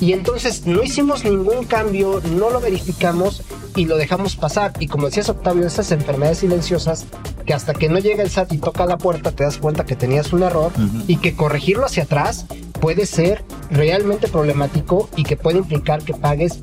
Y 0.05 0.13
entonces 0.13 0.67
no 0.67 0.83
hicimos 0.83 1.25
ningún 1.25 1.65
cambio, 1.65 2.21
no 2.37 2.51
lo 2.51 2.61
verificamos 2.61 3.43
y 3.75 3.87
lo 3.87 3.97
dejamos 3.97 4.37
pasar. 4.37 4.75
Y 4.79 4.87
como 4.87 5.07
decías 5.07 5.31
Octavio, 5.31 5.67
esas 5.67 5.93
enfermedades 5.93 6.41
silenciosas 6.41 7.07
que 7.47 7.55
hasta 7.55 7.73
que 7.73 7.89
no 7.89 7.99
llega 7.99 8.23
el 8.23 8.29
SAT 8.29 8.53
y 8.53 8.59
toca 8.59 8.85
la 8.85 8.99
puerta 8.99 9.33
te 9.33 9.45
das 9.45 9.57
cuenta 9.57 9.87
que 9.87 9.97
tenías 9.97 10.35
un 10.35 10.43
error 10.43 10.73
uh 10.77 10.81
-huh. 10.81 11.05
y 11.07 11.17
que 11.17 11.35
corregirlo 11.35 11.87
hacia 11.87 12.03
atrás 12.03 12.45
puede 12.81 13.07
ser 13.07 13.43
realmente 13.71 14.29
problemático 14.29 15.09
y 15.17 15.23
que 15.23 15.39
puede 15.39 15.57
implicar 15.57 16.03
que 16.03 16.13
pagues, 16.13 16.61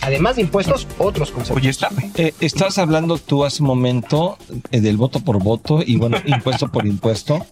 además 0.00 0.36
de 0.36 0.42
impuestos, 0.42 0.86
otros 0.98 1.32
conceptos. 1.32 1.56
Oye, 1.56 1.70
está. 1.70 1.90
Eh, 2.14 2.32
estás 2.38 2.78
hablando 2.78 3.18
tú 3.18 3.44
hace 3.44 3.60
un 3.60 3.66
momento 3.66 4.38
eh, 4.70 4.80
del 4.80 4.96
voto 4.96 5.18
por 5.18 5.42
voto 5.42 5.82
y 5.84 5.96
bueno, 5.96 6.18
impuesto 6.26 6.70
por 6.70 6.86
impuesto. 6.86 7.44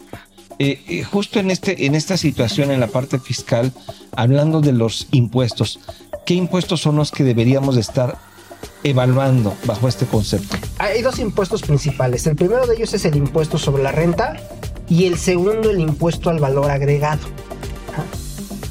Eh, 0.58 0.80
eh, 0.88 1.02
justo 1.02 1.38
en, 1.38 1.50
este, 1.50 1.86
en 1.86 1.94
esta 1.94 2.16
situación, 2.16 2.70
en 2.70 2.80
la 2.80 2.86
parte 2.86 3.18
fiscal, 3.18 3.72
hablando 4.12 4.60
de 4.60 4.72
los 4.72 5.08
impuestos, 5.10 5.80
¿qué 6.26 6.34
impuestos 6.34 6.80
son 6.80 6.96
los 6.96 7.10
que 7.10 7.24
deberíamos 7.24 7.74
de 7.74 7.80
estar 7.80 8.18
evaluando 8.84 9.54
bajo 9.64 9.88
este 9.88 10.06
concepto? 10.06 10.56
Hay 10.78 11.02
dos 11.02 11.18
impuestos 11.18 11.62
principales. 11.62 12.26
El 12.26 12.36
primero 12.36 12.66
de 12.66 12.74
ellos 12.74 12.92
es 12.94 13.04
el 13.04 13.16
impuesto 13.16 13.58
sobre 13.58 13.82
la 13.82 13.92
renta 13.92 14.36
y 14.88 15.06
el 15.06 15.18
segundo 15.18 15.70
el 15.70 15.80
impuesto 15.80 16.30
al 16.30 16.38
valor 16.38 16.70
agregado. 16.70 17.20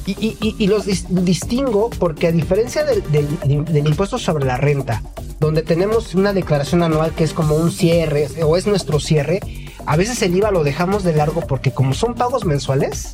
Y, 0.06 0.68
los 0.68 0.86
dis 0.86 1.06
distingo 1.10 1.90
porque 1.92 2.28
a 2.28 2.32
diferencia 2.32 2.84
del, 2.84 3.88
impuesto 3.88 4.18
sobre 4.18 4.46
la 4.46 4.58
renta, 4.58 5.04
donde 5.40 5.62
tenemos 5.62 6.16
una 6.16 6.34
declaración 6.34 6.84
anual 6.84 7.14
que 7.14 7.24
es 7.24 7.34
como 7.34 7.56
un 7.56 7.72
cierre 7.72 8.28
o 8.44 8.58
es 8.58 8.68
nuestro 8.68 9.00
cierre, 9.00 9.40
a 9.86 9.96
veces 9.98 10.22
el 10.22 10.36
IVA 10.36 10.52
lo 10.52 10.64
dejamos 10.64 11.04
de 11.04 11.14
largo 11.14 11.42
porque 11.42 11.72
como 11.72 11.94
son 11.94 12.16
pagos 12.16 12.46
mensuales, 12.46 13.14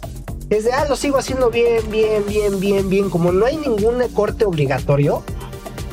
es 0.50 0.64
de, 0.64 0.72
ah, 0.72 0.86
lo 0.88 0.96
sigo 0.96 1.18
haciendo 1.18 1.50
bien, 1.50 1.90
bien, 1.92 2.24
bien, 2.28 2.60
bien, 2.60 2.90
bien. 2.90 3.10
Como 3.10 3.32
no 3.32 3.46
hay 3.46 3.58
ningún 3.58 4.02
corte 4.14 4.46
obligatorio, 4.46 5.24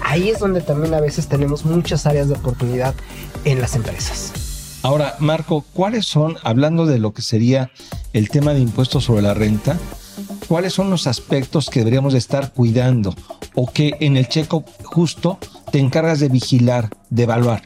ahí 0.01 0.29
es 0.31 0.39
donde 0.39 0.61
también 0.61 0.95
a 0.95 1.01
veces 1.01 1.27
tenemos 1.27 1.65
muchas 1.65 2.07
áreas 2.07 2.29
de 2.29 2.35
oportunidad 2.35 2.95
en 3.45 3.61
las 3.61 3.75
empresas. 3.75 4.33
Ahora, 4.83 5.17
Marco, 5.19 5.65
¿cuáles 5.73 6.07
son, 6.07 6.37
hablando 6.43 6.87
de 6.87 6.99
lo 6.99 7.13
que 7.13 7.23
sería 7.23 7.71
el 8.13 8.29
tema 8.29 8.53
de 8.53 8.61
impuestos 8.61 9.05
sobre 9.05 9.23
la 9.23 9.35
renta, 9.35 9.79
cuáles 10.47 10.75
son 10.75 10.91
los 10.91 11.07
aspectos 11.07 11.71
que 11.71 11.81
deberíamos 11.81 12.13
de 12.13 12.19
estar 12.19 12.53
cuidando 12.53 13.15
o 13.55 13.73
que 13.73 13.97
en 14.01 14.17
el 14.17 14.29
checo 14.29 14.65
justo 14.85 15.39
te 15.73 15.79
encargas 15.79 16.21
de 16.21 16.29
vigilar, 16.29 16.91
de 17.09 17.23
evaluar? 17.23 17.63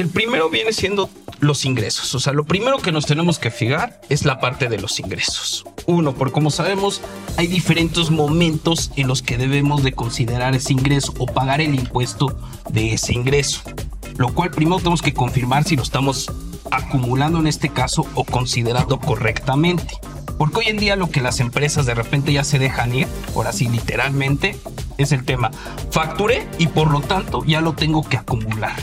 El 0.00 0.08
primero 0.08 0.48
viene 0.48 0.72
siendo 0.72 1.10
los 1.40 1.66
ingresos. 1.66 2.14
O 2.14 2.20
sea, 2.20 2.32
lo 2.32 2.44
primero 2.44 2.78
que 2.78 2.90
nos 2.90 3.04
tenemos 3.04 3.38
que 3.38 3.50
fijar 3.50 4.00
es 4.08 4.24
la 4.24 4.40
parte 4.40 4.70
de 4.70 4.80
los 4.80 4.98
ingresos. 4.98 5.66
Uno, 5.84 6.14
porque 6.14 6.32
como 6.32 6.50
sabemos, 6.50 7.02
hay 7.36 7.48
diferentes 7.48 8.08
momentos 8.08 8.92
en 8.96 9.08
los 9.08 9.20
que 9.20 9.36
debemos 9.36 9.82
de 9.82 9.92
considerar 9.92 10.54
ese 10.54 10.72
ingreso 10.72 11.12
o 11.18 11.26
pagar 11.26 11.60
el 11.60 11.74
impuesto 11.74 12.34
de 12.70 12.94
ese 12.94 13.12
ingreso. 13.12 13.60
Lo 14.16 14.32
cual 14.32 14.50
primero 14.52 14.78
tenemos 14.78 15.02
que 15.02 15.12
confirmar 15.12 15.64
si 15.64 15.76
lo 15.76 15.82
estamos 15.82 16.32
acumulando 16.70 17.38
en 17.38 17.46
este 17.46 17.68
caso 17.68 18.06
o 18.14 18.24
considerando 18.24 19.00
correctamente. 19.00 19.98
Porque 20.38 20.60
hoy 20.60 20.68
en 20.68 20.78
día 20.78 20.96
lo 20.96 21.10
que 21.10 21.20
las 21.20 21.40
empresas 21.40 21.84
de 21.84 21.94
repente 21.94 22.32
ya 22.32 22.44
se 22.44 22.58
dejan 22.58 22.94
ir, 22.94 23.06
por 23.34 23.46
así 23.46 23.68
literalmente, 23.68 24.58
es 24.96 25.12
el 25.12 25.26
tema. 25.26 25.50
Facturé 25.90 26.48
y 26.56 26.68
por 26.68 26.90
lo 26.90 27.02
tanto 27.02 27.44
ya 27.44 27.60
lo 27.60 27.74
tengo 27.74 28.02
que 28.02 28.16
acumular. 28.16 28.76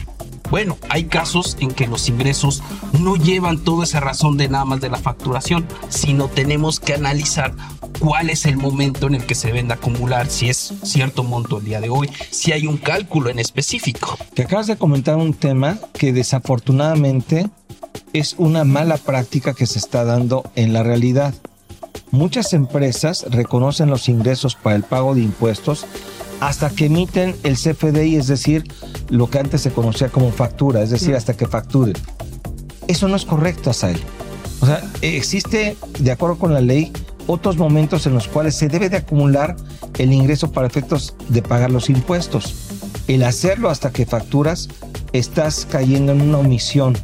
Bueno, 0.50 0.78
hay 0.90 1.06
casos 1.06 1.58
en 1.60 1.72
que 1.72 1.88
los 1.88 2.08
ingresos 2.08 2.64
no 3.00 3.16
llevan 3.18 3.58
toda 3.58 3.84
esa 3.84 4.00
razón 4.00 4.38
de 4.38 4.48
nada 4.48 4.64
más 4.64 4.80
de 4.80 4.90
la 4.90 4.98
facturación, 4.98 5.68
sino 5.90 6.30
tenemos 6.30 6.80
que 6.80 6.94
analizar 6.94 7.54
cuál 8.00 8.30
es 8.30 8.46
el 8.46 8.56
momento 8.56 9.08
en 9.08 9.16
el 9.16 9.26
que 9.26 9.36
se 9.36 9.48
deben 9.48 9.68
de 9.68 9.74
acumular, 9.74 10.30
si 10.30 10.50
es 10.50 10.74
cierto 10.84 11.24
monto 11.24 11.58
el 11.58 11.66
día 11.66 11.82
de 11.82 11.90
hoy, 11.90 12.10
si 12.32 12.54
hay 12.54 12.66
un 12.66 12.78
cálculo 12.78 13.30
en 13.30 13.40
específico. 13.40 14.18
Te 14.34 14.44
acabas 14.44 14.68
de 14.68 14.78
comentar 14.78 15.18
un 15.18 15.34
tema 15.34 15.80
que 15.94 16.14
desafortunadamente 16.14 17.50
es 18.14 18.36
una 18.38 18.64
mala 18.64 18.98
práctica 18.98 19.54
que 19.54 19.66
se 19.66 19.80
está 19.80 20.06
dando 20.06 20.50
en 20.56 20.72
la 20.72 20.84
realidad. 20.84 21.34
Muchas 22.12 22.54
empresas 22.54 23.26
reconocen 23.30 23.90
los 23.90 24.08
ingresos 24.08 24.56
para 24.56 24.78
el 24.78 24.84
pago 24.84 25.14
de 25.14 25.22
impuestos 25.22 25.86
hasta 26.40 26.70
que 26.70 26.86
emiten 26.86 27.36
el 27.44 27.56
CFDI, 27.56 28.16
es 28.16 28.28
decir, 28.28 28.64
lo 29.10 29.30
que 29.30 29.40
antes 29.40 29.62
se 29.62 29.72
conocía 29.72 30.10
como 30.10 30.32
factura, 30.32 30.82
es 30.82 30.90
decir, 30.90 31.16
hasta 31.16 31.36
que 31.36 31.48
facturen. 31.48 31.96
Eso 32.88 33.08
no 33.08 33.16
es 33.16 33.26
correcto, 33.26 33.70
Asael. 33.70 34.00
O 34.62 34.66
sea, 34.66 34.84
existe, 35.02 35.78
de 36.00 36.12
acuerdo 36.12 36.38
con 36.38 36.54
la 36.54 36.62
ley, 36.62 36.92
otros 37.28 37.58
momentos 37.58 38.06
en 38.06 38.14
los 38.14 38.28
cuales 38.28 38.56
se 38.56 38.68
debe 38.68 38.90
de 38.90 38.98
acumular 38.98 39.56
el 39.98 40.14
ingreso 40.14 40.52
para 40.52 40.68
efectos 40.68 41.16
de 41.30 41.42
pagar 41.42 41.72
los 41.72 41.90
impuestos. 41.90 42.56
El 43.08 43.24
hacerlo 43.24 43.70
hasta 43.70 43.92
que 43.92 44.06
facturas, 44.06 44.70
estás 45.14 45.68
cayendo 45.70 46.12
en 46.12 46.22
una 46.22 46.40
omisión. 46.40 46.98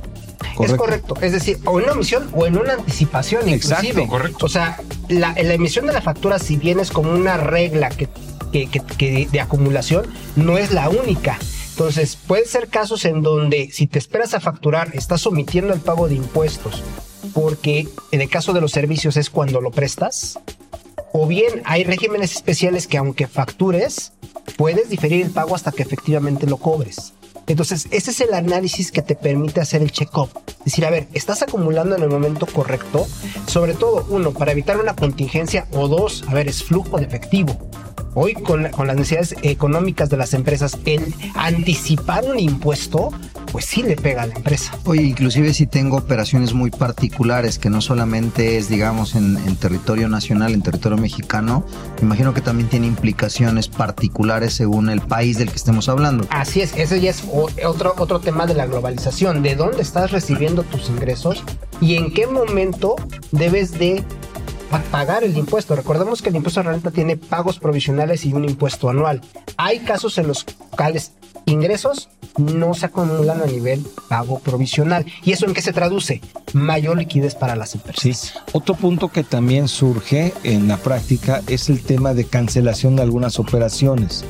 Es 0.59 0.73
correcto, 0.73 1.15
es 1.21 1.31
decir, 1.31 1.57
o 1.65 1.79
en 1.79 1.85
una 1.85 1.93
omisión 1.93 2.29
o 2.33 2.45
en 2.45 2.57
una 2.57 2.73
anticipación 2.73 3.47
inclusive. 3.47 3.87
Exacto, 3.87 4.07
correcto. 4.07 4.45
O 4.45 4.49
sea, 4.49 4.79
la, 5.09 5.33
la 5.33 5.53
emisión 5.53 5.87
de 5.87 5.93
la 5.93 6.01
factura, 6.01 6.37
si 6.37 6.57
bien 6.57 6.79
es 6.79 6.91
como 6.91 7.11
una 7.11 7.37
regla 7.37 7.89
que, 7.89 8.07
que, 8.53 9.27
de 9.31 9.41
acumulación, 9.41 10.05
no 10.35 10.57
es 10.57 10.71
la 10.71 10.89
única. 10.89 11.39
Entonces, 11.71 12.15
pueden 12.15 12.47
ser 12.47 12.67
casos 12.67 13.03
en 13.05 13.23
donde 13.23 13.69
si 13.71 13.87
te 13.87 13.97
esperas 13.97 14.35
a 14.35 14.39
facturar, 14.39 14.91
estás 14.93 15.25
omitiendo 15.25 15.73
el 15.73 15.79
pago 15.79 16.07
de 16.07 16.15
impuestos, 16.15 16.83
porque 17.33 17.87
en 18.11 18.21
el 18.21 18.29
caso 18.29 18.53
de 18.53 18.61
los 18.61 18.71
servicios 18.71 19.17
es 19.17 19.31
cuando 19.31 19.59
lo 19.59 19.71
prestas, 19.71 20.39
o 21.11 21.25
bien 21.27 21.63
hay 21.65 21.83
regímenes 21.83 22.35
especiales 22.35 22.87
que 22.87 22.97
aunque 22.97 23.27
factures, 23.27 24.13
puedes 24.55 24.89
diferir 24.89 25.25
el 25.25 25.31
pago 25.31 25.55
hasta 25.55 25.71
que 25.71 25.83
efectivamente 25.83 26.45
lo 26.45 26.57
cobres. 26.57 27.13
Entonces, 27.47 27.87
ese 27.91 28.11
es 28.11 28.21
el 28.21 28.33
análisis 28.33 28.91
que 28.91 29.01
te 29.01 29.15
permite 29.15 29.59
hacer 29.59 29.81
el 29.81 29.91
check-up. 29.91 30.29
Decir, 30.63 30.85
a 30.85 30.89
ver, 30.89 31.07
¿estás 31.13 31.41
acumulando 31.41 31.95
en 31.95 32.03
el 32.03 32.09
momento 32.09 32.45
correcto? 32.45 33.05
Sobre 33.47 33.73
todo, 33.73 34.05
uno, 34.09 34.31
para 34.31 34.53
evitar 34.53 34.77
una 34.77 34.95
contingencia, 34.95 35.67
o 35.73 35.87
dos, 35.87 36.23
a 36.27 36.33
ver, 36.33 36.47
es 36.47 36.63
flujo 36.63 36.97
de 36.97 37.05
efectivo. 37.05 37.57
Hoy, 38.15 38.33
con, 38.33 38.69
con 38.69 38.87
las 38.87 38.95
necesidades 38.95 39.35
económicas 39.41 40.09
de 40.09 40.17
las 40.17 40.33
empresas, 40.33 40.77
el 40.85 41.13
anticipar 41.35 42.25
un 42.25 42.39
impuesto, 42.39 43.11
pues 43.51 43.65
sí 43.65 43.83
le 43.83 43.95
pega 43.95 44.23
a 44.23 44.27
la 44.27 44.35
empresa. 44.35 44.77
Oye, 44.85 45.03
inclusive 45.03 45.53
si 45.53 45.67
tengo 45.67 45.97
operaciones 45.97 46.53
muy 46.53 46.71
particulares, 46.71 47.59
que 47.59 47.69
no 47.69 47.81
solamente 47.81 48.57
es, 48.57 48.69
digamos, 48.69 49.15
en, 49.15 49.37
en 49.37 49.55
territorio 49.55 50.09
nacional, 50.09 50.53
en 50.53 50.61
territorio 50.61 50.97
mexicano, 50.97 51.65
me 51.97 52.03
imagino 52.03 52.33
que 52.33 52.41
también 52.41 52.69
tiene 52.69 52.87
implicaciones 52.87 53.67
particulares 53.67 54.53
según 54.53 54.89
el 54.89 55.01
país 55.01 55.37
del 55.37 55.49
que 55.49 55.55
estemos 55.55 55.89
hablando. 55.89 56.25
Así 56.29 56.61
es, 56.61 56.75
ese 56.77 56.99
ya 56.99 57.11
es 57.11 57.23
otro, 57.63 57.93
otro 57.97 58.19
tema 58.19 58.45
de 58.45 58.53
la 58.55 58.65
globalización, 58.65 59.43
de 59.43 59.55
dónde 59.55 59.81
estás 59.81 60.11
recibiendo 60.11 60.63
tus 60.63 60.89
ingresos 60.89 61.43
y 61.81 61.95
en 61.95 62.11
qué 62.13 62.27
momento 62.27 62.95
debes 63.31 63.71
de 63.77 64.03
pa- 64.73 64.83
pagar 64.91 65.23
el 65.23 65.37
impuesto. 65.37 65.75
Recordemos 65.75 66.21
que 66.21 66.29
el 66.29 66.35
impuesto 66.35 66.61
de 66.63 66.69
renta 66.69 66.91
tiene 66.91 67.17
pagos 67.17 67.59
provisionales 67.59 68.25
y 68.25 68.33
un 68.33 68.45
impuesto 68.45 68.89
anual. 68.89 69.21
Hay 69.57 69.79
casos 69.79 70.17
en 70.17 70.27
los 70.27 70.43
cuales 70.71 71.11
ingresos 71.45 72.09
no 72.37 72.73
se 72.73 72.87
acumulan 72.87 73.41
a 73.41 73.45
nivel 73.45 73.85
pago 74.07 74.39
provisional. 74.39 75.05
¿Y 75.23 75.33
eso 75.33 75.45
en 75.45 75.53
qué 75.53 75.61
se 75.61 75.73
traduce? 75.73 76.21
Mayor 76.53 76.97
liquidez 76.97 77.35
para 77.35 77.55
las 77.55 77.75
empresas. 77.75 78.01
Sí. 78.01 78.39
Otro 78.53 78.73
punto 78.75 79.09
que 79.09 79.23
también 79.23 79.67
surge 79.67 80.33
en 80.43 80.67
la 80.67 80.77
práctica 80.77 81.41
es 81.47 81.69
el 81.69 81.81
tema 81.83 82.13
de 82.13 82.25
cancelación 82.25 82.95
de 82.95 83.03
algunas 83.03 83.37
operaciones. 83.39 84.25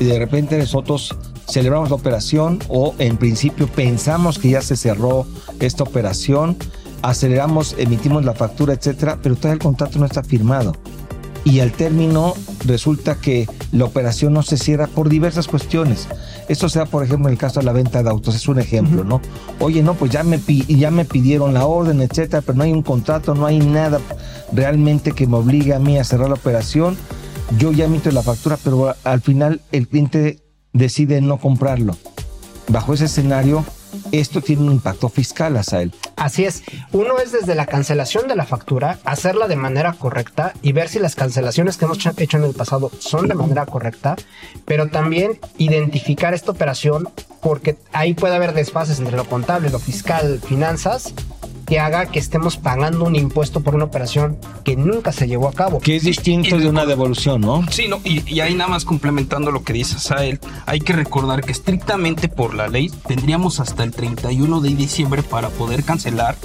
Y 0.00 0.04
de 0.04 0.18
repente 0.18 0.58
nosotros 0.58 1.14
celebramos 1.48 1.90
la 1.90 1.94
operación 1.96 2.58
o 2.68 2.94
en 2.98 3.16
principio 3.16 3.68
pensamos 3.68 4.38
que 4.40 4.50
ya 4.50 4.60
se 4.62 4.76
cerró 4.76 5.26
esta 5.60 5.84
operación, 5.84 6.56
aceleramos, 7.10 7.74
emitimos 7.78 8.24
la 8.24 8.34
factura, 8.34 8.74
etcétera, 8.74 9.18
pero 9.22 9.36
todavía 9.36 9.54
el 9.54 9.60
contrato 9.60 9.98
no 9.98 10.06
está 10.06 10.22
firmado. 10.22 10.74
Y 11.44 11.60
al 11.60 11.70
término 11.70 12.34
resulta 12.64 13.14
que 13.14 13.48
la 13.70 13.84
operación 13.84 14.32
no 14.32 14.42
se 14.42 14.56
cierra 14.56 14.88
por 14.88 15.08
diversas 15.08 15.46
cuestiones. 15.46 16.08
Esto 16.48 16.68
sea, 16.68 16.86
por 16.86 17.04
ejemplo, 17.04 17.28
en 17.28 17.34
el 17.34 17.38
caso 17.38 17.60
de 17.60 17.66
la 17.66 17.72
venta 17.72 18.02
de 18.02 18.10
autos, 18.10 18.34
es 18.34 18.48
un 18.48 18.58
ejemplo, 18.58 19.04
¿no? 19.04 19.20
Oye, 19.60 19.84
no, 19.84 19.94
pues 19.94 20.10
ya 20.10 20.24
me, 20.24 20.40
ya 20.40 20.90
me 20.90 21.04
pidieron 21.04 21.54
la 21.54 21.64
orden, 21.64 22.00
etcétera, 22.00 22.42
pero 22.44 22.58
no 22.58 22.64
hay 22.64 22.72
un 22.72 22.82
contrato, 22.82 23.36
no 23.36 23.46
hay 23.46 23.60
nada 23.60 24.00
realmente 24.52 25.12
que 25.12 25.28
me 25.28 25.36
obligue 25.36 25.72
a 25.72 25.78
mí 25.78 25.98
a 25.98 26.04
cerrar 26.04 26.28
la 26.28 26.34
operación. 26.34 26.96
Yo 27.58 27.70
ya 27.70 27.84
emito 27.84 28.10
la 28.10 28.22
factura, 28.22 28.58
pero 28.64 28.96
al 29.04 29.20
final 29.20 29.60
el 29.70 29.86
cliente 29.86 30.42
decide 30.72 31.20
no 31.20 31.38
comprarlo. 31.38 31.96
Bajo 32.66 32.94
ese 32.94 33.04
escenario, 33.04 33.64
esto 34.12 34.40
tiene 34.40 34.62
un 34.62 34.72
impacto 34.72 35.08
fiscal 35.08 35.56
él. 35.82 35.92
Así 36.16 36.44
es. 36.44 36.62
Uno 36.92 37.18
es 37.18 37.32
desde 37.32 37.54
la 37.54 37.66
cancelación 37.66 38.28
de 38.28 38.36
la 38.36 38.46
factura, 38.46 38.98
hacerla 39.04 39.48
de 39.48 39.56
manera 39.56 39.92
correcta 39.92 40.54
y 40.62 40.72
ver 40.72 40.88
si 40.88 40.98
las 40.98 41.14
cancelaciones 41.14 41.76
que 41.76 41.84
hemos 41.84 41.98
hecho 42.18 42.36
en 42.36 42.44
el 42.44 42.54
pasado 42.54 42.90
son 42.98 43.28
de 43.28 43.34
manera 43.34 43.66
correcta, 43.66 44.16
pero 44.64 44.88
también 44.88 45.38
identificar 45.58 46.34
esta 46.34 46.52
operación 46.52 47.08
porque 47.40 47.76
ahí 47.92 48.14
puede 48.14 48.34
haber 48.34 48.54
desfases 48.54 48.98
entre 48.98 49.16
lo 49.16 49.24
contable, 49.24 49.70
lo 49.70 49.78
fiscal, 49.78 50.40
finanzas, 50.40 51.14
que 51.66 51.80
haga 51.80 52.06
que 52.06 52.18
estemos 52.18 52.56
pagando 52.56 53.04
un 53.04 53.16
impuesto 53.16 53.60
por 53.60 53.74
una 53.74 53.84
operación 53.84 54.38
que 54.64 54.76
nunca 54.76 55.12
se 55.12 55.26
llevó 55.26 55.48
a 55.48 55.52
cabo. 55.52 55.80
Que 55.80 55.96
es 55.96 56.04
distinto 56.04 56.58
de 56.58 56.68
una 56.68 56.86
devolución, 56.86 57.40
¿no? 57.40 57.64
Sí, 57.70 57.88
no, 57.88 58.00
y, 58.04 58.22
y 58.32 58.40
ahí 58.40 58.54
nada 58.54 58.70
más 58.70 58.84
complementando 58.84 59.50
lo 59.50 59.62
que 59.62 59.72
dice 59.72 59.98
Sael, 59.98 60.40
hay 60.66 60.80
que 60.80 60.92
recordar 60.92 61.44
que 61.44 61.52
estrictamente 61.52 62.28
por 62.28 62.54
la 62.54 62.68
ley 62.68 62.90
tendríamos 63.06 63.60
hasta 63.60 63.82
el 63.84 63.90
31 63.90 64.60
de 64.60 64.74
diciembre 64.74 65.22
para 65.22 65.48
poder 65.50 65.84
cancelar 65.84 66.36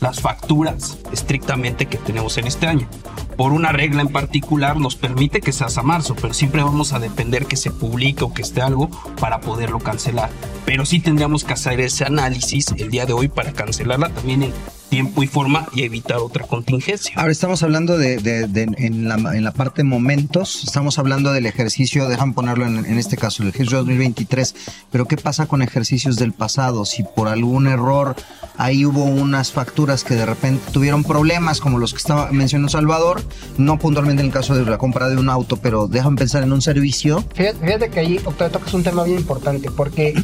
las 0.00 0.20
facturas 0.20 0.98
estrictamente 1.12 1.86
que 1.86 1.98
tenemos 1.98 2.36
en 2.38 2.46
este 2.46 2.66
año. 2.66 2.88
Por 3.36 3.52
una 3.52 3.70
regla 3.70 4.00
en 4.00 4.08
particular 4.08 4.78
nos 4.78 4.96
permite 4.96 5.40
que 5.40 5.52
sea 5.52 5.66
hasta 5.66 5.82
marzo, 5.82 6.16
pero 6.20 6.32
siempre 6.32 6.62
vamos 6.62 6.94
a 6.94 6.98
depender 6.98 7.44
que 7.44 7.56
se 7.56 7.70
publique 7.70 8.24
o 8.24 8.32
que 8.32 8.40
esté 8.40 8.62
algo 8.62 8.88
para 9.20 9.40
poderlo 9.40 9.78
cancelar. 9.78 10.30
Pero 10.64 10.86
sí 10.86 11.00
tendríamos 11.00 11.44
que 11.44 11.52
hacer 11.52 11.80
ese 11.80 12.04
análisis 12.04 12.68
el 12.78 12.90
día 12.90 13.04
de 13.04 13.12
hoy 13.12 13.28
para 13.28 13.52
cancelarla 13.52 14.08
también 14.08 14.42
en 14.42 14.52
tiempo 14.88 15.22
y 15.22 15.26
forma 15.26 15.66
y 15.74 15.82
evitar 15.82 16.18
otra 16.18 16.46
contingencia. 16.46 17.12
Ahora 17.16 17.32
estamos 17.32 17.62
hablando 17.62 17.98
de, 17.98 18.18
de- 18.18 18.46
de- 18.46 18.62
en, 18.78 19.08
la, 19.08 19.14
en 19.36 19.44
la 19.44 19.52
parte 19.52 19.82
momentos, 19.84 20.62
estamos 20.64 20.98
hablando 20.98 21.32
del 21.32 21.46
ejercicio, 21.46 22.08
dejan 22.08 22.32
ponerlo 22.34 22.66
en, 22.66 22.84
en 22.86 22.98
este 22.98 23.16
caso, 23.16 23.42
el 23.42 23.48
ejercicio 23.50 23.78
2023, 23.78 24.54
pero 24.90 25.06
¿qué 25.06 25.16
pasa 25.16 25.46
con 25.46 25.62
ejercicios 25.62 26.16
del 26.16 26.32
pasado? 26.32 26.84
Si 26.84 27.02
por 27.02 27.28
algún 27.28 27.66
error 27.66 28.14
ahí 28.58 28.84
hubo 28.86 29.04
unas 29.04 29.52
facturas 29.52 30.04
que 30.04 30.14
de 30.14 30.24
repente 30.26 30.62
tuvieron 30.72 31.04
problemas, 31.04 31.60
como 31.60 31.78
los 31.78 31.92
que 31.92 31.98
estaba 31.98 32.30
mencionó 32.32 32.68
Salvador, 32.68 33.22
no 33.58 33.78
puntualmente 33.78 34.20
en 34.22 34.28
el 34.28 34.32
caso 34.32 34.54
de 34.54 34.64
la 34.64 34.78
compra 34.78 35.08
de 35.08 35.16
un 35.16 35.28
auto, 35.28 35.56
pero 35.56 35.88
dejan 35.88 36.16
pensar 36.16 36.42
en 36.42 36.52
un 36.52 36.62
servicio. 36.62 37.24
Fíjate, 37.34 37.58
fíjate 37.58 37.90
que 37.90 38.00
ahí, 38.00 38.20
Octavio, 38.24 38.52
tocas 38.52 38.72
un 38.74 38.82
tema 38.82 39.02
bien 39.04 39.18
importante, 39.18 39.70
porque 39.70 40.14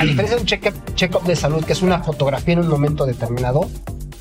a 0.00 0.04
diferencia 0.04 0.36
de 0.36 0.40
un 0.42 0.46
check-up 0.46 0.74
check-up 0.94 1.24
de 1.24 1.36
salud, 1.36 1.64
que 1.64 1.72
es 1.72 1.82
una 1.82 2.02
fotografía 2.02 2.54
en 2.54 2.60
un 2.60 2.68
momento 2.68 3.04
determinado, 3.06 3.68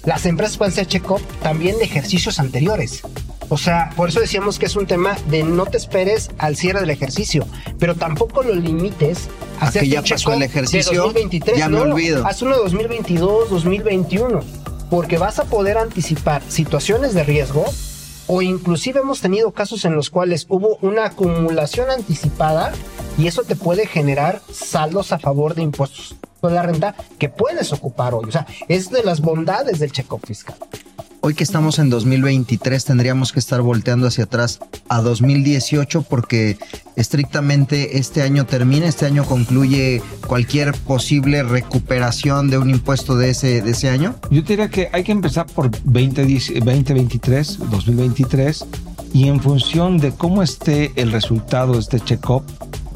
las 0.05 0.25
empresas 0.25 0.57
pueden 0.57 0.73
hacer 0.73 0.87
check-up 0.87 1.21
también 1.41 1.77
de 1.77 1.85
ejercicios 1.85 2.39
anteriores. 2.39 3.01
O 3.49 3.57
sea, 3.57 3.91
por 3.95 4.09
eso 4.09 4.19
decíamos 4.19 4.57
que 4.57 4.65
es 4.65 4.75
un 4.75 4.87
tema 4.87 5.15
de 5.29 5.43
no 5.43 5.65
te 5.65 5.77
esperes 5.77 6.31
al 6.39 6.55
cierre 6.55 6.79
del 6.79 6.89
ejercicio, 6.89 7.45
pero 7.79 7.95
tampoco 7.95 8.41
lo 8.41 8.55
limites 8.55 9.27
a 9.59 9.65
A 9.65 9.67
hacer 9.67 9.83
que 9.83 9.89
ya 9.89 10.01
pasó 10.01 10.33
el 10.33 10.39
de 10.39 10.45
ejercicio, 10.45 11.03
2023. 11.03 11.57
ya 11.57 11.69
me 11.69 11.77
no, 11.77 11.83
olvido. 11.83 12.25
Haz 12.25 12.41
uno 12.41 12.55
de 12.55 12.63
2022, 12.63 13.49
2021, 13.49 14.39
porque 14.89 15.17
vas 15.17 15.39
a 15.39 15.45
poder 15.45 15.77
anticipar 15.77 16.41
situaciones 16.47 17.13
de 17.13 17.23
riesgo 17.23 17.65
o 18.27 18.41
inclusive 18.41 18.99
hemos 18.99 19.21
tenido 19.21 19.51
casos 19.51 19.85
en 19.85 19.95
los 19.95 20.09
cuales 20.09 20.45
hubo 20.49 20.77
una 20.81 21.05
acumulación 21.05 21.89
anticipada 21.89 22.71
y 23.17 23.27
eso 23.27 23.43
te 23.43 23.55
puede 23.55 23.87
generar 23.87 24.41
saldos 24.51 25.11
a 25.11 25.19
favor 25.19 25.55
de 25.55 25.61
impuestos 25.63 26.15
de 26.41 26.53
la 26.53 26.63
renta 26.63 26.95
que 27.17 27.29
puedes 27.29 27.73
ocupar 27.73 28.13
hoy. 28.13 28.25
O 28.27 28.31
sea, 28.31 28.45
es 28.67 28.89
de 28.89 29.03
las 29.03 29.21
bondades 29.21 29.79
del 29.79 29.91
check-up 29.91 30.21
fiscal. 30.25 30.57
Hoy 31.27 31.33
que 31.33 31.43
estamos 31.43 31.79
en 31.79 31.89
2023 31.89 32.85
tendríamos 32.85 33.33
que 33.33 33.39
estar 33.39 33.59
volteando 33.63 34.05
hacia 34.05 34.25
atrás 34.25 34.59
a 34.89 35.01
2018 35.01 36.03
porque 36.03 36.59
estrictamente 36.95 37.97
este 37.97 38.21
año 38.21 38.45
termina, 38.45 38.85
este 38.85 39.07
año 39.07 39.25
concluye 39.25 40.03
cualquier 40.27 40.73
posible 40.73 41.41
recuperación 41.41 42.51
de 42.51 42.59
un 42.59 42.69
impuesto 42.69 43.17
de 43.17 43.31
ese, 43.31 43.63
de 43.63 43.71
ese 43.71 43.89
año. 43.89 44.13
Yo 44.29 44.43
diría 44.43 44.69
que 44.69 44.89
hay 44.93 45.03
que 45.03 45.13
empezar 45.13 45.47
por 45.47 45.71
20, 45.83 46.21
2023, 46.63 47.57
2023 47.71 48.65
y 49.11 49.27
en 49.27 49.41
función 49.41 49.97
de 49.97 50.11
cómo 50.11 50.43
esté 50.43 50.91
el 50.95 51.11
resultado 51.11 51.73
de 51.73 51.79
este 51.79 51.99
check-up, 52.01 52.43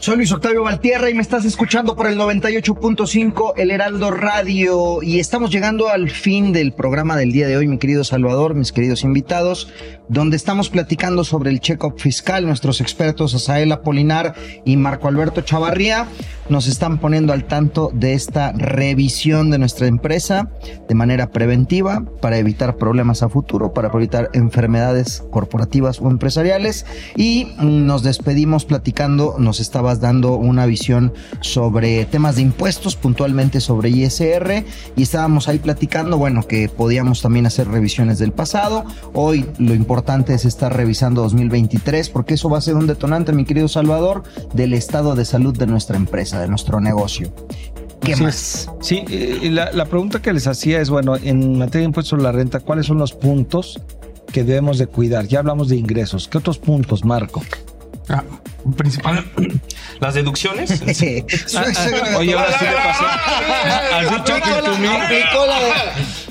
Soy 0.03 0.17
Luis 0.17 0.33
Octavio 0.33 0.65
Valtierra 0.65 1.11
y 1.11 1.15
me 1.15 1.23
estás 1.23 1.45
escuchando 1.45 1.95
por 1.95 2.09
el 2.09 2.19
98.5 2.19 3.53
El 3.57 3.71
Heraldo 3.71 4.11
Radio 4.11 5.01
y 5.01 5.21
estamos 5.21 5.53
llegando 5.53 5.91
al 5.91 6.11
fin 6.11 6.53
del 6.53 6.73
programa 6.73 7.17
del 7.17 7.31
día 7.31 7.47
de 7.47 7.57
hoy, 7.57 7.69
mi 7.69 7.79
querido 7.79 8.03
Salvador, 8.03 8.57
mis 8.57 8.73
queridos 8.73 9.05
invitados, 9.05 9.73
donde 10.09 10.37
estamos 10.37 10.71
platicando 10.71 11.23
sobre 11.23 11.51
el 11.51 11.61
check-up 11.61 12.01
fiscal. 12.01 12.45
Nuestros 12.45 12.81
expertos 12.81 13.33
Asael 13.37 13.71
Apolinar 13.71 14.35
y 14.65 14.77
Marco 14.77 15.07
Alberto 15.07 15.43
Chavarría 15.43 16.09
nos 16.49 16.67
están 16.67 16.99
poniendo 16.99 17.33
al 17.33 17.45
tanto 17.45 17.91
de 17.95 18.15
esta 18.15 18.51
revisión 18.51 19.51
de 19.51 19.59
nuestra 19.59 19.87
empresa 19.87 20.51
de 20.89 20.95
manera 20.97 21.31
preventiva 21.31 22.05
para 22.21 22.39
evitar 22.39 22.77
problemas 22.77 23.23
a 23.23 23.29
futuro, 23.29 23.73
para 23.73 23.89
evitar 23.89 24.31
enfermedades 24.33 25.23
corporativas 25.31 26.01
o 26.01 26.11
empresariales 26.11 26.87
y 27.17 27.53
nos 27.61 28.03
despedimos 28.03 28.65
platicando, 28.65 29.37
nos 29.39 29.61
estabas 29.93 30.01
dando 30.01 30.37
una 30.37 30.67
visión 30.67 31.13
sobre 31.41 32.05
temas 32.07 32.37
de 32.37 32.43
impuestos, 32.43 32.97
puntualmente 32.97 33.61
sobre 33.61 33.91
ISR 33.91 34.65
y 34.97 35.03
estábamos 35.03 35.49
ahí 35.49 35.59
platicando, 35.59 36.19
bueno, 36.19 36.43
que 36.47 36.69
podíamos 36.69 37.23
también 37.23 37.47
hacer 37.47 37.69
revisiones 37.69 38.19
del 38.19 38.33
pasado. 38.33 38.85
Hoy 39.13 39.47
lo 39.59 39.75
importante 39.75 40.35
es 40.35 40.45
estar 40.45 40.75
revisando 40.75 41.23
2023 41.23 42.09
porque 42.11 42.35
eso 42.35 42.49
va 42.49 42.59
a 42.59 42.61
ser 42.61 42.77
un 42.77 42.87
detonante, 42.87 43.33
mi 43.33 43.45
querido 43.45 43.69
Salvador, 43.69 44.23
del 44.55 44.75
estado 44.75 45.15
de 45.15 45.25
salud 45.25 45.57
de 45.57 45.67
nuestra 45.67 45.97
empresa, 45.97 46.41
de 46.41 46.49
nuestro 46.49 46.81
negocio. 46.81 47.33
¿Qué 48.01 48.15
Así 48.15 48.23
más? 48.23 48.71
Sí, 48.81 49.05
la, 49.51 49.71
la 49.73 49.85
pregunta 49.85 50.21
que 50.21 50.33
les 50.33 50.47
hacía 50.47 50.81
es, 50.81 50.91
bueno, 50.91 51.17
en 51.17 51.59
materia 51.59 51.81
de 51.81 51.87
impuestos 51.87 52.11
sobre 52.11 52.25
la 52.25 52.33
renta, 52.33 52.59
¿cuáles 52.61 52.87
son 52.87 52.99
los 52.99 53.13
puntos 53.13 53.81
que 54.33 54.43
debemos 54.43 54.79
de 54.79 54.87
cuidar? 54.87 55.29
Ya 55.29 55.39
hablamos 55.39 55.69
de 55.69 55.77
ingresos. 55.77 56.27
¿Qué 56.27 56.39
otros 56.39 56.59
puntos, 56.59 57.05
Marco? 57.05 57.43
Ah, 58.09 58.23
principal, 58.77 59.25
las 60.01 60.15
deducciones. 60.15 60.71
Oye, 62.17 62.35
ahora 62.35 62.59
sí 62.59 62.65
le 62.65 62.73
pasó. 62.73 63.05
Has 63.95 64.11
dicho 64.11 64.35
que 64.35 64.51
tú 64.63 64.83
la- 64.83 65.05
aplicó 65.05 65.47
la 65.47 65.61
de- 65.61 65.73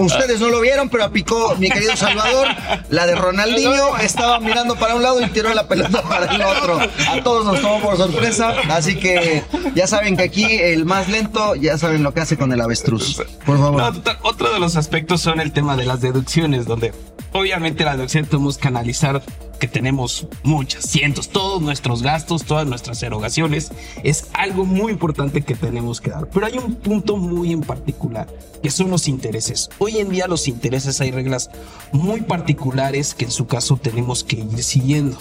Ustedes 0.03 0.39
no 0.39 0.49
lo 0.49 0.61
vieron, 0.61 0.89
pero 0.89 1.03
aplicó 1.05 1.55
mi 1.57 1.69
querido 1.69 1.95
Salvador, 1.95 2.47
la 2.89 3.05
de 3.05 3.15
Ronaldinho, 3.15 3.97
estaba 3.97 4.39
mirando 4.39 4.75
para 4.75 4.95
un 4.95 5.03
lado 5.03 5.21
y 5.21 5.29
tiró 5.29 5.53
la 5.53 5.67
pelota 5.67 6.01
para 6.01 6.25
el 6.33 6.41
otro. 6.41 6.79
A 7.09 7.21
todos 7.23 7.45
nos 7.45 7.61
tomó 7.61 7.79
por 7.81 7.97
sorpresa, 7.97 8.53
así 8.69 8.95
que 8.95 9.43
ya 9.75 9.87
saben 9.87 10.17
que 10.17 10.23
aquí 10.23 10.45
el 10.45 10.85
más 10.85 11.07
lento, 11.07 11.55
ya 11.55 11.77
saben 11.77 12.03
lo 12.03 12.13
que 12.13 12.21
hace 12.21 12.37
con 12.37 12.51
el 12.51 12.61
avestruz. 12.61 13.21
Por 13.45 13.59
favor. 13.59 13.93
No, 13.93 14.01
otro 14.23 14.51
de 14.53 14.59
los 14.59 14.75
aspectos 14.75 15.21
son 15.21 15.39
el 15.39 15.51
tema 15.51 15.77
de 15.77 15.85
las 15.85 16.01
deducciones, 16.01 16.65
donde 16.65 16.93
obviamente 17.31 17.83
la 17.85 17.95
deducción 17.95 18.25
tenemos 18.25 18.57
que 18.57 18.67
analizar 18.67 19.21
que 19.59 19.67
tenemos 19.67 20.25
muchas, 20.41 20.83
cientos, 20.85 21.29
todos 21.29 21.60
nuestros 21.61 22.03
gastos, 22.03 22.43
todas 22.43 22.67
nuestras 22.67 23.01
erogaciones. 23.03 23.71
Es 24.03 24.27
algo 24.33 24.65
muy 24.65 24.91
importante 24.91 25.41
que 25.41 25.55
tenemos 25.55 26.01
que 26.01 26.11
dar. 26.11 26.27
Pero 26.27 26.45
hay 26.45 26.57
un 26.57 26.75
punto 26.75 27.17
muy 27.17 27.51
en 27.51 27.61
particular, 27.61 28.27
que 28.61 28.71
son 28.71 28.89
los 28.89 29.07
intereses. 29.07 29.69
Hoy 29.79 29.97
en 29.97 30.09
día 30.09 30.27
los 30.27 30.47
intereses 30.47 30.99
hay 31.01 31.11
reglas 31.11 31.49
muy 31.91 32.21
particulares 32.21 33.13
que 33.13 33.25
en 33.25 33.31
su 33.31 33.47
caso 33.47 33.77
tenemos 33.77 34.23
que 34.23 34.37
ir 34.37 34.63
siguiendo. 34.63 35.17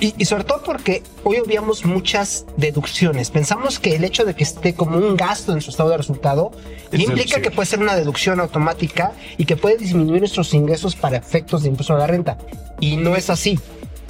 Y, 0.00 0.14
y 0.18 0.24
sobre 0.24 0.44
todo 0.44 0.62
porque 0.64 1.02
hoy 1.24 1.38
obviamos 1.38 1.84
muchas 1.84 2.46
deducciones. 2.56 3.30
Pensamos 3.30 3.78
que 3.78 3.94
el 3.94 4.04
hecho 4.04 4.24
de 4.24 4.34
que 4.34 4.42
esté 4.42 4.74
como 4.74 4.98
un 4.98 5.16
gasto 5.16 5.52
en 5.52 5.60
su 5.60 5.70
estado 5.70 5.90
de 5.90 5.98
resultado 5.98 6.50
Es 6.90 7.00
implica 7.00 7.40
que 7.40 7.50
puede 7.50 7.66
ser 7.66 7.80
una 7.80 7.94
deducción 7.94 8.40
automática 8.40 9.12
y 9.36 9.44
que 9.44 9.56
puede 9.56 9.76
disminuir 9.76 10.20
nuestros 10.20 10.52
ingresos 10.54 10.96
para 10.96 11.16
efectos 11.16 11.62
de 11.62 11.68
impuesto 11.68 11.94
a 11.94 11.98
la 11.98 12.06
renta. 12.06 12.38
Y 12.80 12.96
no 12.96 13.14
es 13.14 13.30
así. 13.30 13.58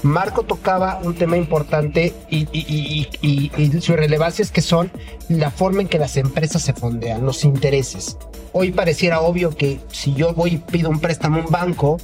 Marco 0.02 0.42
tocaba 0.44 1.00
un 1.02 1.14
tema 1.14 1.36
importante 1.36 2.14
y, 2.30 2.40
y- 2.52 2.64
y- 2.68 3.08
y- 3.20 3.50
y- 3.56 3.76
y 3.76 3.80
su 3.80 3.96
relevancia 3.96 4.42
es 4.42 4.50
que 4.50 4.62
son 4.62 4.90
la 5.28 5.50
forma 5.50 5.82
en 5.82 5.88
que 5.88 5.98
las 5.98 6.16
empresas 6.16 6.62
se 6.62 6.72
fondean, 6.72 7.24
los 7.26 7.44
intereses. 7.44 8.16
Hoy 8.52 8.70
pareciera 8.72 9.20
obvio 9.20 9.50
que 9.56 9.80
si 9.90 10.14
yo 10.14 10.32
voy 10.34 10.54
y 10.54 10.58
pido 10.58 10.88
un 10.88 11.00
préstamo 11.00 11.38
a 11.38 11.44
un 11.44 11.50
banco, 11.50 11.98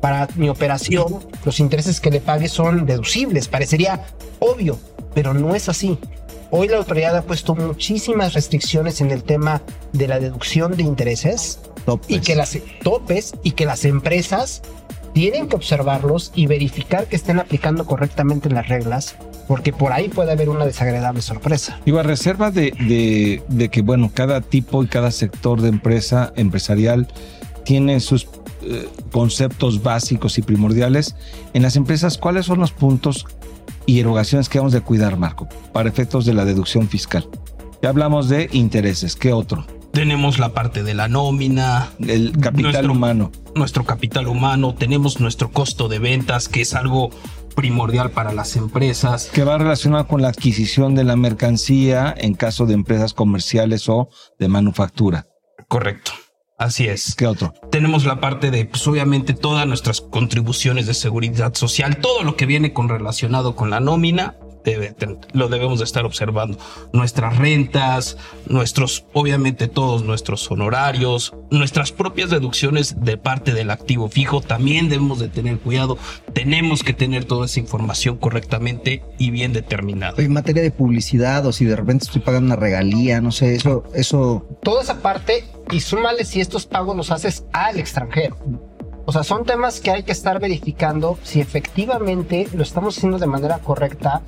para 0.00 0.28
mi 0.36 0.48
operación, 0.48 1.18
los 1.44 1.60
intereses 1.60 2.00
que 2.00 2.10
le 2.10 2.20
pague 2.20 2.48
son 2.48 2.86
deducibles. 2.86 3.48
Parecería 3.48 4.06
obvio, 4.38 4.78
pero 5.14 5.34
no 5.34 5.54
es 5.54 5.68
así. 5.68 5.98
Hoy 6.50 6.68
la 6.68 6.78
autoridad 6.78 7.14
ha 7.16 7.22
puesto 7.22 7.54
muchísimas 7.54 8.32
restricciones 8.32 9.00
en 9.02 9.10
el 9.10 9.22
tema 9.22 9.60
de 9.92 10.08
la 10.08 10.18
deducción 10.18 10.74
de 10.76 10.84
intereses 10.84 11.58
y 12.08 12.20
que 12.20 12.34
las 12.34 12.56
topes 12.82 13.34
y 13.42 13.52
que 13.52 13.66
las 13.66 13.84
empresas 13.84 14.62
tienen 15.12 15.48
que 15.48 15.56
observarlos 15.56 16.32
y 16.34 16.46
verificar 16.46 17.06
que 17.06 17.16
estén 17.16 17.38
aplicando 17.38 17.84
correctamente 17.84 18.48
las 18.50 18.68
reglas, 18.68 19.16
porque 19.48 19.72
por 19.72 19.92
ahí 19.92 20.08
puede 20.08 20.32
haber 20.32 20.48
una 20.48 20.64
desagradable 20.64 21.22
sorpresa. 21.22 21.78
Digo, 21.84 21.98
a 21.98 22.02
reserva 22.02 22.50
de, 22.50 23.42
de- 23.48 23.68
que, 23.68 23.82
bueno, 23.82 24.10
cada 24.14 24.40
tipo 24.40 24.82
y 24.84 24.86
cada 24.86 25.10
sector 25.10 25.60
de 25.60 25.68
empresa 25.68 26.32
empresarial 26.36 27.08
tiene 27.64 28.00
sus 28.00 28.28
eh, 28.62 28.88
conceptos 29.10 29.82
básicos 29.82 30.38
y 30.38 30.42
primordiales. 30.42 31.16
En 31.54 31.62
las 31.62 31.76
empresas, 31.76 32.16
¿cuáles 32.18 32.46
son 32.46 32.60
los 32.60 32.72
puntos 32.72 33.26
y 33.86 33.98
erogaciones 34.00 34.48
que 34.48 34.58
vamos 34.58 34.72
de 34.72 34.80
cuidar, 34.82 35.16
Marco, 35.16 35.48
para 35.72 35.88
efectos 35.88 36.24
de 36.26 36.34
la 36.34 36.44
deducción 36.44 36.88
fiscal? 36.88 37.28
Ya 37.82 37.88
hablamos 37.88 38.28
de 38.28 38.48
intereses, 38.52 39.16
¿qué 39.16 39.32
otro? 39.32 39.66
Tenemos 39.92 40.38
la 40.38 40.50
parte 40.54 40.82
de 40.82 40.94
la 40.94 41.08
nómina, 41.08 41.90
El 42.06 42.38
capital 42.38 42.90
humano. 42.90 43.32
nuestro 43.54 43.84
capital 43.84 44.28
humano, 44.28 44.74
tenemos 44.74 45.20
nuestro 45.20 45.50
costo 45.50 45.88
de 45.88 45.98
ventas, 45.98 46.48
que 46.48 46.60
es 46.60 46.74
algo 46.74 47.10
primordial 47.56 48.10
para 48.10 48.32
las 48.32 48.54
empresas. 48.56 49.26
Que 49.32 49.42
va 49.42 49.58
relacionado 49.58 50.06
con 50.06 50.22
la 50.22 50.28
adquisición 50.28 50.94
de 50.94 51.04
la 51.04 51.16
mercancía 51.16 52.14
en 52.16 52.34
caso 52.34 52.66
de 52.66 52.74
empresas 52.74 53.14
comerciales 53.14 53.88
o 53.88 54.08
de 54.38 54.48
manufactura. 54.48 55.26
Correcto. 55.68 56.12
Así 56.56 56.86
es. 56.86 57.14
¿Qué 57.14 57.26
otro? 57.26 57.54
Tenemos 57.72 58.04
la 58.04 58.20
parte 58.20 58.50
de, 58.50 58.66
pues 58.66 58.86
obviamente, 58.86 59.32
todas 59.32 59.66
nuestras 59.66 60.00
contribuciones 60.02 60.86
de 60.86 60.94
seguridad 60.94 61.54
social, 61.54 61.96
todo 61.96 62.22
lo 62.22 62.36
que 62.36 62.46
viene 62.46 62.72
con 62.72 62.88
relacionado 62.88 63.56
con 63.56 63.70
la 63.70 63.80
nómina 63.80 64.36
debe, 64.64 64.94
lo 65.32 65.48
debemos 65.48 65.78
de 65.78 65.84
estar 65.84 66.04
observando. 66.04 66.58
Nuestras 66.92 67.36
rentas, 67.36 68.16
nuestros, 68.46 69.04
obviamente 69.12 69.68
todos 69.68 70.04
nuestros 70.04 70.50
honorarios, 70.50 71.34
nuestras 71.50 71.92
propias 71.92 72.30
deducciones 72.30 72.96
de 73.00 73.16
parte 73.16 73.52
del 73.52 73.70
activo 73.70 74.08
fijo, 74.08 74.40
también 74.40 74.88
debemos 74.88 75.18
de 75.18 75.28
tener 75.28 75.58
cuidado. 75.58 75.98
Tenemos 76.32 76.82
que 76.82 76.92
tener 76.92 77.24
toda 77.24 77.46
esa 77.46 77.60
información 77.60 78.16
correctamente 78.16 79.02
y 79.18 79.30
bien 79.30 79.52
determinada. 79.52 80.14
En 80.22 80.32
materia 80.32 80.62
de 80.62 80.70
publicidad 80.70 81.46
o 81.46 81.52
si 81.52 81.64
de 81.64 81.76
repente 81.76 82.04
estoy 82.04 82.20
pagando 82.20 82.46
una 82.46 82.56
regalía, 82.56 83.20
no 83.20 83.32
sé, 83.32 83.54
eso, 83.54 83.84
eso. 83.94 84.46
Toda 84.62 84.82
esa 84.82 85.00
parte 85.00 85.44
y 85.70 85.80
súmale 85.80 86.24
si 86.24 86.40
estos 86.40 86.66
pagos 86.66 86.96
los 86.96 87.10
haces 87.10 87.44
al 87.52 87.78
extranjero. 87.78 88.36
O 89.06 89.12
sea, 89.12 89.24
son 89.24 89.44
temas 89.44 89.80
que 89.80 89.90
hay 89.90 90.02
que 90.02 90.12
estar 90.12 90.40
verificando 90.40 91.18
si 91.22 91.40
efectivamente 91.40 92.48
lo 92.54 92.62
estamos 92.62 92.96
haciendo 92.96 93.18
de 93.18 93.26
manera 93.26 93.58
correcta, 93.58 94.22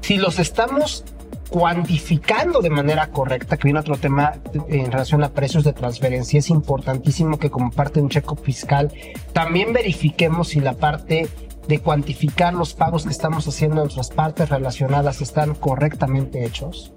si 0.00 0.16
los 0.16 0.38
estamos 0.38 1.04
cuantificando 1.48 2.62
de 2.62 2.70
manera 2.70 3.08
correcta, 3.08 3.58
que 3.58 3.64
viene 3.64 3.80
otro 3.80 3.98
tema 3.98 4.34
en 4.68 4.90
relación 4.90 5.22
a 5.22 5.28
precios 5.28 5.64
de 5.64 5.74
transferencia, 5.74 6.38
es 6.38 6.48
importantísimo 6.48 7.38
que 7.38 7.50
como 7.50 7.70
parte 7.70 8.00
de 8.00 8.04
un 8.04 8.08
checo 8.08 8.36
fiscal 8.36 8.90
también 9.34 9.72
verifiquemos 9.72 10.48
si 10.48 10.60
la 10.60 10.72
parte 10.72 11.28
de 11.68 11.78
cuantificar 11.78 12.54
los 12.54 12.74
pagos 12.74 13.04
que 13.04 13.10
estamos 13.10 13.46
haciendo 13.46 13.76
en 13.76 13.82
nuestras 13.82 14.10
partes 14.10 14.48
relacionadas 14.48 15.20
están 15.20 15.54
correctamente 15.54 16.44
hechos 16.44 16.92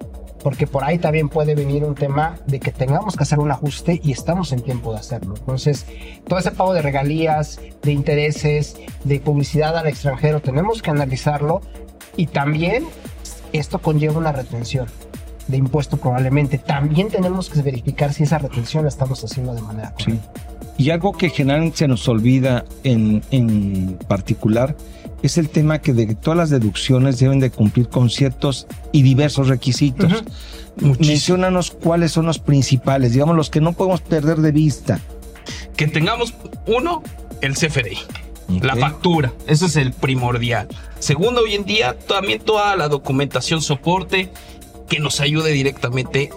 porque 0.45 0.67
por 0.67 0.83
ahí 0.83 0.99
también 0.99 1.27
puede 1.27 1.55
venir 1.55 1.83
un 1.83 1.95
tema 1.95 2.37
de 2.45 2.59
que 2.59 2.71
tengamos 2.71 3.15
que 3.15 3.23
hacer 3.23 3.39
un 3.39 3.49
ajuste 3.49 3.99
y 4.03 4.11
estamos 4.11 4.51
en 4.51 4.61
tiempo 4.61 4.93
de 4.93 4.99
hacerlo. 4.99 5.33
Entonces, 5.39 5.87
todo 6.27 6.37
ese 6.37 6.51
pago 6.51 6.75
de 6.75 6.83
regalías, 6.83 7.59
de 7.81 7.91
intereses, 7.91 8.75
de 9.05 9.19
publicidad 9.19 9.75
al 9.75 9.87
extranjero, 9.87 10.41
tenemos 10.41 10.83
que 10.83 10.91
analizarlo 10.91 11.61
y 12.15 12.27
también 12.27 12.85
esto 13.53 13.79
conlleva 13.79 14.19
una 14.19 14.33
retención 14.33 14.85
de 15.47 15.57
impuesto 15.57 15.97
probablemente. 15.97 16.59
También 16.59 17.07
tenemos 17.07 17.49
que 17.49 17.63
verificar 17.63 18.13
si 18.13 18.21
esa 18.21 18.37
retención 18.37 18.83
la 18.83 18.89
estamos 18.89 19.23
haciendo 19.23 19.55
de 19.55 19.63
manera 19.63 19.93
correcta. 19.93 20.41
Y 20.77 20.91
algo 20.91 21.13
que 21.13 21.31
generalmente 21.31 21.77
se 21.77 21.87
nos 21.87 22.07
olvida 22.07 22.65
en, 22.83 23.23
en 23.31 23.97
particular 24.07 24.75
es 25.21 25.37
el 25.37 25.49
tema 25.49 25.79
que 25.79 25.93
de 25.93 26.15
todas 26.15 26.37
las 26.37 26.49
deducciones 26.49 27.19
deben 27.19 27.39
de 27.39 27.49
cumplir 27.49 27.89
con 27.89 28.09
ciertos 28.09 28.67
y 28.91 29.01
diversos 29.01 29.47
requisitos. 29.47 30.23
Menciónanos 30.99 31.71
cuáles 31.71 32.11
son 32.11 32.25
los 32.25 32.39
principales, 32.39 33.13
digamos 33.13 33.35
los 33.35 33.49
que 33.49 33.61
no 33.61 33.73
podemos 33.73 34.01
perder 34.01 34.37
de 34.37 34.51
vista. 34.51 34.99
Que 35.75 35.87
tengamos 35.87 36.33
uno, 36.67 37.03
el 37.41 37.53
CFDI. 37.53 37.97
La 38.61 38.75
factura, 38.75 39.33
ese 39.47 39.65
es 39.65 39.75
el 39.75 39.91
primordial. 39.91 40.67
Segundo, 40.99 41.41
hoy 41.41 41.55
en 41.55 41.65
día 41.65 41.97
también 41.97 42.39
toda 42.39 42.75
la 42.75 42.87
documentación 42.87 43.61
soporte 43.61 44.31
que 44.87 44.99
nos 44.99 45.19
ayude 45.19 45.51
directamente 45.51 46.29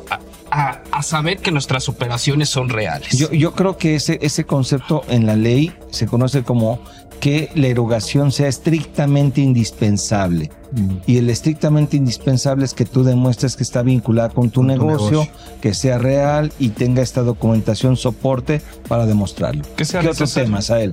a, 0.51 0.81
a, 0.91 1.03
saber 1.03 1.39
que 1.39 1.51
nuestras 1.51 1.89
operaciones 1.89 2.49
son 2.49 2.71
reales. 2.71 3.17
Yo, 3.17 3.31
yo 3.31 3.53
creo 3.53 3.77
que 3.77 3.95
ese, 3.95 4.19
ese 4.23 4.45
concepto 4.45 5.03
en 5.09 5.27
la 5.27 5.37
ley 5.37 5.73
se 5.91 6.07
conoce 6.07 6.43
como 6.43 6.81
que 7.21 7.51
la 7.55 7.67
erogación 7.67 8.33
sea 8.33 8.49
estrictamente 8.49 9.41
indispensable. 9.41 10.51
Mm. 10.73 10.97
Y 11.07 11.17
el 11.19 11.31
estrictamente 11.31 11.97
indispensable 11.97 12.65
es 12.65 12.75
que 12.75 12.85
tú 12.85 13.05
demuestres 13.05 13.57
que 13.57 13.63
está 13.63 13.83
vinculada 13.83 14.29
con 14.31 14.51
tu, 14.51 14.63
negocio, 14.63 15.27
que 15.61 15.75
sea 15.75 15.99
real 15.99 16.53
y 16.59 16.71
tenga 16.71 17.03
esta 17.03 17.23
documentación 17.23 17.97
soporte 17.97 18.61
para 18.87 19.07
demostrarlo. 19.07 19.65
¿Qué, 19.77 19.85
¿Qué 19.85 20.09
otros 20.09 20.35
temas 20.35 20.71
a 20.71 20.81
él? 20.81 20.93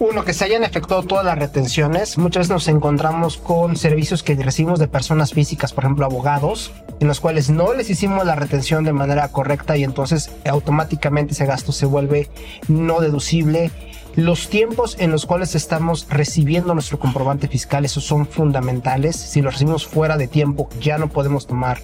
Uno, 0.00 0.24
que 0.24 0.32
se 0.32 0.46
hayan 0.46 0.64
efectuado 0.64 1.02
todas 1.02 1.26
las 1.26 1.38
retenciones. 1.38 2.16
Muchas 2.16 2.48
veces 2.48 2.52
nos 2.54 2.68
encontramos 2.68 3.36
con 3.36 3.76
servicios 3.76 4.22
que 4.22 4.34
recibimos 4.34 4.78
de 4.78 4.88
personas 4.88 5.34
físicas, 5.34 5.74
por 5.74 5.84
ejemplo, 5.84 6.06
abogados, 6.06 6.72
en 7.00 7.06
los 7.06 7.20
cuales 7.20 7.50
no 7.50 7.74
les 7.74 7.90
hicimos 7.90 8.24
la 8.24 8.34
retención 8.34 8.82
de 8.82 8.94
manera 8.94 9.28
correcta 9.28 9.76
y 9.76 9.84
entonces 9.84 10.30
automáticamente 10.48 11.34
ese 11.34 11.44
gasto 11.44 11.70
se 11.72 11.84
vuelve 11.84 12.30
no 12.66 13.00
deducible 13.00 13.70
los 14.16 14.48
tiempos 14.48 14.96
en 14.98 15.10
los 15.10 15.26
cuales 15.26 15.54
estamos 15.54 16.06
recibiendo 16.08 16.72
nuestro 16.72 16.98
comprobante 16.98 17.46
fiscal, 17.46 17.86
son 17.86 18.26
fundamentales. 18.26 19.16
Si 19.16 19.42
lo 19.42 19.50
recibimos 19.50 19.86
fuera 19.86 20.16
de 20.16 20.28
tiempo, 20.28 20.70
ya 20.80 20.96
no 20.96 21.08
podemos 21.08 21.46
tomar 21.46 21.78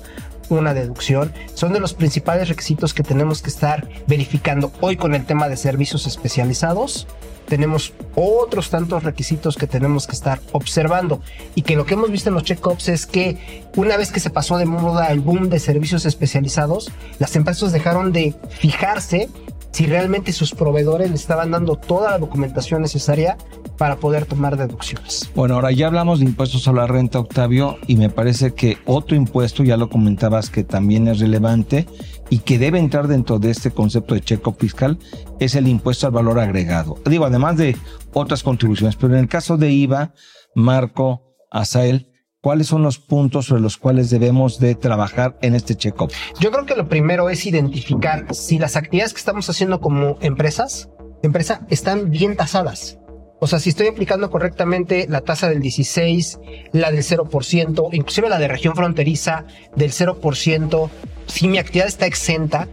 una 0.49 0.75
deducción. 0.75 1.33
Son 1.55 1.73
de 1.73 1.81
los 1.81 1.95
principales 1.95 2.49
requisitos 2.49 2.95
que 2.95 3.03
tenemos 3.03 3.43
que 3.43 3.51
estar 3.51 3.89
verificando 4.07 4.73
hoy 4.81 4.97
con 4.97 5.15
el 5.15 5.25
tema 5.25 5.49
de 5.49 5.57
servicios 5.57 6.07
especializados. 6.07 7.07
Tenemos 7.47 7.93
otros 8.17 8.71
tantos 8.71 9.05
requisitos 9.05 9.57
que 9.57 9.69
tenemos 9.69 10.07
que 10.07 10.15
estar 10.15 10.41
observando 10.53 11.21
y 11.55 11.63
que 11.63 11.77
lo 11.77 11.87
que 11.87 11.95
hemos 11.95 12.11
visto 12.11 12.29
en 12.29 12.35
los 12.35 12.43
check-ups 12.43 12.89
es 12.89 13.07
que 13.07 13.65
una 13.77 13.97
vez 13.97 14.11
que 14.11 14.19
se 14.19 14.31
pasó 14.31 14.59
de 14.59 14.67
moda 14.67 15.13
el 15.13 15.21
boom 15.21 15.49
de 15.49 15.61
servicios 15.61 16.07
especializados, 16.07 16.91
las 17.21 17.37
empresas 17.37 17.71
dejaron 17.73 18.13
de 18.13 18.35
fijarse 18.59 19.29
si 19.77 19.85
realmente 19.85 20.33
sus 20.33 20.55
proveedores 20.55 21.11
le 21.11 21.17
estaban 21.17 21.51
dando 21.51 21.77
toda 21.77 22.13
la 22.13 22.19
documentación 22.19 22.81
necesaria 22.81 23.37
para 23.77 23.97
poder 23.97 24.25
tomar 24.25 24.57
deducciones. 24.57 25.31
Bueno, 25.35 25.57
ahora 25.57 25.71
ya 25.71 25.89
hablamos 25.89 26.19
de 26.19 26.25
impuestos 26.25 26.67
a 26.67 26.73
la 26.73 26.87
renta, 26.87 27.19
Octavio, 27.19 27.77
y 27.87 27.97
me 27.97 28.09
parece 28.09 28.55
que 28.55 28.79
otro 28.87 29.19
impuesto, 29.19 29.65
ya 29.65 29.77
lo 29.77 29.91
comentabas, 29.91 30.49
que 30.49 30.65
también 30.65 31.09
es 31.09 31.21
relevante 31.21 31.87
y 32.31 32.39
que 32.39 32.59
debe 32.59 32.79
entrar 32.79 33.07
dentro 33.07 33.39
de 33.39 33.51
este 33.51 33.71
concepto 33.71 34.15
de 34.15 34.23
checo 34.23 34.55
fiscal, 34.55 34.99
es 35.41 35.55
el 35.57 35.69
impuesto 35.69 36.07
al 36.07 36.15
valor 36.15 36.41
agregado. 36.41 36.97
Digo, 37.05 37.27
además 37.27 37.59
de 37.59 37.77
otras 38.15 38.43
contribuciones, 38.43 38.97
pero 38.97 39.13
en 39.13 39.21
el 39.21 39.29
caso 39.29 39.59
de 39.59 39.73
IVA, 39.73 40.15
Marco, 40.55 41.37
Asael, 41.51 42.11
¿Cuáles 42.47 42.69
son 42.69 42.85
los 42.85 43.01
puntos 43.01 43.47
sobre 43.47 43.61
los 43.61 43.77
cuales 43.77 44.09
debemos 44.09 44.61
de 44.61 44.77
trabajar 44.77 45.37
en 45.43 45.57
este 45.57 45.75
check-up? 45.75 46.13
Yo 46.39 46.53
creo 46.53 46.65
que 46.65 46.77
lo 46.77 46.89
primero 46.89 47.29
es 47.29 47.45
identificar 47.45 48.33
si 48.33 48.61
las 48.61 48.77
actividades 48.77 49.13
que 49.13 49.19
estamos 49.19 49.51
haciendo 49.51 49.81
como 49.81 50.17
empresas, 50.21 50.89
empresa, 51.25 51.67
están 51.71 52.13
bien 52.13 52.37
tasadas. 52.37 53.01
O 53.41 53.49
sea, 53.49 53.59
si 53.59 53.71
estoy 53.71 53.89
aplicando 53.89 54.31
correctamente 54.31 55.09
la 55.09 55.23
tasa 55.23 55.49
del 55.49 55.59
16, 55.59 56.39
la 56.71 56.93
del 56.93 57.03
0%, 57.03 57.89
inclusive 57.91 58.29
la 58.29 58.39
de 58.39 58.47
región 58.47 58.77
fronteriza 58.77 59.45
del 59.75 59.91
0%, 59.91 60.89
si 61.27 61.49
mi 61.49 61.59
actividad 61.59 61.89
está 61.89 62.07
exenta, 62.07 62.69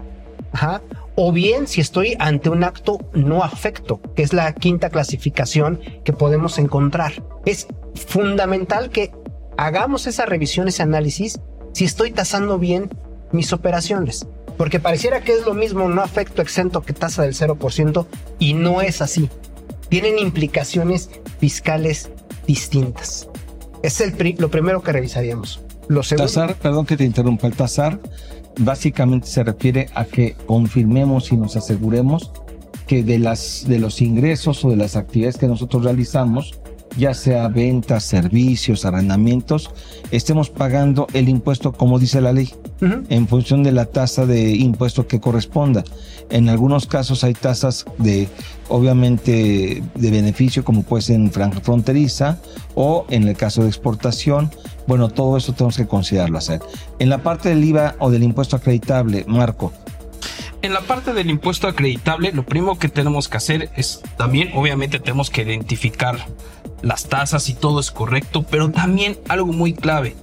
o 1.15 1.31
bien 1.31 1.65
si 1.65 1.81
estoy 1.81 2.15
ante 2.19 2.51
un 2.51 2.63
acto 2.63 2.99
no 3.13 3.43
afecto, 3.43 3.99
que 4.15 4.21
es 4.21 4.33
la 4.33 4.53
quinta 4.53 4.91
clasificación 4.91 5.79
que 6.03 6.13
podemos 6.13 6.59
encontrar. 6.59 7.23
Es 7.47 7.65
fundamental 7.95 8.91
que 8.91 9.11
hagamos 9.57 10.07
esa 10.07 10.25
revisión, 10.25 10.67
ese 10.67 10.83
análisis, 10.83 11.39
si 11.73 11.85
estoy 11.85 12.11
tasando 12.11 12.59
bien 12.59 12.89
mis 13.31 13.53
operaciones. 13.53 14.27
Porque 14.57 14.79
pareciera 14.79 15.21
que 15.21 15.33
es 15.33 15.45
lo 15.45 15.53
mismo 15.53 15.89
no 15.89 16.01
afecto 16.01 16.41
exento 16.41 16.81
que 16.81 16.93
tasa 16.93 17.23
del 17.23 17.33
0% 17.33 18.05
y 18.39 18.53
no 18.53 18.81
es 18.81 19.01
así. 19.01 19.29
Tienen 19.89 20.19
implicaciones 20.19 21.09
fiscales 21.39 22.11
distintas. 22.45 23.27
Es 23.81 23.99
el 23.99 24.13
lo 24.37 24.49
primero 24.49 24.81
que 24.81 24.91
revisaríamos. 24.91 25.61
Lo 25.87 26.01
tasar, 26.01 26.55
perdón 26.55 26.85
que 26.85 26.95
te 26.95 27.03
interrumpa, 27.03 27.47
el 27.47 27.55
tasar 27.55 27.99
básicamente 28.59 29.27
se 29.27 29.43
refiere 29.43 29.89
a 29.95 30.05
que 30.05 30.35
confirmemos 30.45 31.31
y 31.31 31.37
nos 31.37 31.55
aseguremos 31.55 32.31
que 32.87 33.03
de, 33.03 33.19
las, 33.19 33.65
de 33.67 33.79
los 33.79 34.01
ingresos 34.01 34.63
o 34.63 34.69
de 34.69 34.75
las 34.75 34.95
actividades 34.95 35.37
que 35.37 35.47
nosotros 35.47 35.83
realizamos, 35.83 36.59
ya 36.97 37.13
sea 37.13 37.47
ventas, 37.47 38.03
servicios, 38.03 38.85
arrendamientos, 38.85 39.71
estemos 40.11 40.49
pagando 40.49 41.07
el 41.13 41.29
impuesto 41.29 41.71
como 41.71 41.99
dice 41.99 42.21
la 42.21 42.33
ley, 42.33 42.53
en 42.81 43.27
función 43.27 43.63
de 43.63 43.71
la 43.71 43.85
tasa 43.85 44.25
de 44.25 44.51
impuesto 44.51 45.07
que 45.07 45.19
corresponda. 45.19 45.83
En 46.29 46.49
algunos 46.49 46.85
casos 46.85 47.23
hay 47.23 47.33
tasas 47.33 47.85
de, 47.97 48.27
obviamente, 48.67 49.83
de 49.95 50.11
beneficio, 50.11 50.63
como 50.63 50.83
puede 50.83 51.03
ser 51.03 51.15
en 51.15 51.31
franja 51.31 51.61
fronteriza, 51.61 52.39
o 52.75 53.05
en 53.09 53.27
el 53.27 53.35
caso 53.35 53.61
de 53.63 53.69
exportación. 53.69 54.51
Bueno, 54.87 55.09
todo 55.09 55.37
eso 55.37 55.53
tenemos 55.53 55.77
que 55.77 55.87
considerarlo 55.87 56.37
hacer. 56.37 56.61
En 56.99 57.09
la 57.09 57.23
parte 57.23 57.49
del 57.49 57.63
IVA 57.63 57.95
o 57.99 58.09
del 58.09 58.23
impuesto 58.23 58.55
acreditable, 58.55 59.25
Marco, 59.27 59.71
en 60.63 60.71
la 60.73 60.79
parte 60.79 61.11
del 61.11 61.29
impuesto 61.29 61.67
acreditable, 61.67 62.31
lo 62.31 62.45
primero 62.45 62.79
que 62.79 62.87
tenemos 62.87 63.27
que 63.27 63.35
hacer 63.35 63.69
es 63.75 64.01
también, 64.15 64.51
obviamente, 64.55 64.97
tenemos 65.01 65.29
que 65.29 65.41
identificar 65.41 66.25
las 66.83 67.05
tasas 67.05 67.49
y 67.49 67.55
todo 67.55 67.79
es 67.79 67.89
correcto, 67.89 68.43
pero 68.43 68.69
también 68.69 69.17
algo 69.27 69.51
muy 69.51 69.73
clave. 69.73 70.15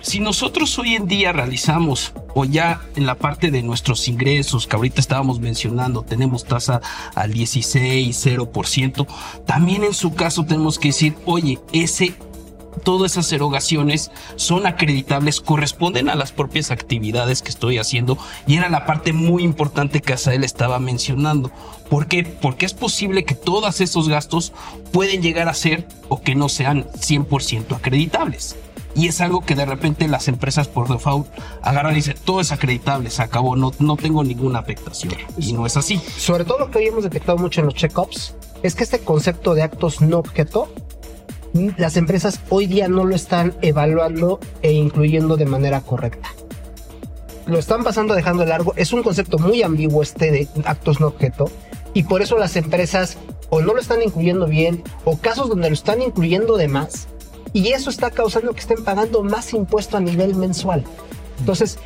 Si 0.00 0.20
nosotros 0.20 0.78
hoy 0.78 0.94
en 0.94 1.06
día 1.06 1.32
realizamos 1.32 2.12
o 2.34 2.44
ya 2.44 2.80
en 2.96 3.04
la 3.04 3.16
parte 3.16 3.50
de 3.50 3.62
nuestros 3.62 4.08
ingresos 4.08 4.66
que 4.66 4.76
ahorita 4.76 5.00
estábamos 5.00 5.40
mencionando 5.40 6.02
tenemos 6.02 6.44
tasa 6.44 6.80
al 7.14 7.32
16, 7.32 8.26
0%, 8.26 9.06
también 9.44 9.84
en 9.84 9.94
su 9.94 10.14
caso 10.14 10.44
tenemos 10.44 10.78
que 10.78 10.88
decir, 10.88 11.14
oye, 11.26 11.58
ese 11.72 12.14
todas 12.84 13.12
esas 13.12 13.32
erogaciones 13.32 14.10
son 14.36 14.66
acreditables, 14.66 15.40
corresponden 15.40 16.08
a 16.08 16.14
las 16.14 16.32
propias 16.32 16.70
actividades 16.70 17.42
que 17.42 17.50
estoy 17.50 17.78
haciendo 17.78 18.18
y 18.46 18.56
era 18.56 18.68
la 18.68 18.86
parte 18.86 19.12
muy 19.12 19.42
importante 19.42 20.00
que 20.00 20.12
Asael 20.12 20.44
estaba 20.44 20.78
mencionando. 20.78 21.50
¿Por 21.88 22.06
qué? 22.06 22.24
Porque 22.24 22.66
es 22.66 22.74
posible 22.74 23.24
que 23.24 23.34
todos 23.34 23.80
esos 23.80 24.08
gastos 24.08 24.52
pueden 24.92 25.22
llegar 25.22 25.48
a 25.48 25.54
ser 25.54 25.86
o 26.08 26.20
que 26.20 26.34
no 26.34 26.48
sean 26.48 26.84
100% 26.92 27.76
acreditables. 27.76 28.56
Y 28.94 29.06
es 29.06 29.20
algo 29.20 29.42
que 29.42 29.54
de 29.54 29.64
repente 29.64 30.08
las 30.08 30.26
empresas 30.26 30.66
por 30.66 30.88
default 30.88 31.28
agarran 31.62 31.92
y 31.92 31.96
dicen, 31.96 32.16
todo 32.24 32.40
es 32.40 32.50
acreditable, 32.50 33.10
se 33.10 33.22
acabó, 33.22 33.54
no, 33.54 33.72
no 33.78 33.96
tengo 33.96 34.24
ninguna 34.24 34.58
afectación. 34.58 35.14
Y 35.38 35.52
no 35.52 35.66
es 35.66 35.76
así. 35.76 36.00
Sobre 36.16 36.44
todo 36.44 36.58
lo 36.58 36.70
que 36.70 36.78
hoy 36.78 36.86
hemos 36.86 37.04
detectado 37.04 37.38
mucho 37.38 37.60
en 37.60 37.66
los 37.66 37.74
check-ups 37.74 38.34
es 38.62 38.74
que 38.74 38.82
este 38.82 38.98
concepto 38.98 39.54
de 39.54 39.62
actos 39.62 40.00
no 40.00 40.18
objeto, 40.18 40.68
las 41.76 41.96
empresas 41.96 42.40
hoy 42.48 42.66
día 42.66 42.88
no 42.88 43.04
lo 43.04 43.14
están 43.14 43.54
evaluando 43.62 44.40
e 44.62 44.72
incluyendo 44.72 45.36
de 45.36 45.46
manera 45.46 45.80
correcta. 45.80 46.28
Lo 47.46 47.58
están 47.58 47.82
pasando 47.82 48.14
dejando 48.14 48.42
de 48.42 48.50
largo. 48.50 48.74
Es 48.76 48.92
un 48.92 49.02
concepto 49.02 49.38
muy 49.38 49.62
ambiguo 49.62 50.02
este 50.02 50.30
de 50.30 50.48
actos 50.64 51.00
no 51.00 51.06
objeto. 51.06 51.50
Y 51.94 52.02
por 52.02 52.20
eso 52.20 52.36
las 52.36 52.56
empresas 52.56 53.16
o 53.50 53.60
no 53.60 53.72
lo 53.74 53.80
están 53.80 54.02
incluyendo 54.02 54.46
bien, 54.46 54.82
o 55.04 55.16
casos 55.16 55.48
donde 55.48 55.68
lo 55.68 55.74
están 55.74 56.02
incluyendo 56.02 56.56
de 56.56 56.68
más, 56.68 57.08
y 57.52 57.68
eso 57.68 57.90
está 57.90 58.10
causando 58.10 58.52
que 58.52 58.60
estén 58.60 58.84
pagando 58.84 59.22
más 59.22 59.54
impuesto 59.54 59.96
a 59.96 60.00
nivel 60.00 60.34
mensual. 60.34 60.84
Entonces, 61.38 61.78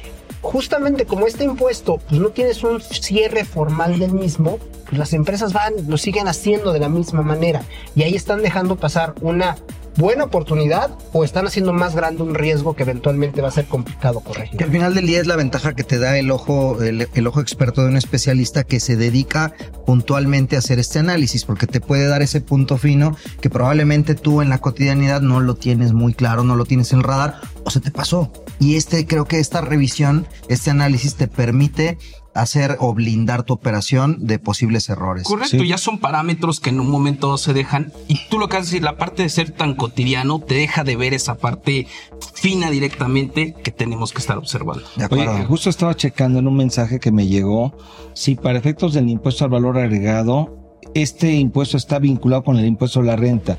justamente 0.42 1.06
como 1.06 1.26
este 1.26 1.44
impuesto, 1.44 1.98
pues 2.08 2.20
no 2.20 2.28
tienes 2.28 2.62
un 2.62 2.80
cierre 2.80 3.44
formal 3.44 3.98
del 3.98 4.12
mismo, 4.12 4.58
pues 4.84 4.98
las 4.98 5.12
empresas 5.14 5.52
van, 5.52 5.72
lo 5.88 5.96
siguen 5.96 6.28
haciendo 6.28 6.72
de 6.72 6.80
la 6.80 6.88
misma 6.88 7.22
manera, 7.22 7.62
y 7.94 8.02
ahí 8.02 8.14
están 8.14 8.42
dejando 8.42 8.76
pasar 8.76 9.14
una 9.22 9.56
buena 9.96 10.24
oportunidad 10.24 10.90
o 11.12 11.24
están 11.24 11.46
haciendo 11.46 11.72
más 11.72 11.94
grande 11.94 12.22
un 12.22 12.34
riesgo 12.34 12.74
que 12.74 12.82
eventualmente 12.82 13.40
va 13.40 13.48
a 13.48 13.52
ser 13.52 13.66
complicado 13.66 14.20
corregir. 14.20 14.62
Al 14.62 14.70
final 14.70 14.94
del 14.94 15.06
día 15.06 15.20
es 15.20 15.26
la 15.26 15.36
ventaja 15.36 15.74
que 15.74 15.84
te 15.84 15.98
da 15.98 16.16
el 16.18 16.30
ojo, 16.30 16.82
el, 16.82 17.08
el, 17.12 17.26
ojo 17.26 17.40
experto 17.40 17.82
de 17.82 17.88
un 17.88 17.96
especialista 17.96 18.64
que 18.64 18.80
se 18.80 18.96
dedica 18.96 19.52
puntualmente 19.84 20.56
a 20.56 20.60
hacer 20.60 20.78
este 20.78 20.98
análisis, 20.98 21.44
porque 21.44 21.66
te 21.66 21.80
puede 21.80 22.06
dar 22.06 22.22
ese 22.22 22.40
punto 22.40 22.78
fino 22.78 23.16
que 23.40 23.50
probablemente 23.50 24.14
tú 24.14 24.40
en 24.40 24.48
la 24.48 24.58
cotidianidad 24.58 25.20
no 25.20 25.40
lo 25.40 25.54
tienes 25.54 25.92
muy 25.92 26.14
claro, 26.14 26.42
no 26.42 26.56
lo 26.56 26.64
tienes 26.64 26.92
en 26.92 26.98
el 26.98 27.04
radar 27.04 27.40
o 27.64 27.70
se 27.70 27.80
te 27.80 27.90
pasó. 27.90 28.32
Y 28.58 28.76
este 28.76 29.06
creo 29.06 29.24
que 29.24 29.38
esta 29.38 29.60
revisión, 29.60 30.26
este 30.48 30.70
análisis 30.70 31.16
te 31.16 31.28
permite 31.28 31.98
hacer 32.34 32.76
o 32.80 32.94
blindar 32.94 33.42
tu 33.42 33.52
operación 33.52 34.26
de 34.26 34.38
posibles 34.38 34.88
errores. 34.88 35.24
Correcto, 35.24 35.58
sí. 35.58 35.68
ya 35.68 35.78
son 35.78 35.98
parámetros 35.98 36.60
que 36.60 36.70
en 36.70 36.80
un 36.80 36.90
momento 36.90 37.36
se 37.36 37.52
dejan 37.52 37.92
y 38.08 38.18
tú 38.30 38.38
lo 38.38 38.48
que 38.48 38.56
haces 38.56 38.70
decir, 38.70 38.82
la 38.82 38.96
parte 38.96 39.22
de 39.22 39.28
ser 39.28 39.50
tan 39.50 39.74
cotidiano 39.74 40.40
te 40.40 40.54
deja 40.54 40.84
de 40.84 40.96
ver 40.96 41.14
esa 41.14 41.36
parte 41.36 41.86
fina 42.34 42.70
directamente 42.70 43.54
que 43.62 43.70
tenemos 43.70 44.12
que 44.12 44.18
estar 44.18 44.38
observando. 44.38 44.84
Oye, 45.10 45.44
justo 45.44 45.68
estaba 45.68 45.94
checando 45.94 46.38
en 46.38 46.46
un 46.46 46.56
mensaje 46.56 47.00
que 47.00 47.12
me 47.12 47.26
llegó, 47.26 47.76
si 48.14 48.34
para 48.34 48.58
efectos 48.58 48.94
del 48.94 49.08
impuesto 49.08 49.44
al 49.44 49.50
valor 49.50 49.78
agregado, 49.78 50.78
este 50.94 51.34
impuesto 51.34 51.76
está 51.76 51.98
vinculado 51.98 52.44
con 52.44 52.58
el 52.58 52.66
impuesto 52.66 53.00
a 53.00 53.04
la 53.04 53.16
renta. 53.16 53.58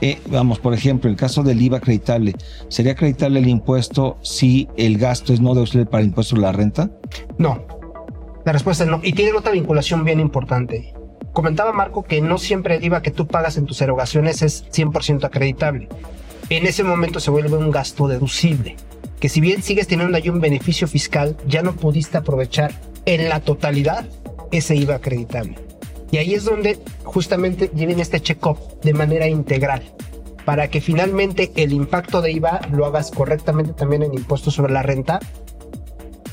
Eh, 0.00 0.18
vamos, 0.28 0.58
por 0.58 0.72
ejemplo, 0.72 1.10
el 1.10 1.16
caso 1.16 1.42
del 1.42 1.60
IVA 1.60 1.78
acreditable, 1.78 2.34
¿sería 2.68 2.92
acreditable 2.92 3.40
el 3.40 3.48
impuesto 3.48 4.18
si 4.22 4.68
el 4.76 4.98
gasto 4.98 5.32
es 5.32 5.40
no 5.40 5.54
deducible 5.54 5.86
para 5.86 6.02
el 6.02 6.08
impuesto 6.08 6.36
a 6.36 6.38
la 6.38 6.52
renta? 6.52 6.90
No, 7.36 7.64
la 8.44 8.52
respuesta 8.52 8.84
es 8.84 8.90
no. 8.90 9.00
Y 9.02 9.12
tiene 9.12 9.32
otra 9.32 9.52
vinculación 9.52 10.04
bien 10.04 10.20
importante. 10.20 10.94
Comentaba 11.32 11.72
Marco 11.72 12.02
que 12.02 12.20
no 12.20 12.38
siempre 12.38 12.76
el 12.76 12.84
IVA 12.84 13.02
que 13.02 13.10
tú 13.10 13.26
pagas 13.26 13.56
en 13.56 13.66
tus 13.66 13.80
erogaciones 13.82 14.42
es 14.42 14.64
100% 14.72 15.24
acreditable. 15.24 15.88
En 16.48 16.66
ese 16.66 16.82
momento 16.82 17.20
se 17.20 17.30
vuelve 17.30 17.56
un 17.56 17.70
gasto 17.70 18.08
deducible. 18.08 18.76
Que 19.20 19.28
si 19.28 19.40
bien 19.40 19.62
sigues 19.62 19.86
teniendo 19.86 20.16
ahí 20.16 20.28
un 20.30 20.40
beneficio 20.40 20.88
fiscal, 20.88 21.36
ya 21.46 21.62
no 21.62 21.76
pudiste 21.76 22.16
aprovechar 22.16 22.72
en 23.04 23.28
la 23.28 23.40
totalidad 23.40 24.06
ese 24.50 24.74
IVA 24.74 24.96
acreditable. 24.96 25.69
Y 26.10 26.18
ahí 26.18 26.34
es 26.34 26.44
donde 26.44 26.78
justamente 27.04 27.70
lleven 27.74 28.00
este 28.00 28.20
check-up 28.20 28.58
de 28.82 28.92
manera 28.92 29.26
integral 29.28 29.82
para 30.44 30.68
que 30.68 30.80
finalmente 30.80 31.52
el 31.56 31.72
impacto 31.72 32.22
de 32.22 32.32
IVA 32.32 32.60
lo 32.72 32.86
hagas 32.86 33.10
correctamente 33.10 33.72
también 33.72 34.02
en 34.02 34.14
impuestos 34.14 34.54
sobre 34.54 34.72
la 34.72 34.82
renta 34.82 35.20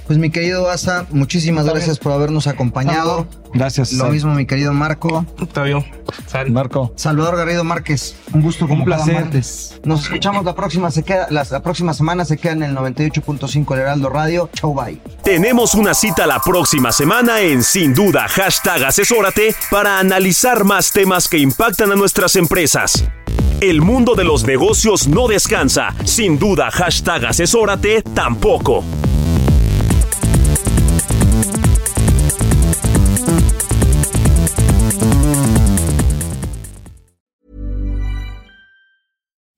pues 0.08 0.18
mi 0.18 0.30
querido 0.30 0.70
Asa, 0.70 1.06
muchísimas 1.12 1.66
gracias 1.66 2.00
por 2.00 2.14
habernos 2.14 2.48
acompañado. 2.48 3.28
Gracias. 3.54 3.92
Lo 3.94 4.06
mismo 4.06 4.34
mi 4.34 4.46
querido 4.46 4.74
Marco. 4.74 5.26
Octavio. 5.40 5.84
Sal. 6.28 6.50
Marco. 6.52 6.94
Salvador 6.96 7.36
Garrido 7.38 7.64
Márquez. 7.64 8.16
Un 8.34 8.42
gusto 8.42 8.68
como 8.68 8.84
Un 8.84 8.90
cada 8.90 9.04
placer. 9.04 9.22
martes. 9.24 9.80
Nos 9.84 10.04
escuchamos 10.04 10.46
la 10.46 10.56
próxima 10.56 10.92
se 10.92 11.04
queda 11.04 11.28
la, 11.30 11.46
la 11.50 11.62
próxima 11.62 11.94
semana 11.94 12.24
se 12.26 12.38
queda 12.38 12.54
en 12.54 12.64
el 12.64 12.76
98.5 12.76 13.74
el 13.74 13.80
Heraldo 13.82 14.10
Radio. 14.10 14.50
Chau 14.54 14.74
bye. 14.74 15.00
Tenemos 15.24 15.76
una 15.76 15.94
cita 15.94 16.26
la 16.26 16.40
próxima 16.40 16.92
semana 16.92 17.42
en 17.42 17.64
Sin 17.64 17.94
Duda 17.94 18.28
Hashtag 18.28 18.86
Asesórate 18.86 19.56
para 19.70 20.00
analizar 20.00 20.64
más 20.64 20.92
temas 20.92 21.28
que 21.28 21.38
impactan 21.38 21.92
a 21.92 21.96
nuestras 21.96 22.36
empresas. 22.36 23.04
El 23.60 23.82
mundo 23.82 24.14
de 24.16 24.24
los 24.24 24.46
negocios 24.46 25.08
no 25.08 25.28
descansa. 25.28 25.94
Sin 26.06 26.38
duda 26.38 26.70
Hashtag 26.72 27.26
Asesórate 27.26 28.04
tampoco. 28.04 28.84